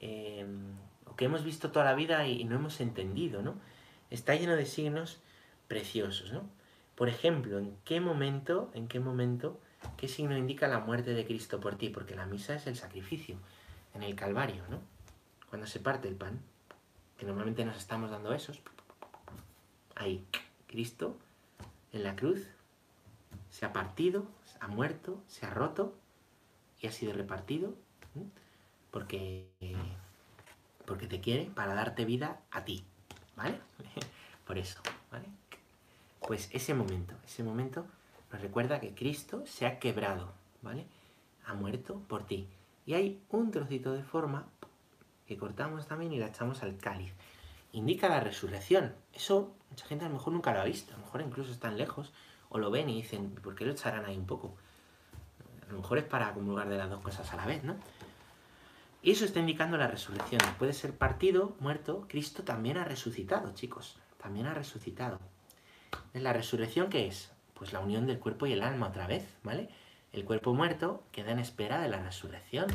Em, 0.00 0.76
o 1.04 1.14
que 1.14 1.26
hemos 1.26 1.44
visto 1.44 1.70
toda 1.70 1.84
la 1.84 1.94
vida 1.94 2.26
y, 2.26 2.44
no 2.44 2.56
hemos 2.56 2.80
entendido, 2.80 3.42
¿no? 3.42 3.54
Está 4.10 4.34
lleno 4.34 4.56
de 4.56 4.64
signos 4.64 5.20
preciosos, 5.68 6.32
¿no? 6.32 6.48
Por 6.94 7.08
ejemplo, 7.08 7.58
¿en 7.58 7.76
qué 7.84 8.00
momento, 8.00 8.70
en 8.74 8.88
qué 8.88 8.98
momento, 8.98 9.60
qué 9.96 10.08
signo 10.08 10.36
indica 10.36 10.66
la 10.66 10.80
muerte 10.80 11.14
de 11.14 11.24
Cristo 11.24 11.60
por 11.60 11.76
ti? 11.76 11.90
Porque 11.90 12.16
la 12.16 12.26
misa 12.26 12.56
es 12.56 12.66
el 12.66 12.76
sacrificio, 12.76 13.36
en 13.94 14.02
el 14.02 14.16
Calvario, 14.16 14.64
¿no? 14.68 14.80
Cuando 15.48 15.66
se 15.66 15.78
parte 15.78 16.08
el 16.08 16.16
pan, 16.16 16.40
que 17.16 17.26
normalmente 17.26 17.64
nos 17.64 17.76
estamos 17.76 18.10
dando 18.10 18.32
esos, 18.32 18.60
ahí, 19.94 20.24
Cristo 20.66 21.16
en 21.92 22.04
la 22.04 22.16
cruz 22.16 22.46
se 23.50 23.66
ha 23.66 23.72
partido, 23.72 24.26
ha 24.60 24.68
muerto, 24.68 25.22
se 25.26 25.46
ha 25.46 25.50
roto 25.50 25.94
y 26.80 26.86
ha 26.86 26.92
sido 26.92 27.12
repartido 27.12 27.74
porque, 28.90 29.48
porque 30.86 31.06
te 31.06 31.20
quiere 31.20 31.46
para 31.46 31.74
darte 31.74 32.04
vida 32.04 32.40
a 32.50 32.64
ti, 32.64 32.84
¿vale? 33.36 33.58
Por 34.46 34.58
eso, 34.58 34.80
¿vale? 35.10 35.26
Pues 36.28 36.50
ese 36.52 36.74
momento, 36.74 37.14
ese 37.24 37.42
momento 37.42 37.86
nos 38.30 38.42
recuerda 38.42 38.80
que 38.80 38.94
Cristo 38.94 39.44
se 39.46 39.64
ha 39.64 39.78
quebrado, 39.78 40.34
¿vale? 40.60 40.84
Ha 41.46 41.54
muerto 41.54 42.02
por 42.06 42.26
ti. 42.26 42.46
Y 42.84 42.92
hay 42.92 43.22
un 43.30 43.50
trocito 43.50 43.94
de 43.94 44.02
forma 44.02 44.46
que 45.26 45.38
cortamos 45.38 45.86
también 45.86 46.12
y 46.12 46.18
la 46.18 46.26
echamos 46.26 46.62
al 46.62 46.76
cáliz. 46.76 47.14
Indica 47.72 48.10
la 48.10 48.20
resurrección. 48.20 48.94
Eso 49.14 49.54
mucha 49.70 49.86
gente 49.86 50.04
a 50.04 50.08
lo 50.08 50.16
mejor 50.16 50.34
nunca 50.34 50.52
lo 50.52 50.60
ha 50.60 50.64
visto, 50.64 50.92
a 50.92 50.98
lo 50.98 51.04
mejor 51.04 51.22
incluso 51.22 51.50
están 51.50 51.78
lejos 51.78 52.12
o 52.50 52.58
lo 52.58 52.70
ven 52.70 52.90
y 52.90 52.96
dicen, 53.00 53.30
¿por 53.30 53.54
qué 53.54 53.64
lo 53.64 53.72
echarán 53.72 54.04
ahí 54.04 54.18
un 54.18 54.26
poco? 54.26 54.54
A 55.66 55.72
lo 55.72 55.78
mejor 55.78 55.96
es 55.96 56.04
para 56.04 56.34
comulgar 56.34 56.68
de 56.68 56.76
las 56.76 56.90
dos 56.90 57.00
cosas 57.00 57.32
a 57.32 57.36
la 57.36 57.46
vez, 57.46 57.64
¿no? 57.64 57.74
Y 59.00 59.12
eso 59.12 59.24
está 59.24 59.40
indicando 59.40 59.78
la 59.78 59.86
resurrección. 59.86 60.42
Puede 60.58 60.74
ser 60.74 60.94
partido, 60.94 61.56
muerto, 61.58 62.04
Cristo 62.06 62.42
también 62.42 62.76
ha 62.76 62.84
resucitado, 62.84 63.54
chicos. 63.54 63.96
También 64.18 64.44
ha 64.44 64.52
resucitado. 64.52 65.20
¿La 66.14 66.32
resurrección 66.32 66.90
qué 66.90 67.06
es? 67.06 67.30
Pues 67.54 67.72
la 67.72 67.80
unión 67.80 68.06
del 68.06 68.18
cuerpo 68.18 68.46
y 68.46 68.52
el 68.52 68.62
alma 68.62 68.88
otra 68.88 69.06
vez, 69.06 69.26
¿vale? 69.42 69.68
El 70.12 70.24
cuerpo 70.24 70.54
muerto 70.54 71.02
queda 71.12 71.32
en 71.32 71.38
espera 71.38 71.80
de 71.80 71.88
la 71.88 72.02
resurrección. 72.02 72.66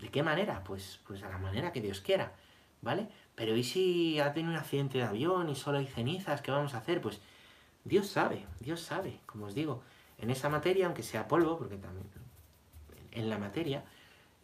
¿De 0.00 0.08
qué 0.08 0.22
manera? 0.22 0.64
Pues, 0.64 1.00
pues 1.06 1.22
a 1.22 1.28
la 1.28 1.38
manera 1.38 1.72
que 1.72 1.80
Dios 1.80 2.00
quiera, 2.00 2.32
¿vale? 2.80 3.08
Pero 3.34 3.56
¿y 3.56 3.62
si 3.62 4.18
ha 4.20 4.32
tenido 4.32 4.52
un 4.52 4.58
accidente 4.58 4.98
de 4.98 5.04
avión 5.04 5.48
y 5.50 5.56
solo 5.56 5.78
hay 5.78 5.86
cenizas? 5.86 6.40
¿Qué 6.40 6.50
vamos 6.50 6.74
a 6.74 6.78
hacer? 6.78 7.00
Pues 7.00 7.20
Dios 7.84 8.08
sabe, 8.08 8.46
Dios 8.60 8.80
sabe, 8.80 9.20
como 9.26 9.46
os 9.46 9.54
digo, 9.54 9.82
en 10.18 10.30
esa 10.30 10.48
materia, 10.48 10.86
aunque 10.86 11.02
sea 11.02 11.28
polvo, 11.28 11.58
porque 11.58 11.76
también 11.76 12.06
en 13.12 13.28
la 13.28 13.38
materia, 13.38 13.84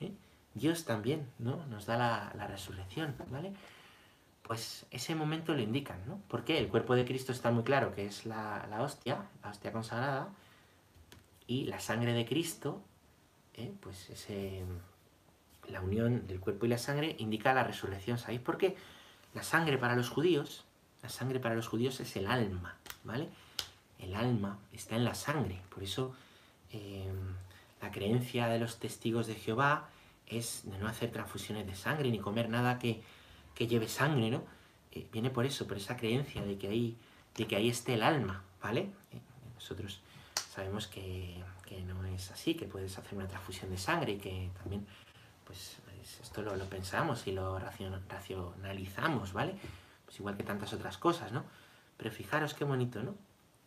¿eh? 0.00 0.12
Dios 0.54 0.84
también 0.84 1.28
¿no? 1.38 1.64
nos 1.66 1.86
da 1.86 1.96
la, 2.34 2.46
resurrección, 2.46 3.14
¿vale? 3.30 3.52
Pues 4.46 4.86
ese 4.92 5.16
momento 5.16 5.54
lo 5.54 5.60
indican, 5.60 5.98
¿no? 6.06 6.20
Porque 6.28 6.58
el 6.58 6.68
cuerpo 6.68 6.94
de 6.94 7.04
Cristo 7.04 7.32
está 7.32 7.50
muy 7.50 7.64
claro 7.64 7.94
que 7.94 8.06
es 8.06 8.26
la, 8.26 8.64
hostia, 8.80 9.26
la 9.42 9.50
hostia 9.50 9.72
consagrada, 9.72 10.28
y 11.48 11.64
la 11.64 11.80
sangre 11.80 12.12
de 12.12 12.24
Cristo, 12.24 12.80
¿eh? 13.54 13.72
pues 13.80 14.08
la 15.68 15.80
unión 15.80 16.28
del 16.28 16.38
cuerpo 16.38 16.66
y 16.66 16.68
la 16.68 16.78
sangre 16.78 17.16
indica 17.18 17.54
la 17.54 17.64
resurrección. 17.64 18.18
¿Sabéis 18.18 18.40
por 18.40 18.56
qué? 18.56 18.76
La 19.34 19.42
sangre 19.42 19.78
para 19.78 19.96
los 19.96 20.10
judíos, 20.10 20.64
la 21.02 21.08
sangre 21.08 21.40
para 21.40 21.56
los 21.56 21.66
judíos 21.66 21.98
es 21.98 22.14
el 22.16 22.28
alma, 22.28 22.76
¿vale? 23.02 23.28
El 23.98 24.14
alma 24.14 24.58
está 24.72 24.94
en 24.94 25.04
la 25.04 25.14
sangre, 25.14 25.60
por 25.74 25.82
eso 25.82 26.14
eh, 26.72 27.10
la 27.82 27.90
creencia 27.90 28.46
de 28.46 28.58
los 28.58 28.78
testigos 28.78 29.26
de 29.26 29.34
Jehová 29.34 29.88
es 30.26 30.62
de 30.64 30.78
no 30.78 30.86
hacer 30.88 31.10
transfusiones 31.10 31.66
de 31.66 31.74
sangre 31.74 32.10
ni 32.10 32.18
comer 32.18 32.48
nada 32.48 32.78
que, 32.78 33.02
lleve 33.64 33.88
sangre, 33.88 34.30
¿no? 34.30 34.44
Eh, 34.92 35.06
viene 35.12 35.30
por 35.30 35.46
eso, 35.46 35.66
por 35.66 35.76
esa 35.76 35.96
creencia 35.96 36.42
de 36.42 36.58
que 36.58 36.68
ahí, 36.68 36.96
de 37.36 37.46
que 37.46 37.56
ahí 37.56 37.68
esté 37.68 37.94
el 37.94 38.02
alma, 38.02 38.42
¿vale? 38.62 38.90
Eh, 39.12 39.20
nosotros 39.54 40.00
sabemos 40.50 40.86
que, 40.86 41.42
no 41.86 42.04
es 42.06 42.30
así, 42.30 42.54
que 42.54 42.66
puedes 42.66 42.96
hacer 42.96 43.16
una 43.16 43.28
transfusión 43.28 43.70
de 43.70 43.78
sangre 43.78 44.12
y 44.12 44.18
que 44.18 44.50
también, 44.58 44.86
pues, 45.44 45.76
esto 46.22 46.42
lo, 46.42 46.64
pensamos 46.66 47.26
y 47.26 47.32
lo 47.32 47.58
racionalizamos, 47.58 49.32
¿vale? 49.32 49.56
Pues 50.04 50.20
igual 50.20 50.36
que 50.36 50.44
tantas 50.44 50.72
otras 50.72 50.98
cosas, 50.98 51.32
¿no? 51.32 51.44
Pero 51.96 52.10
fijaros 52.10 52.54
qué 52.54 52.64
bonito, 52.64 53.02
¿no? 53.02 53.14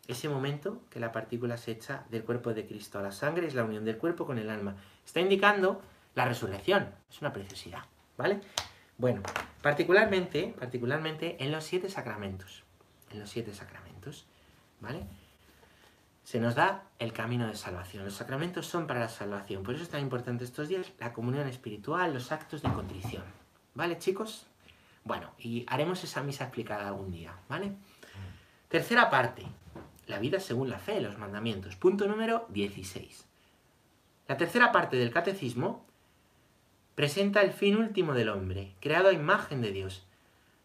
Ese 0.08 0.30
momento 0.30 0.82
que 0.90 1.00
la 1.00 1.12
partícula 1.12 1.58
se 1.58 1.72
echa 1.72 2.06
del 2.10 2.24
cuerpo 2.24 2.54
de 2.54 2.66
Cristo 2.66 2.98
a 2.98 3.04
la 3.04 3.12
sangre 3.12 3.46
es 3.46 3.54
la 3.54 3.64
unión 3.64 3.86
del 3.86 3.98
cuerpo 3.98 4.26
con 4.26 4.40
el 4.40 4.50
alma. 4.50 4.76
Está 5.06 5.20
indicando 5.20 5.82
la 6.16 6.26
resurrección. 6.26 6.90
Es 7.12 7.22
una 7.22 7.32
preciosidad, 7.32 7.84
¿vale? 8.18 8.42
Bueno, 9.00 9.22
particularmente, 9.62 10.54
particularmente 10.60 11.42
en 11.42 11.54
los 11.54 11.64
siete 11.64 11.90
sacramentos. 11.90 12.64
En 13.12 13.20
los 13.20 13.30
siete 13.30 13.54
sacramentos, 13.54 14.28
¿vale? 14.82 15.06
Se 16.26 16.40
nos 16.42 16.54
da 16.54 16.84
el 17.00 17.14
camino 17.14 17.48
de 17.48 17.56
salvación. 17.56 18.04
Los 18.04 18.16
sacramentos 18.16 18.68
son 18.68 18.88
para 18.88 19.00
la 19.00 19.08
salvación. 19.08 19.64
Por 19.64 19.74
eso 19.74 19.84
es 19.84 19.90
tan 19.90 20.02
importante 20.02 20.44
estos 20.44 20.68
días 20.68 20.92
la 21.00 21.14
comunión 21.14 21.48
espiritual, 21.48 22.14
los 22.14 22.34
actos 22.34 22.62
de 22.62 22.74
contrición. 22.74 23.24
¿Vale, 23.74 23.98
chicos? 23.98 24.46
Bueno, 25.06 25.32
y 25.40 25.66
haremos 25.70 26.04
esa 26.04 26.22
misa 26.22 26.44
explicada 26.44 26.90
algún 26.90 27.10
día, 27.10 27.34
¿vale? 27.48 27.72
Tercera 28.68 29.10
parte, 29.10 29.46
la 30.08 30.20
vida 30.20 30.42
según 30.42 30.70
la 30.70 30.78
fe, 30.78 31.00
los 31.00 31.18
mandamientos. 31.18 31.78
Punto 31.78 32.06
número 32.06 32.48
16. 32.50 33.26
La 34.28 34.36
tercera 34.36 34.74
parte 34.74 34.98
del 34.98 35.12
catecismo 35.12 35.89
presenta 37.00 37.42
el 37.44 37.54
fin 37.54 37.78
último 37.78 38.14
del 38.14 38.28
hombre, 38.28 38.74
creado 38.82 39.08
a 39.08 39.14
imagen 39.14 39.62
de 39.62 39.72
Dios, 39.72 40.06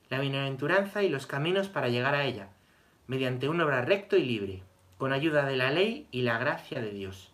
la 0.08 0.18
bienaventuranza 0.18 1.04
y 1.04 1.08
los 1.08 1.28
caminos 1.28 1.68
para 1.68 1.90
llegar 1.90 2.16
a 2.16 2.24
ella, 2.24 2.48
mediante 3.06 3.48
un 3.48 3.60
obra 3.60 3.82
recto 3.82 4.16
y 4.16 4.24
libre, 4.24 4.64
con 4.98 5.12
ayuda 5.12 5.46
de 5.46 5.54
la 5.54 5.70
ley 5.70 6.08
y 6.10 6.22
la 6.22 6.38
gracia 6.38 6.80
de 6.80 6.90
Dios. 6.90 7.30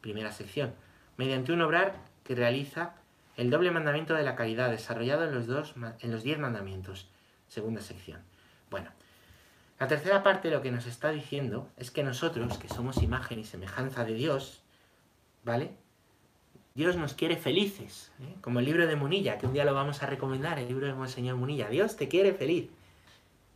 Primera 0.00 0.32
sección. 0.32 0.72
Mediante 1.18 1.52
un 1.52 1.60
obrar 1.60 1.96
que 2.24 2.34
realiza 2.34 2.94
el 3.36 3.50
doble 3.50 3.72
mandamiento 3.72 4.14
de 4.14 4.22
la 4.22 4.36
caridad 4.36 4.70
desarrollado 4.70 5.24
en 5.24 5.34
los, 5.34 5.46
dos, 5.46 5.74
en 6.00 6.10
los 6.10 6.22
diez 6.22 6.38
mandamientos. 6.38 7.10
Segunda 7.46 7.82
sección. 7.82 8.22
Bueno, 8.70 8.90
la 9.78 9.86
tercera 9.86 10.22
parte 10.22 10.50
lo 10.50 10.62
que 10.62 10.72
nos 10.72 10.86
está 10.86 11.10
diciendo 11.10 11.68
es 11.76 11.90
que 11.90 12.02
nosotros, 12.02 12.56
que 12.56 12.68
somos 12.68 13.02
imagen 13.02 13.38
y 13.38 13.44
semejanza 13.44 14.06
de 14.06 14.14
Dios, 14.14 14.62
¿vale? 15.44 15.72
Dios 16.74 16.96
nos 16.96 17.14
quiere 17.14 17.36
felices, 17.36 18.12
¿eh? 18.20 18.34
como 18.40 18.60
el 18.60 18.64
libro 18.64 18.86
de 18.86 18.96
Munilla, 18.96 19.38
que 19.38 19.46
un 19.46 19.52
día 19.52 19.64
lo 19.64 19.74
vamos 19.74 20.02
a 20.02 20.06
recomendar, 20.06 20.58
el 20.58 20.68
libro 20.68 20.86
de 20.86 20.94
Monseñor 20.94 21.36
Munilla. 21.36 21.68
Dios 21.68 21.96
te 21.96 22.08
quiere 22.08 22.32
feliz. 22.32 22.68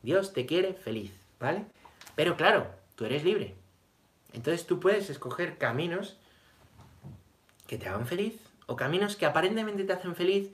Dios 0.02 0.32
te 0.32 0.46
quiere 0.46 0.74
feliz, 0.74 1.12
¿vale? 1.40 1.64
Pero 2.16 2.36
claro, 2.36 2.66
tú 2.96 3.04
eres 3.04 3.24
libre. 3.24 3.54
Entonces 4.32 4.66
tú 4.66 4.80
puedes 4.80 5.10
escoger 5.10 5.58
caminos 5.58 6.16
que 7.66 7.78
te 7.78 7.88
hagan 7.88 8.06
feliz 8.06 8.34
o 8.66 8.76
caminos 8.76 9.16
que 9.16 9.26
aparentemente 9.26 9.84
te 9.84 9.92
hacen 9.92 10.14
feliz, 10.14 10.50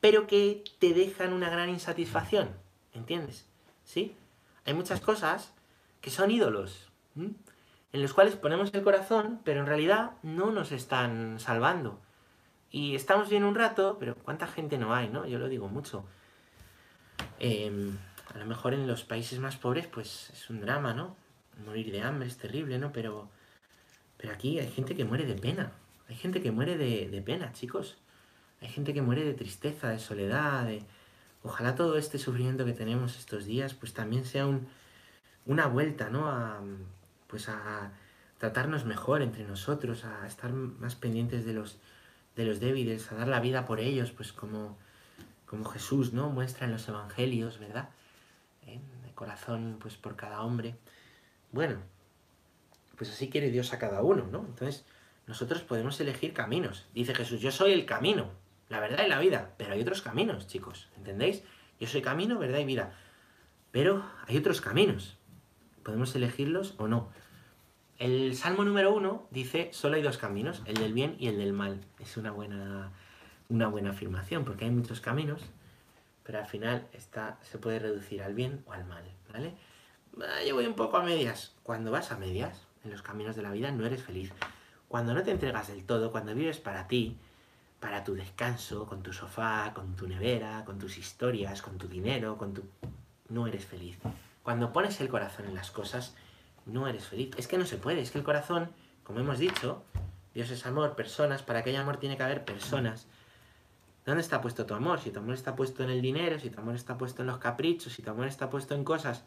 pero 0.00 0.26
que 0.26 0.62
te 0.78 0.92
dejan 0.92 1.32
una 1.32 1.50
gran 1.50 1.70
insatisfacción. 1.70 2.50
¿Entiendes? 2.94 3.44
¿Sí? 3.84 4.14
hay 4.68 4.74
muchas 4.74 5.00
cosas 5.00 5.50
que 6.02 6.10
son 6.10 6.30
ídolos, 6.30 6.88
en 7.92 8.02
los 8.02 8.12
cuales 8.12 8.36
ponemos 8.36 8.72
el 8.74 8.82
corazón, 8.82 9.40
pero 9.44 9.60
en 9.60 9.66
realidad 9.66 10.12
no 10.22 10.52
nos 10.52 10.72
están 10.72 11.40
salvando. 11.40 12.00
Y 12.70 12.94
estamos 12.94 13.30
bien 13.30 13.44
un 13.44 13.54
rato, 13.54 13.96
pero 13.98 14.14
¿cuánta 14.14 14.46
gente 14.46 14.76
no 14.76 14.94
hay, 14.94 15.08
no? 15.08 15.26
Yo 15.26 15.38
lo 15.38 15.48
digo 15.48 15.68
mucho. 15.68 16.04
Em, 17.38 17.96
a 18.34 18.38
lo 18.38 18.46
mejor 18.46 18.74
en 18.74 18.86
los 18.86 19.04
países 19.04 19.38
más 19.38 19.56
pobres, 19.56 19.86
pues 19.86 20.30
es 20.30 20.50
un 20.50 20.60
drama, 20.60 20.92
¿no? 20.92 21.16
Morir 21.64 21.90
de 21.90 22.02
hambre 22.02 22.28
es 22.28 22.36
terrible, 22.36 22.78
¿no? 22.78 22.92
Pero, 22.92 23.30
pero 24.18 24.34
aquí 24.34 24.58
hay 24.58 24.70
gente 24.70 24.94
que 24.94 25.04
muere 25.04 25.24
de 25.24 25.34
pena. 25.34 25.72
Hay 26.08 26.16
gente 26.16 26.42
que 26.42 26.52
muere 26.52 26.76
de, 26.76 27.22
pena, 27.22 27.52
chicos. 27.52 27.96
Hay 28.60 28.68
gente 28.68 28.92
que 28.92 29.02
muere 29.02 29.24
de 29.24 29.34
tristeza, 29.34 29.88
de 29.90 29.98
soledad, 29.98 30.66
de, 30.66 30.82
ojalá 31.42 31.74
todo 31.74 31.96
este 31.96 32.18
sufrimiento 32.18 32.64
que 32.64 32.72
tenemos 32.72 33.18
estos 33.18 33.46
días, 33.46 33.74
pues 33.74 33.94
también 33.94 34.24
sea 34.24 34.46
una 35.46 35.66
vuelta, 35.68 36.10
¿no? 36.10 36.28
Pues 37.28 37.48
a 37.48 37.92
tratarnos 38.38 38.84
mejor 38.84 39.22
entre 39.22 39.44
nosotros, 39.44 40.04
a 40.04 40.26
estar 40.26 40.52
más 40.52 40.96
pendientes 40.96 41.44
de 41.44 41.52
los, 41.52 41.78
de 42.34 42.44
los 42.44 42.58
débiles, 42.58 43.12
a 43.12 43.14
dar 43.14 43.28
la 43.28 43.40
vida 43.40 43.64
por 43.64 43.78
ellos, 43.78 44.10
pues 44.10 44.32
como, 44.32 44.76
como 45.46 45.64
Jesús, 45.64 46.12
¿no? 46.12 46.30
Muestra 46.30 46.66
en 46.66 46.72
los 46.72 46.88
evangelios, 46.88 47.58
¿verdad? 47.58 47.90
¿Eh? 48.66 48.80
corazón 49.18 49.78
pues 49.80 49.96
por 49.96 50.14
cada 50.14 50.42
hombre. 50.42 50.76
Bueno, 51.50 51.80
pues 52.96 53.10
así 53.10 53.28
quiere 53.28 53.50
Dios 53.50 53.72
a 53.72 53.78
cada 53.80 54.00
uno, 54.00 54.28
¿no? 54.30 54.46
Entonces, 54.46 54.84
nosotros 55.26 55.62
podemos 55.62 56.00
elegir 56.00 56.32
caminos. 56.32 56.86
Dice 56.94 57.16
Jesús, 57.16 57.40
yo 57.40 57.50
soy 57.50 57.72
el 57.72 57.84
camino, 57.84 58.30
la 58.68 58.78
verdad 58.78 59.04
y 59.04 59.08
la 59.08 59.18
vida, 59.18 59.54
pero 59.58 59.72
hay 59.74 59.80
otros 59.80 60.02
caminos, 60.02 60.46
chicos, 60.46 60.88
¿entendéis? 60.96 61.42
Yo 61.80 61.88
soy 61.88 62.00
camino, 62.00 62.38
verdad 62.38 62.60
y 62.60 62.64
vida, 62.64 62.92
pero 63.72 64.08
hay 64.28 64.36
otros 64.36 64.60
caminos. 64.60 65.17
Podemos 65.88 66.14
elegirlos 66.14 66.74
o 66.76 66.86
no. 66.86 67.08
El 67.98 68.36
Salmo 68.36 68.62
número 68.62 68.92
uno 68.92 69.26
dice, 69.30 69.70
solo 69.72 69.96
hay 69.96 70.02
dos 70.02 70.18
caminos, 70.18 70.60
el 70.66 70.74
del 70.74 70.92
bien 70.92 71.16
y 71.18 71.28
el 71.28 71.38
del 71.38 71.54
mal. 71.54 71.80
Es 71.98 72.18
una 72.18 72.30
buena, 72.30 72.92
una 73.48 73.68
buena 73.68 73.92
afirmación, 73.92 74.44
porque 74.44 74.66
hay 74.66 74.70
muchos 74.70 75.00
caminos, 75.00 75.40
pero 76.24 76.40
al 76.40 76.46
final 76.46 76.86
está, 76.92 77.38
se 77.40 77.56
puede 77.56 77.78
reducir 77.78 78.22
al 78.22 78.34
bien 78.34 78.62
o 78.66 78.74
al 78.74 78.84
mal, 78.84 79.02
¿vale? 79.32 79.54
Ah, 80.20 80.44
yo 80.46 80.56
voy 80.56 80.66
un 80.66 80.74
poco 80.74 80.98
a 80.98 81.02
medias. 81.02 81.54
Cuando 81.62 81.90
vas 81.90 82.12
a 82.12 82.18
medias, 82.18 82.66
en 82.84 82.90
los 82.90 83.00
caminos 83.00 83.34
de 83.34 83.40
la 83.40 83.50
vida, 83.50 83.72
no 83.72 83.86
eres 83.86 84.02
feliz. 84.02 84.30
Cuando 84.88 85.14
no 85.14 85.22
te 85.22 85.30
entregas 85.30 85.68
del 85.68 85.86
todo, 85.86 86.12
cuando 86.12 86.34
vives 86.34 86.58
para 86.58 86.86
ti, 86.86 87.16
para 87.80 88.04
tu 88.04 88.12
descanso, 88.12 88.84
con 88.84 89.02
tu 89.02 89.14
sofá, 89.14 89.72
con 89.72 89.96
tu 89.96 90.06
nevera, 90.06 90.66
con 90.66 90.78
tus 90.78 90.98
historias, 90.98 91.62
con 91.62 91.78
tu 91.78 91.88
dinero, 91.88 92.36
con 92.36 92.52
tu... 92.52 92.62
no 93.30 93.46
eres 93.46 93.64
feliz. 93.64 93.96
Cuando 94.48 94.72
pones 94.72 94.98
el 95.02 95.10
corazón 95.10 95.44
en 95.44 95.54
las 95.54 95.70
cosas, 95.70 96.14
no 96.64 96.88
eres 96.88 97.04
feliz. 97.04 97.32
Es 97.36 97.46
que 97.46 97.58
no 97.58 97.66
se 97.66 97.76
puede, 97.76 98.00
es 98.00 98.10
que 98.10 98.16
el 98.16 98.24
corazón, 98.24 98.70
como 99.04 99.20
hemos 99.20 99.38
dicho, 99.38 99.84
Dios 100.32 100.48
es 100.48 100.64
amor, 100.64 100.96
personas, 100.96 101.42
para 101.42 101.62
que 101.62 101.68
haya 101.68 101.82
amor 101.82 101.98
tiene 101.98 102.16
que 102.16 102.22
haber 102.22 102.46
personas. 102.46 103.06
¿Dónde 104.06 104.22
está 104.22 104.40
puesto 104.40 104.64
tu 104.64 104.72
amor? 104.72 105.00
Si 105.00 105.10
tu 105.10 105.18
amor 105.18 105.34
está 105.34 105.54
puesto 105.54 105.84
en 105.84 105.90
el 105.90 106.00
dinero, 106.00 106.38
si 106.38 106.48
tu 106.48 106.62
amor 106.62 106.76
está 106.76 106.96
puesto 106.96 107.20
en 107.20 107.28
los 107.28 107.36
caprichos, 107.36 107.92
si 107.92 108.00
tu 108.00 108.08
amor 108.08 108.26
está 108.26 108.48
puesto 108.48 108.74
en 108.74 108.84
cosas 108.84 109.22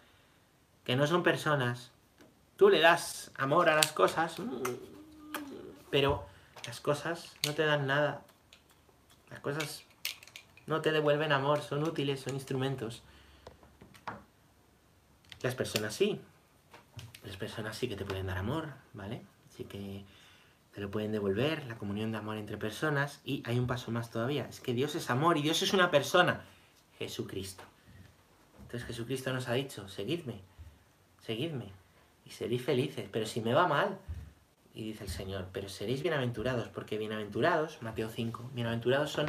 que 0.85 0.95
no 0.95 1.05
son 1.05 1.21
personas, 1.21 1.91
tú 2.55 2.69
le 2.69 2.79
das 2.79 3.29
amor 3.37 3.69
a 3.69 3.75
las 3.75 3.91
cosas, 3.91 4.37
pero 5.91 6.25
las 6.65 6.81
cosas 6.81 7.35
no 7.45 7.53
te 7.53 7.63
dan 7.63 7.85
nada. 7.85 8.23
Las 9.29 9.39
cosas 9.41 9.83
no 10.65 10.81
te 10.81 10.91
devuelven 10.91 11.31
amor, 11.31 11.61
son 11.61 11.83
útiles, 11.83 12.21
son 12.21 12.33
instrumentos. 12.33 13.03
Las 15.43 15.55
personas 15.55 15.93
sí. 15.93 16.21
Las 17.23 17.37
personas 17.37 17.77
sí 17.77 17.87
que 17.87 17.95
te 17.95 18.05
pueden 18.05 18.27
dar 18.27 18.37
amor, 18.37 18.69
¿vale? 18.93 19.21
Sí 19.49 19.65
que 19.65 20.03
te 20.73 20.81
lo 20.81 20.89
pueden 20.89 21.11
devolver, 21.11 21.65
la 21.67 21.77
comunión 21.77 22.11
de 22.11 22.17
amor 22.17 22.37
entre 22.37 22.57
personas, 22.57 23.21
y 23.25 23.43
hay 23.45 23.59
un 23.59 23.67
paso 23.67 23.91
más 23.91 24.09
todavía, 24.09 24.45
es 24.45 24.61
que 24.61 24.73
Dios 24.73 24.95
es 24.95 25.09
amor 25.09 25.37
y 25.37 25.41
Dios 25.41 25.61
es 25.61 25.73
una 25.73 25.91
persona, 25.91 26.45
Jesucristo. 26.97 27.63
Entonces 28.61 28.87
Jesucristo 28.87 29.33
nos 29.33 29.49
ha 29.49 29.53
dicho, 29.53 29.89
seguidme, 29.89 30.39
seguidme, 31.21 31.73
y 32.25 32.29
seréis 32.29 32.63
felices, 32.63 33.09
pero 33.11 33.25
si 33.25 33.41
me 33.41 33.53
va 33.53 33.67
mal, 33.67 33.97
y 34.73 34.85
dice 34.85 35.03
el 35.03 35.09
Señor, 35.09 35.49
pero 35.51 35.67
seréis 35.67 36.01
bienaventurados, 36.01 36.69
porque 36.69 36.97
bienaventurados, 36.97 37.81
Mateo 37.81 38.09
5, 38.09 38.51
bienaventurados 38.53 39.11
son 39.11 39.25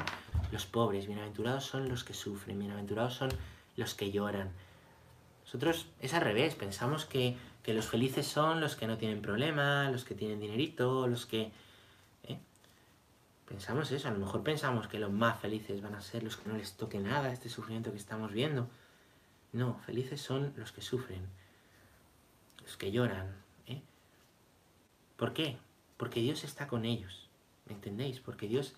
los 0.52 0.66
pobres, 0.66 1.08
bienaventurados 1.08 1.64
son 1.64 1.88
los 1.88 2.04
que 2.04 2.14
sufren, 2.14 2.60
bienaventurados 2.60 3.14
son 3.14 3.30
los 3.76 3.94
que 3.94 4.12
lloran. 4.12 4.52
Nosotros 5.53 5.86
es 6.00 6.14
al 6.14 6.22
revés, 6.22 6.55
pensamos 6.55 7.05
que 7.05 7.36
que 7.62 7.74
los 7.74 7.86
felices 7.86 8.26
son 8.26 8.61
los 8.61 8.74
que 8.74 8.86
no 8.86 8.98
tienen 8.98 9.22
problema, 9.22 9.90
los 9.90 10.05
que 10.05 10.14
tienen 10.14 10.40
dinerito, 10.40 11.07
los 11.07 11.26
que... 11.26 11.53
¿eh? 12.24 12.38
Pensamos 13.46 13.90
eso, 13.92 14.09
a 14.09 14.11
lo 14.11 14.18
mejor 14.18 14.42
pensamos 14.42 14.88
que 14.88 14.98
los 14.98 15.12
más 15.12 15.40
felices 15.40 15.80
van 15.80 15.94
a 15.94 16.00
ser 16.00 16.22
los 16.22 16.36
que 16.36 16.48
no 16.48 16.57
les 16.57 16.76
toque 16.76 16.98
nada 16.98 17.32
este 17.32 17.48
sufrimiento 17.48 17.92
que 17.92 17.98
estamos 17.98 18.32
viendo. 18.32 18.68
No, 19.53 19.78
felices 19.86 20.20
son 20.20 20.53
los 20.57 20.72
que 20.72 20.82
sufren, 20.82 21.24
los 22.62 22.76
que 22.76 22.90
lloran. 22.90 23.36
¿eh? 23.66 23.82
¿Por 25.16 25.32
qué? 25.32 25.59
Porque 25.96 26.20
Dios 26.20 26.42
está 26.42 26.66
con 26.66 26.84
ellos, 26.84 27.28
¿me 27.66 27.74
entendéis? 27.74 28.18
Porque 28.18 28.48
Dios 28.48 28.74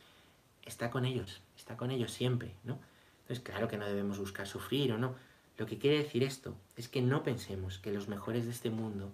está 0.63 0.91
con 0.91 1.07
ellos, 1.07 1.41
está 1.57 1.77
con 1.79 1.91
ellos 1.91 2.13
siempre, 2.13 2.55
¿no? 2.65 2.79
Entonces, 3.23 3.43
claro 3.43 3.69
que 3.69 3.79
no 3.79 3.87
debemos 3.87 4.19
buscar 4.19 4.47
sufrir 4.47 4.93
o 4.93 4.99
no, 4.99 5.15
lo 5.57 5.67
que 5.67 5.79
quiere 5.79 5.99
decir 5.99 6.23
esto 6.25 6.55
es 6.77 6.89
que 6.89 7.03
no 7.03 7.23
pensemos 7.23 7.79
que 7.79 7.93
los 7.93 8.09
mejores 8.09 8.45
de 8.45 8.51
este 8.51 8.71
mundo 8.71 9.13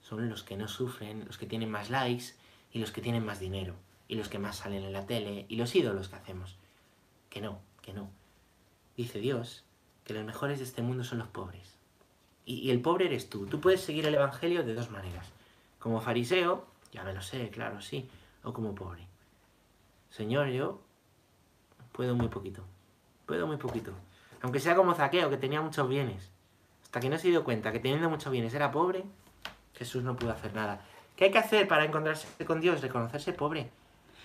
son 0.00 0.28
los 0.28 0.42
que 0.42 0.56
no 0.56 0.68
sufren, 0.68 1.24
los 1.26 1.36
que 1.36 1.46
tienen 1.46 1.70
más 1.70 1.90
likes 1.90 2.34
y 2.72 2.78
los 2.78 2.92
que 2.92 3.02
tienen 3.02 3.24
más 3.24 3.40
dinero 3.40 3.74
y 4.08 4.14
los 4.14 4.28
que 4.28 4.38
más 4.38 4.56
salen 4.56 4.84
en 4.84 4.92
la 4.92 5.06
tele 5.06 5.46
y 5.48 5.56
los 5.56 5.74
ídolos 5.74 6.08
que 6.08 6.16
hacemos. 6.16 6.56
Que 7.28 7.40
no, 7.40 7.60
que 7.82 7.92
no. 7.92 8.08
Dice 8.96 9.18
Dios 9.18 9.64
que 10.04 10.14
los 10.14 10.24
mejores 10.24 10.58
de 10.58 10.64
este 10.64 10.82
mundo 10.82 11.04
son 11.04 11.18
los 11.18 11.28
pobres. 11.28 11.76
Y, 12.44 12.70
el 12.70 12.80
pobre 12.80 13.06
eres 13.06 13.28
tú. 13.28 13.46
Tú 13.46 13.60
puedes 13.60 13.80
seguir 13.80 14.06
el 14.06 14.14
Evangelio 14.14 14.62
de 14.62 14.74
dos 14.74 14.90
maneras. 14.90 15.32
Como 15.80 16.00
fariseo, 16.00 16.64
ya 16.92 17.02
me 17.02 17.12
lo 17.12 17.20
sé, 17.20 17.50
claro, 17.50 17.80
sí, 17.80 18.08
o 18.44 18.52
como 18.52 18.74
pobre. 18.74 19.08
Señor, 20.10 20.48
yo 20.48 20.80
puedo 21.90 22.14
muy 22.14 22.28
poquito. 22.28 22.62
Puedo 23.26 23.48
muy 23.48 23.56
poquito. 23.56 23.92
Aunque 24.46 24.60
sea 24.60 24.76
como 24.76 24.94
Zaqueo, 24.94 25.28
que 25.28 25.38
tenía 25.38 25.60
muchos 25.60 25.88
bienes. 25.88 26.30
Hasta 26.84 27.00
que 27.00 27.08
no 27.08 27.18
se 27.18 27.26
dio 27.26 27.42
cuenta 27.42 27.72
que 27.72 27.80
teniendo 27.80 28.08
muchos 28.08 28.30
bienes 28.30 28.54
era 28.54 28.70
pobre, 28.70 29.02
Jesús 29.74 30.04
no 30.04 30.14
pudo 30.14 30.30
hacer 30.30 30.54
nada. 30.54 30.82
¿Qué 31.16 31.24
hay 31.24 31.30
que 31.32 31.38
hacer 31.38 31.66
para 31.66 31.84
encontrarse 31.84 32.28
con 32.44 32.60
Dios? 32.60 32.80
Reconocerse 32.80 33.32
pobre. 33.32 33.70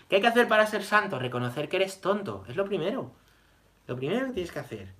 ¿Qué 0.07 0.17
hay 0.17 0.21
que 0.21 0.27
hacer 0.27 0.47
para 0.47 0.67
ser 0.67 0.83
santo? 0.83 1.17
Reconocer 1.17 1.69
que 1.69 1.77
eres 1.77 2.01
tonto. 2.01 2.45
Es 2.47 2.55
lo 2.55 2.65
primero. 2.65 3.11
Lo 3.87 3.95
primero 3.95 4.27
que 4.27 4.33
tienes 4.33 4.51
que 4.51 4.59
hacer. 4.59 4.93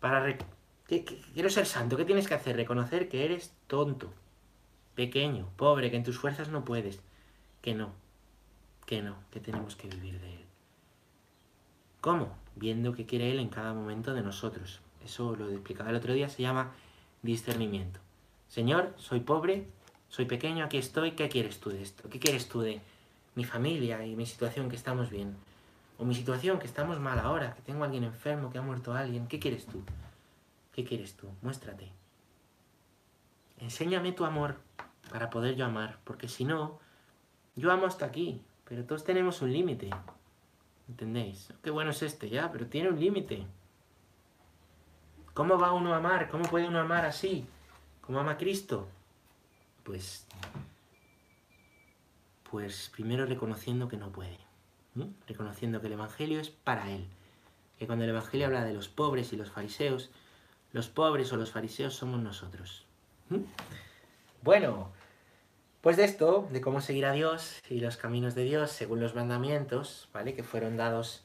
Para 0.00 0.36
quiero 0.88 1.50
ser 1.50 1.66
santo, 1.66 1.96
¿qué 1.96 2.04
tienes 2.04 2.26
que 2.26 2.34
hacer? 2.34 2.56
Reconocer 2.56 3.08
que 3.08 3.24
eres 3.24 3.54
tonto, 3.68 4.12
pequeño, 4.96 5.50
pobre, 5.54 5.92
que 5.92 5.98
en 5.98 6.02
tus 6.02 6.18
fuerzas 6.18 6.48
no 6.48 6.64
puedes. 6.64 7.00
Que 7.62 7.74
no. 7.76 7.92
Que 8.86 9.02
no. 9.02 9.18
Que 9.30 9.38
tenemos 9.38 9.76
que 9.76 9.86
vivir 9.86 10.20
de 10.20 10.34
Él. 10.34 10.44
¿Cómo? 12.00 12.36
Viendo 12.58 12.92
qué 12.92 13.06
quiere 13.06 13.30
Él 13.30 13.38
en 13.38 13.48
cada 13.48 13.72
momento 13.72 14.14
de 14.14 14.22
nosotros. 14.22 14.80
Eso 15.04 15.36
lo 15.36 15.50
explicaba 15.50 15.90
el 15.90 15.96
otro 15.96 16.12
día, 16.12 16.28
se 16.28 16.42
llama 16.42 16.72
discernimiento. 17.22 18.00
Señor, 18.48 18.94
soy 18.96 19.20
pobre, 19.20 19.68
soy 20.08 20.24
pequeño, 20.24 20.64
aquí 20.64 20.78
estoy, 20.78 21.12
¿qué 21.12 21.28
quieres 21.28 21.60
tú 21.60 21.70
de 21.70 21.82
esto? 21.82 22.08
¿Qué 22.08 22.18
quieres 22.18 22.48
tú 22.48 22.60
de 22.60 22.80
mi 23.34 23.44
familia 23.44 24.04
y 24.04 24.16
mi 24.16 24.26
situación 24.26 24.68
que 24.68 24.76
estamos 24.76 25.10
bien? 25.10 25.36
O 25.98 26.04
mi 26.04 26.14
situación 26.14 26.58
que 26.58 26.66
estamos 26.66 27.00
mal 27.00 27.18
ahora, 27.18 27.54
que 27.54 27.62
tengo 27.62 27.82
a 27.82 27.86
alguien 27.86 28.04
enfermo, 28.04 28.50
que 28.50 28.58
ha 28.58 28.62
muerto 28.62 28.92
alguien, 28.94 29.26
¿qué 29.26 29.38
quieres 29.38 29.66
tú? 29.66 29.82
¿Qué 30.72 30.84
quieres 30.84 31.14
tú? 31.14 31.28
Muéstrate. 31.42 31.90
Enséñame 33.58 34.12
tu 34.12 34.24
amor 34.24 34.56
para 35.10 35.30
poder 35.30 35.56
yo 35.56 35.64
amar, 35.64 35.98
porque 36.04 36.28
si 36.28 36.44
no, 36.44 36.78
yo 37.56 37.72
amo 37.72 37.86
hasta 37.86 38.06
aquí, 38.06 38.40
pero 38.64 38.84
todos 38.84 39.04
tenemos 39.04 39.42
un 39.42 39.52
límite. 39.52 39.90
¿Entendéis? 40.88 41.52
Qué 41.62 41.70
bueno 41.70 41.90
es 41.90 42.02
este, 42.02 42.28
ya, 42.28 42.50
pero 42.50 42.66
tiene 42.66 42.88
un 42.88 42.98
límite. 42.98 43.46
¿Cómo 45.34 45.58
va 45.58 45.72
uno 45.72 45.94
a 45.94 45.98
amar? 45.98 46.28
¿Cómo 46.28 46.44
puede 46.44 46.66
uno 46.66 46.80
amar 46.80 47.04
así? 47.04 47.46
¿Cómo 48.00 48.18
ama 48.18 48.38
Cristo? 48.38 48.88
Pues, 49.84 50.26
pues 52.50 52.90
primero 52.92 53.26
reconociendo 53.26 53.88
que 53.88 53.96
no 53.96 54.10
puede. 54.10 54.38
Reconociendo 55.26 55.80
que 55.80 55.86
el 55.86 55.92
Evangelio 55.92 56.40
es 56.40 56.50
para 56.50 56.90
Él. 56.90 57.06
Que 57.78 57.86
cuando 57.86 58.04
el 58.04 58.10
Evangelio 58.10 58.46
habla 58.46 58.64
de 58.64 58.74
los 58.74 58.88
pobres 58.88 59.32
y 59.32 59.36
los 59.36 59.50
fariseos, 59.50 60.10
los 60.72 60.88
pobres 60.88 61.32
o 61.32 61.36
los 61.36 61.52
fariseos 61.52 61.94
somos 61.94 62.20
nosotros. 62.20 62.84
Bueno, 64.42 64.90
pues 65.80 65.96
de 65.96 66.04
esto, 66.04 66.48
de 66.50 66.60
cómo 66.60 66.80
seguir 66.80 67.06
a 67.06 67.12
Dios 67.12 67.60
y 67.70 67.80
los 67.80 67.96
caminos 67.96 68.34
de 68.34 68.44
Dios 68.44 68.70
según 68.70 69.00
los 69.00 69.14
mandamientos, 69.14 70.08
¿vale? 70.12 70.34
Que 70.34 70.42
fueron 70.42 70.76
dados 70.76 71.24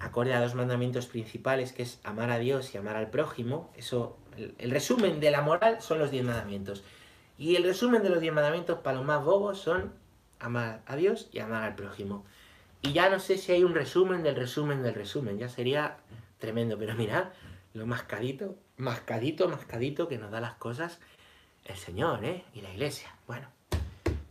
acorde 0.00 0.34
a 0.34 0.40
dos 0.40 0.54
mandamientos 0.54 1.06
principales, 1.06 1.72
que 1.72 1.82
es 1.82 2.00
amar 2.04 2.30
a 2.30 2.38
Dios 2.38 2.74
y 2.74 2.78
amar 2.78 2.96
al 2.96 3.10
prójimo. 3.10 3.70
Eso, 3.76 4.16
el, 4.36 4.70
resumen 4.70 5.20
de 5.20 5.30
la 5.30 5.42
moral 5.42 5.82
son 5.82 5.98
los 5.98 6.10
diez 6.10 6.24
mandamientos. 6.24 6.82
Y 7.36 7.56
el 7.56 7.64
resumen 7.64 8.02
de 8.02 8.10
los 8.10 8.20
diez 8.20 8.32
mandamientos 8.32 8.78
para 8.80 8.96
los 8.96 9.06
más 9.06 9.24
bobos 9.24 9.58
son 9.58 9.92
amar 10.38 10.82
a 10.86 10.96
Dios 10.96 11.28
y 11.32 11.40
amar 11.40 11.62
al 11.62 11.74
prójimo. 11.74 12.24
Y 12.80 12.92
ya 12.92 13.10
no 13.10 13.18
sé 13.18 13.36
si 13.38 13.52
hay 13.52 13.64
un 13.64 13.74
resumen 13.74 14.22
del 14.22 14.36
resumen 14.36 14.82
del 14.82 14.94
resumen, 14.94 15.38
ya 15.38 15.48
sería 15.48 15.98
tremendo, 16.38 16.78
pero 16.78 16.94
mirad, 16.94 17.26
lo 17.74 17.86
mascadito, 17.86 18.56
mascadito, 18.76 19.48
mascadito 19.48 20.08
que 20.08 20.16
nos 20.16 20.30
da 20.30 20.40
las 20.40 20.54
cosas 20.54 21.00
el 21.64 21.76
Señor, 21.76 22.24
¿eh? 22.24 22.44
Y 22.54 22.62
la 22.62 22.70
iglesia. 22.70 23.14
Bueno, 23.26 23.48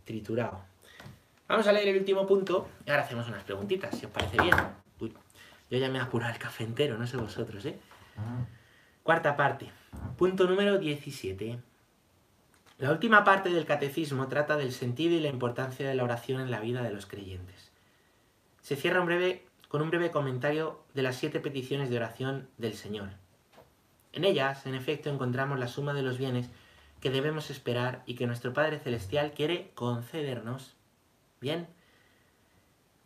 triturado. 0.08 0.64
Vamos 1.48 1.66
a 1.66 1.72
leer 1.72 1.88
el 1.88 1.98
último 1.98 2.26
punto 2.26 2.66
y 2.86 2.90
ahora 2.90 3.02
hacemos 3.02 3.28
unas 3.28 3.44
preguntitas, 3.44 3.94
si 3.96 4.06
os 4.06 4.12
parece 4.12 4.40
bien. 4.40 4.56
Yo 5.70 5.78
ya 5.78 5.90
me 5.90 5.98
he 5.98 6.00
apurado 6.00 6.32
el 6.32 6.38
café 6.38 6.64
entero, 6.64 6.96
no 6.96 7.06
sé 7.06 7.18
vosotros, 7.18 7.64
¿eh? 7.66 7.78
Cuarta 9.02 9.36
parte. 9.36 9.70
Punto 10.16 10.46
número 10.46 10.78
17. 10.78 11.58
La 12.78 12.90
última 12.90 13.22
parte 13.22 13.50
del 13.50 13.66
catecismo 13.66 14.28
trata 14.28 14.56
del 14.56 14.72
sentido 14.72 15.14
y 15.14 15.20
la 15.20 15.28
importancia 15.28 15.86
de 15.86 15.94
la 15.94 16.04
oración 16.04 16.40
en 16.40 16.50
la 16.50 16.60
vida 16.60 16.82
de 16.82 16.90
los 16.90 17.04
creyentes. 17.04 17.70
Se 18.62 18.76
cierra 18.76 19.00
un 19.00 19.06
breve, 19.06 19.44
con 19.68 19.82
un 19.82 19.90
breve 19.90 20.10
comentario 20.10 20.80
de 20.94 21.02
las 21.02 21.16
siete 21.16 21.38
peticiones 21.38 21.90
de 21.90 21.96
oración 21.98 22.48
del 22.56 22.74
Señor. 22.74 23.10
En 24.12 24.24
ellas, 24.24 24.64
en 24.64 24.74
efecto, 24.74 25.10
encontramos 25.10 25.58
la 25.58 25.68
suma 25.68 25.92
de 25.92 26.02
los 26.02 26.16
bienes 26.16 26.48
que 27.00 27.10
debemos 27.10 27.50
esperar 27.50 28.02
y 28.06 28.14
que 28.14 28.26
nuestro 28.26 28.52
Padre 28.52 28.78
Celestial 28.78 29.32
quiere 29.32 29.70
concedernos. 29.74 30.74
Bien, 31.40 31.68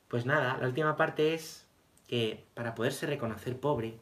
pues 0.08 0.26
nada, 0.26 0.56
la 0.58 0.66
última 0.66 0.96
parte 0.96 1.34
es 1.34 1.66
que 2.06 2.44
para 2.54 2.74
poderse 2.74 3.06
reconocer 3.06 3.58
pobre, 3.58 3.98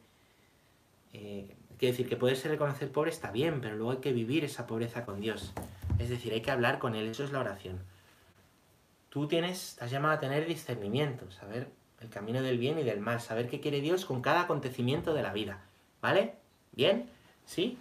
eh, 1.13 1.55
decir 1.87 2.07
que 2.07 2.15
poderse 2.15 2.47
reconocer 2.47 2.91
pobre 2.91 3.09
está 3.09 3.31
bien, 3.31 3.61
pero 3.61 3.75
luego 3.75 3.91
hay 3.91 3.97
que 3.97 4.13
vivir 4.13 4.43
esa 4.43 4.67
pobreza 4.67 5.05
con 5.05 5.19
Dios. 5.19 5.53
Es 5.99 6.09
decir, 6.09 6.33
hay 6.33 6.41
que 6.41 6.51
hablar 6.51 6.79
con 6.79 6.95
Él, 6.95 7.07
eso 7.07 7.23
es 7.23 7.31
la 7.31 7.39
oración. 7.39 7.79
Tú 9.09 9.27
tienes, 9.27 9.69
estás 9.69 9.91
llamado 9.91 10.13
a 10.13 10.19
tener 10.19 10.45
discernimiento, 10.47 11.29
saber 11.31 11.69
el 11.99 12.09
camino 12.09 12.41
del 12.41 12.57
bien 12.57 12.79
y 12.79 12.83
del 12.83 12.99
mal, 12.99 13.19
saber 13.19 13.49
qué 13.49 13.59
quiere 13.59 13.81
Dios 13.81 14.05
con 14.05 14.21
cada 14.21 14.41
acontecimiento 14.41 15.13
de 15.13 15.23
la 15.23 15.33
vida. 15.33 15.63
¿Vale? 16.01 16.35
¿Bien? 16.71 17.09
¿Sí? 17.45 17.77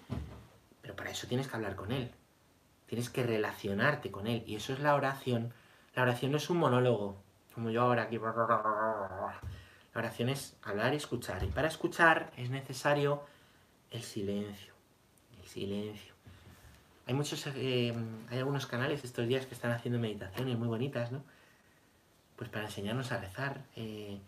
Pero 0.83 0.97
para 0.97 1.11
eso 1.11 1.27
tienes 1.27 1.49
que 1.49 1.57
hablar 1.57 1.77
con 1.77 1.93
Él. 1.93 2.11
Tienes 2.87 3.11
que 3.11 3.23
relacionarte 3.23 4.11
con 4.11 4.27
Él. 4.27 4.43
Y 4.47 4.57
eso 4.57 4.73
es 4.73 4.81
la 4.81 4.95
oración. 4.95 5.53
La 5.95 6.03
oración 6.03 6.33
no 6.33 6.39
es 6.39 6.51
un 6.51 6.59
monólogo, 6.59 7.23
como 7.55 7.71
yo 7.71 7.83
ahora 7.83 8.05
aquí. 8.05 8.19
La 8.19 9.43
oración 9.95 10.29
es 10.29 10.57
hablar 10.63 10.95
y 10.95 10.97
escuchar. 10.97 11.43
Y 11.45 11.49
para 11.49 11.69
escuchar 11.69 12.33
es 12.37 12.51
necesario 12.51 13.23
el 13.91 14.03
silencio. 14.03 14.73
El 15.41 15.49
silencio. 15.49 16.15
Hay 17.07 17.15
muchos, 17.15 17.45
eh, 17.57 17.93
hay 18.29 18.39
algunos 18.39 18.67
canales 18.67 19.03
estos 19.05 19.27
días 19.27 19.47
que 19.47 19.55
están 19.55 19.73
haciendo 19.73 19.99
meditaciones 19.99 20.57
muy 20.57 20.69
bonitas, 20.69 21.11
¿no? 21.11 21.25
Pues 22.37 22.49
para 22.51 22.67
enseñarnos 22.67 23.11
a 23.11 23.19
rezar. 23.19 23.65
Eh, 23.75 24.21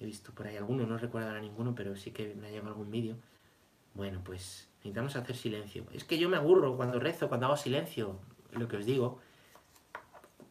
he 0.00 0.06
visto 0.06 0.32
por 0.32 0.46
ahí 0.46 0.56
alguno, 0.56 0.86
no 0.86 0.96
recuerdo 0.96 1.28
ahora 1.28 1.40
ninguno, 1.40 1.74
pero 1.74 1.96
sí 1.96 2.12
que 2.12 2.34
me 2.34 2.46
ha 2.46 2.50
llegado 2.50 2.68
algún 2.68 2.90
vídeo. 2.90 3.16
Bueno, 3.92 4.22
pues 4.24 4.68
necesitamos 4.84 5.16
hacer 5.16 5.34
silencio. 5.34 5.84
Es 5.94 6.04
que 6.04 6.18
yo 6.18 6.28
me 6.28 6.36
aburro 6.36 6.76
cuando 6.76 7.00
rezo, 7.00 7.28
cuando 7.28 7.46
hago 7.46 7.56
silencio, 7.56 8.18
lo 8.52 8.68
que 8.68 8.76
os 8.76 8.84
digo. 8.84 9.18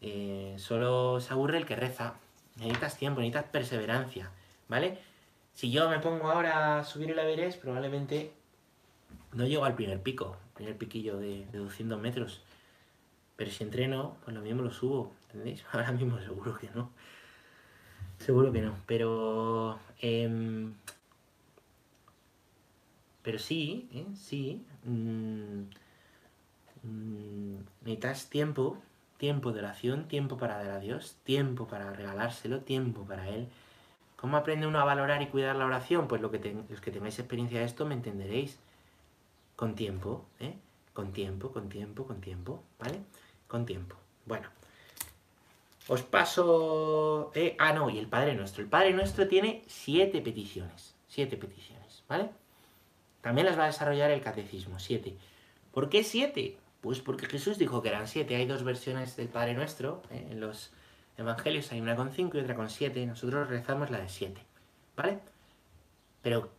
Eh, 0.01 0.55
solo 0.57 1.21
se 1.21 1.31
aburre 1.31 1.59
el 1.59 1.65
que 1.67 1.75
reza. 1.75 2.15
Necesitas 2.57 2.97
tiempo, 2.97 3.21
necesitas 3.21 3.45
perseverancia, 3.45 4.31
¿vale? 4.67 4.97
Si 5.53 5.71
yo 5.71 5.87
me 5.87 5.99
pongo 5.99 6.31
ahora 6.31 6.79
a 6.79 6.83
subir 6.83 7.11
el 7.11 7.19
Everest, 7.19 7.61
probablemente 7.61 8.33
no 9.33 9.45
llego 9.45 9.65
al 9.65 9.75
primer 9.75 10.01
pico, 10.01 10.35
primer 10.55 10.77
piquillo 10.77 11.17
de, 11.17 11.45
200 11.53 11.99
metros. 11.99 12.41
Pero 13.35 13.51
si 13.51 13.63
entreno, 13.63 14.17
pues 14.23 14.35
lo 14.35 14.41
mismo 14.41 14.63
lo 14.63 14.71
subo, 14.71 15.11
¿entendéis? 15.27 15.63
Ahora 15.71 15.91
mismo 15.91 16.19
seguro 16.19 16.57
que 16.57 16.69
no. 16.73 16.89
Seguro 18.17 18.51
que 18.51 18.61
no, 18.61 18.75
pero... 18.87 19.79
Em, 19.99 20.73
pero 23.23 23.39
sí, 23.39 23.89
¿eh? 23.93 24.05
sí. 24.15 24.65
Mm, 24.83 25.63
mm, 26.83 27.55
necesitas 27.81 28.29
tiempo, 28.29 28.77
tiempo 29.17 29.53
de 29.53 29.59
oración, 29.59 30.07
tiempo 30.07 30.37
para 30.37 30.57
dar 30.57 30.71
a 30.71 30.79
Dios, 30.79 31.15
tiempo 31.23 31.67
para 31.67 31.93
regalárselo, 31.93 32.59
tiempo 32.59 33.05
para 33.05 33.29
Él. 33.29 33.47
¿Cómo 34.17 34.37
aprende 34.37 34.67
uno 34.67 34.79
a 34.79 34.85
valorar 34.85 35.21
y 35.21 35.27
cuidar 35.27 35.55
la 35.55 35.65
oración? 35.65 36.07
Pues 36.07 36.21
lo 36.21 36.31
que 36.31 36.63
los 36.69 36.81
que 36.81 36.91
tengáis 36.91 37.19
experiencia 37.19 37.59
de 37.59 37.65
esto 37.65 37.85
me 37.85 37.95
entenderéis. 37.95 38.59
Con 39.55 39.75
tiempo, 39.75 40.25
¿eh? 40.39 40.55
Con 40.93 41.13
tiempo, 41.13 41.51
con 41.51 41.69
tiempo, 41.69 42.05
con 42.05 42.21
tiempo, 42.21 42.63
¿vale? 42.79 42.99
Con 43.47 43.65
tiempo. 43.65 43.95
Bueno. 44.25 44.49
Os 45.87 46.01
paso... 46.01 47.31
Eh, 47.35 47.55
ah, 47.59 47.73
no, 47.73 47.89
y 47.89 47.99
el 47.99 48.07
Padre 48.07 48.35
Nuestro. 48.35 48.63
El 48.63 48.69
Padre 48.69 48.93
Nuestro 48.93 49.27
tiene 49.27 49.63
siete 49.67 50.21
peticiones. 50.21 50.95
Siete 51.07 51.37
peticiones, 51.37 52.03
¿vale? 52.07 52.29
También 53.23 53.47
las 53.47 53.57
va 53.57 53.63
a 53.63 53.67
desarrollar 53.67 54.11
el 54.11 54.21
Catecismo, 54.21 54.79
siete. 54.79 55.17
¿Por 55.71 55.89
qué 55.89 56.03
siete? 56.03 56.57
Pues 56.81 56.99
porque 56.99 57.25
Jesús 57.25 57.57
dijo 57.57 57.81
que 57.81 57.89
eran 57.89 58.07
siete. 58.07 58.35
Hay 58.35 58.45
dos 58.45 58.63
versiones 58.63 59.15
del 59.15 59.29
Padre 59.29 59.55
Nuestro. 59.55 60.03
¿eh? 60.11 60.27
En 60.29 60.39
los 60.39 60.71
Evangelios 61.17 61.71
hay 61.71 61.81
una 61.81 61.95
con 61.95 62.11
cinco 62.11 62.37
y 62.37 62.41
otra 62.41 62.53
con 62.53 62.69
siete. 62.69 63.05
Nosotros 63.05 63.47
rezamos 63.47 63.89
la 63.89 63.99
de 63.99 64.09
siete, 64.09 64.41
¿vale? 64.95 65.19
Pero, 66.21 66.51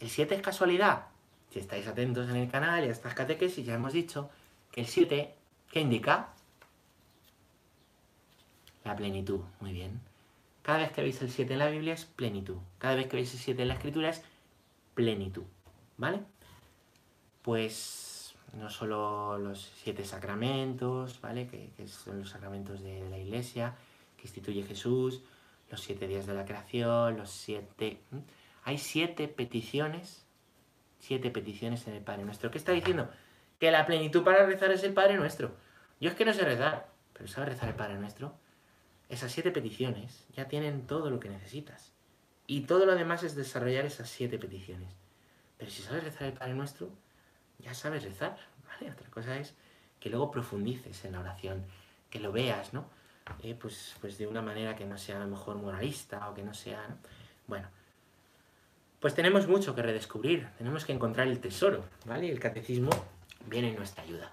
¿el 0.00 0.08
siete 0.08 0.34
es 0.34 0.42
casualidad? 0.42 1.06
Si 1.50 1.58
estáis 1.58 1.86
atentos 1.86 2.30
en 2.30 2.36
el 2.36 2.50
canal 2.50 2.82
y 2.82 2.88
a 2.88 2.90
estas 2.90 3.12
catequesis, 3.12 3.66
ya 3.66 3.74
hemos 3.74 3.92
dicho 3.92 4.30
que 4.70 4.80
el 4.80 4.86
7, 4.86 5.34
¿qué 5.70 5.80
indica? 5.80 6.30
La 8.84 8.96
plenitud, 8.96 9.40
muy 9.60 9.72
bien. 9.74 10.00
Cada 10.62 10.78
vez 10.78 10.92
que 10.92 11.02
veis 11.02 11.20
el 11.20 11.30
7 11.30 11.52
en 11.52 11.58
la 11.58 11.68
Biblia 11.68 11.92
es 11.92 12.06
plenitud. 12.06 12.56
Cada 12.78 12.94
vez 12.94 13.06
que 13.06 13.16
veis 13.16 13.34
el 13.34 13.40
7 13.40 13.60
en 13.60 13.68
la 13.68 13.74
Escritura 13.74 14.08
es 14.08 14.22
plenitud, 14.94 15.44
¿vale? 15.96 16.20
Pues 17.42 18.34
no 18.54 18.70
solo 18.70 19.38
los 19.38 19.70
siete 19.82 20.04
sacramentos, 20.04 21.20
¿vale? 21.20 21.46
Que, 21.48 21.88
son 21.88 22.20
los 22.20 22.30
sacramentos 22.30 22.82
de, 22.82 23.08
la 23.08 23.18
Iglesia, 23.18 23.74
que 24.16 24.22
instituye 24.22 24.62
Jesús, 24.62 25.22
los 25.70 25.80
siete 25.80 26.06
días 26.06 26.26
de 26.26 26.34
la 26.34 26.44
creación, 26.44 27.16
los 27.16 27.30
siete... 27.30 28.00
Hay 28.64 28.78
siete 28.78 29.26
peticiones 29.26 30.24
siete 31.02 31.30
peticiones 31.30 31.86
en 31.88 31.94
el 31.94 32.02
Padre 32.02 32.24
Nuestro. 32.24 32.50
¿Qué 32.50 32.58
está 32.58 32.72
diciendo? 32.72 33.10
Que 33.58 33.72
la 33.72 33.86
plenitud 33.86 34.22
para 34.22 34.46
rezar 34.46 34.70
es 34.70 34.84
el 34.84 34.94
Padre 34.94 35.16
Nuestro. 35.16 35.50
Yo 36.00 36.08
es 36.08 36.14
que 36.14 36.24
no 36.24 36.32
sé 36.32 36.44
rezar, 36.44 36.88
pero 37.12 37.28
¿sabes 37.28 37.50
rezar 37.50 37.68
el 37.68 37.74
Padre 37.74 37.98
Nuestro? 37.98 38.34
Esas 39.08 39.32
siete 39.32 39.50
peticiones 39.50 40.24
ya 40.34 40.46
tienen 40.46 40.86
todo 40.86 41.10
lo 41.10 41.18
que 41.18 41.28
necesitas. 41.28 41.92
Y 42.46 42.62
todo 42.62 42.86
lo 42.86 42.94
demás 42.94 43.24
es 43.24 43.34
desarrollar 43.34 43.84
esas 43.84 44.08
siete 44.08 44.38
peticiones. 44.38 44.94
Pero 45.62 45.70
si 45.70 45.82
sabes 45.82 46.02
rezar 46.02 46.26
el 46.26 46.32
Padre 46.32 46.54
Nuestro, 46.54 46.88
ya 47.60 47.72
sabes 47.72 48.02
rezar. 48.02 48.36
Otra 48.80 49.08
cosa 49.10 49.38
es 49.38 49.54
que 50.00 50.10
luego 50.10 50.32
profundices 50.32 51.04
en 51.04 51.12
la 51.12 51.20
oración, 51.20 51.64
que 52.10 52.18
lo 52.18 52.32
veas, 52.32 52.74
¿no? 52.74 52.84
Eh, 53.44 53.54
pues, 53.54 53.94
pues 54.00 54.18
de 54.18 54.26
una 54.26 54.42
manera 54.42 54.74
que 54.74 54.84
no 54.84 54.98
sea 54.98 55.18
a 55.18 55.20
lo 55.20 55.28
mejor 55.28 55.54
moralista 55.58 56.28
o 56.28 56.34
que 56.34 56.42
no 56.42 56.52
sea... 56.52 56.84
Bueno, 57.46 57.68
pues 58.98 59.14
tenemos 59.14 59.46
mucho 59.46 59.72
que 59.76 59.82
redescubrir, 59.82 60.48
tenemos 60.58 60.84
que 60.84 60.94
encontrar 60.94 61.28
el 61.28 61.38
tesoro, 61.38 61.84
¿vale? 62.06 62.28
El 62.28 62.40
catecismo 62.40 62.90
viene 63.46 63.68
en 63.68 63.76
nuestra 63.76 64.02
ayuda. 64.02 64.32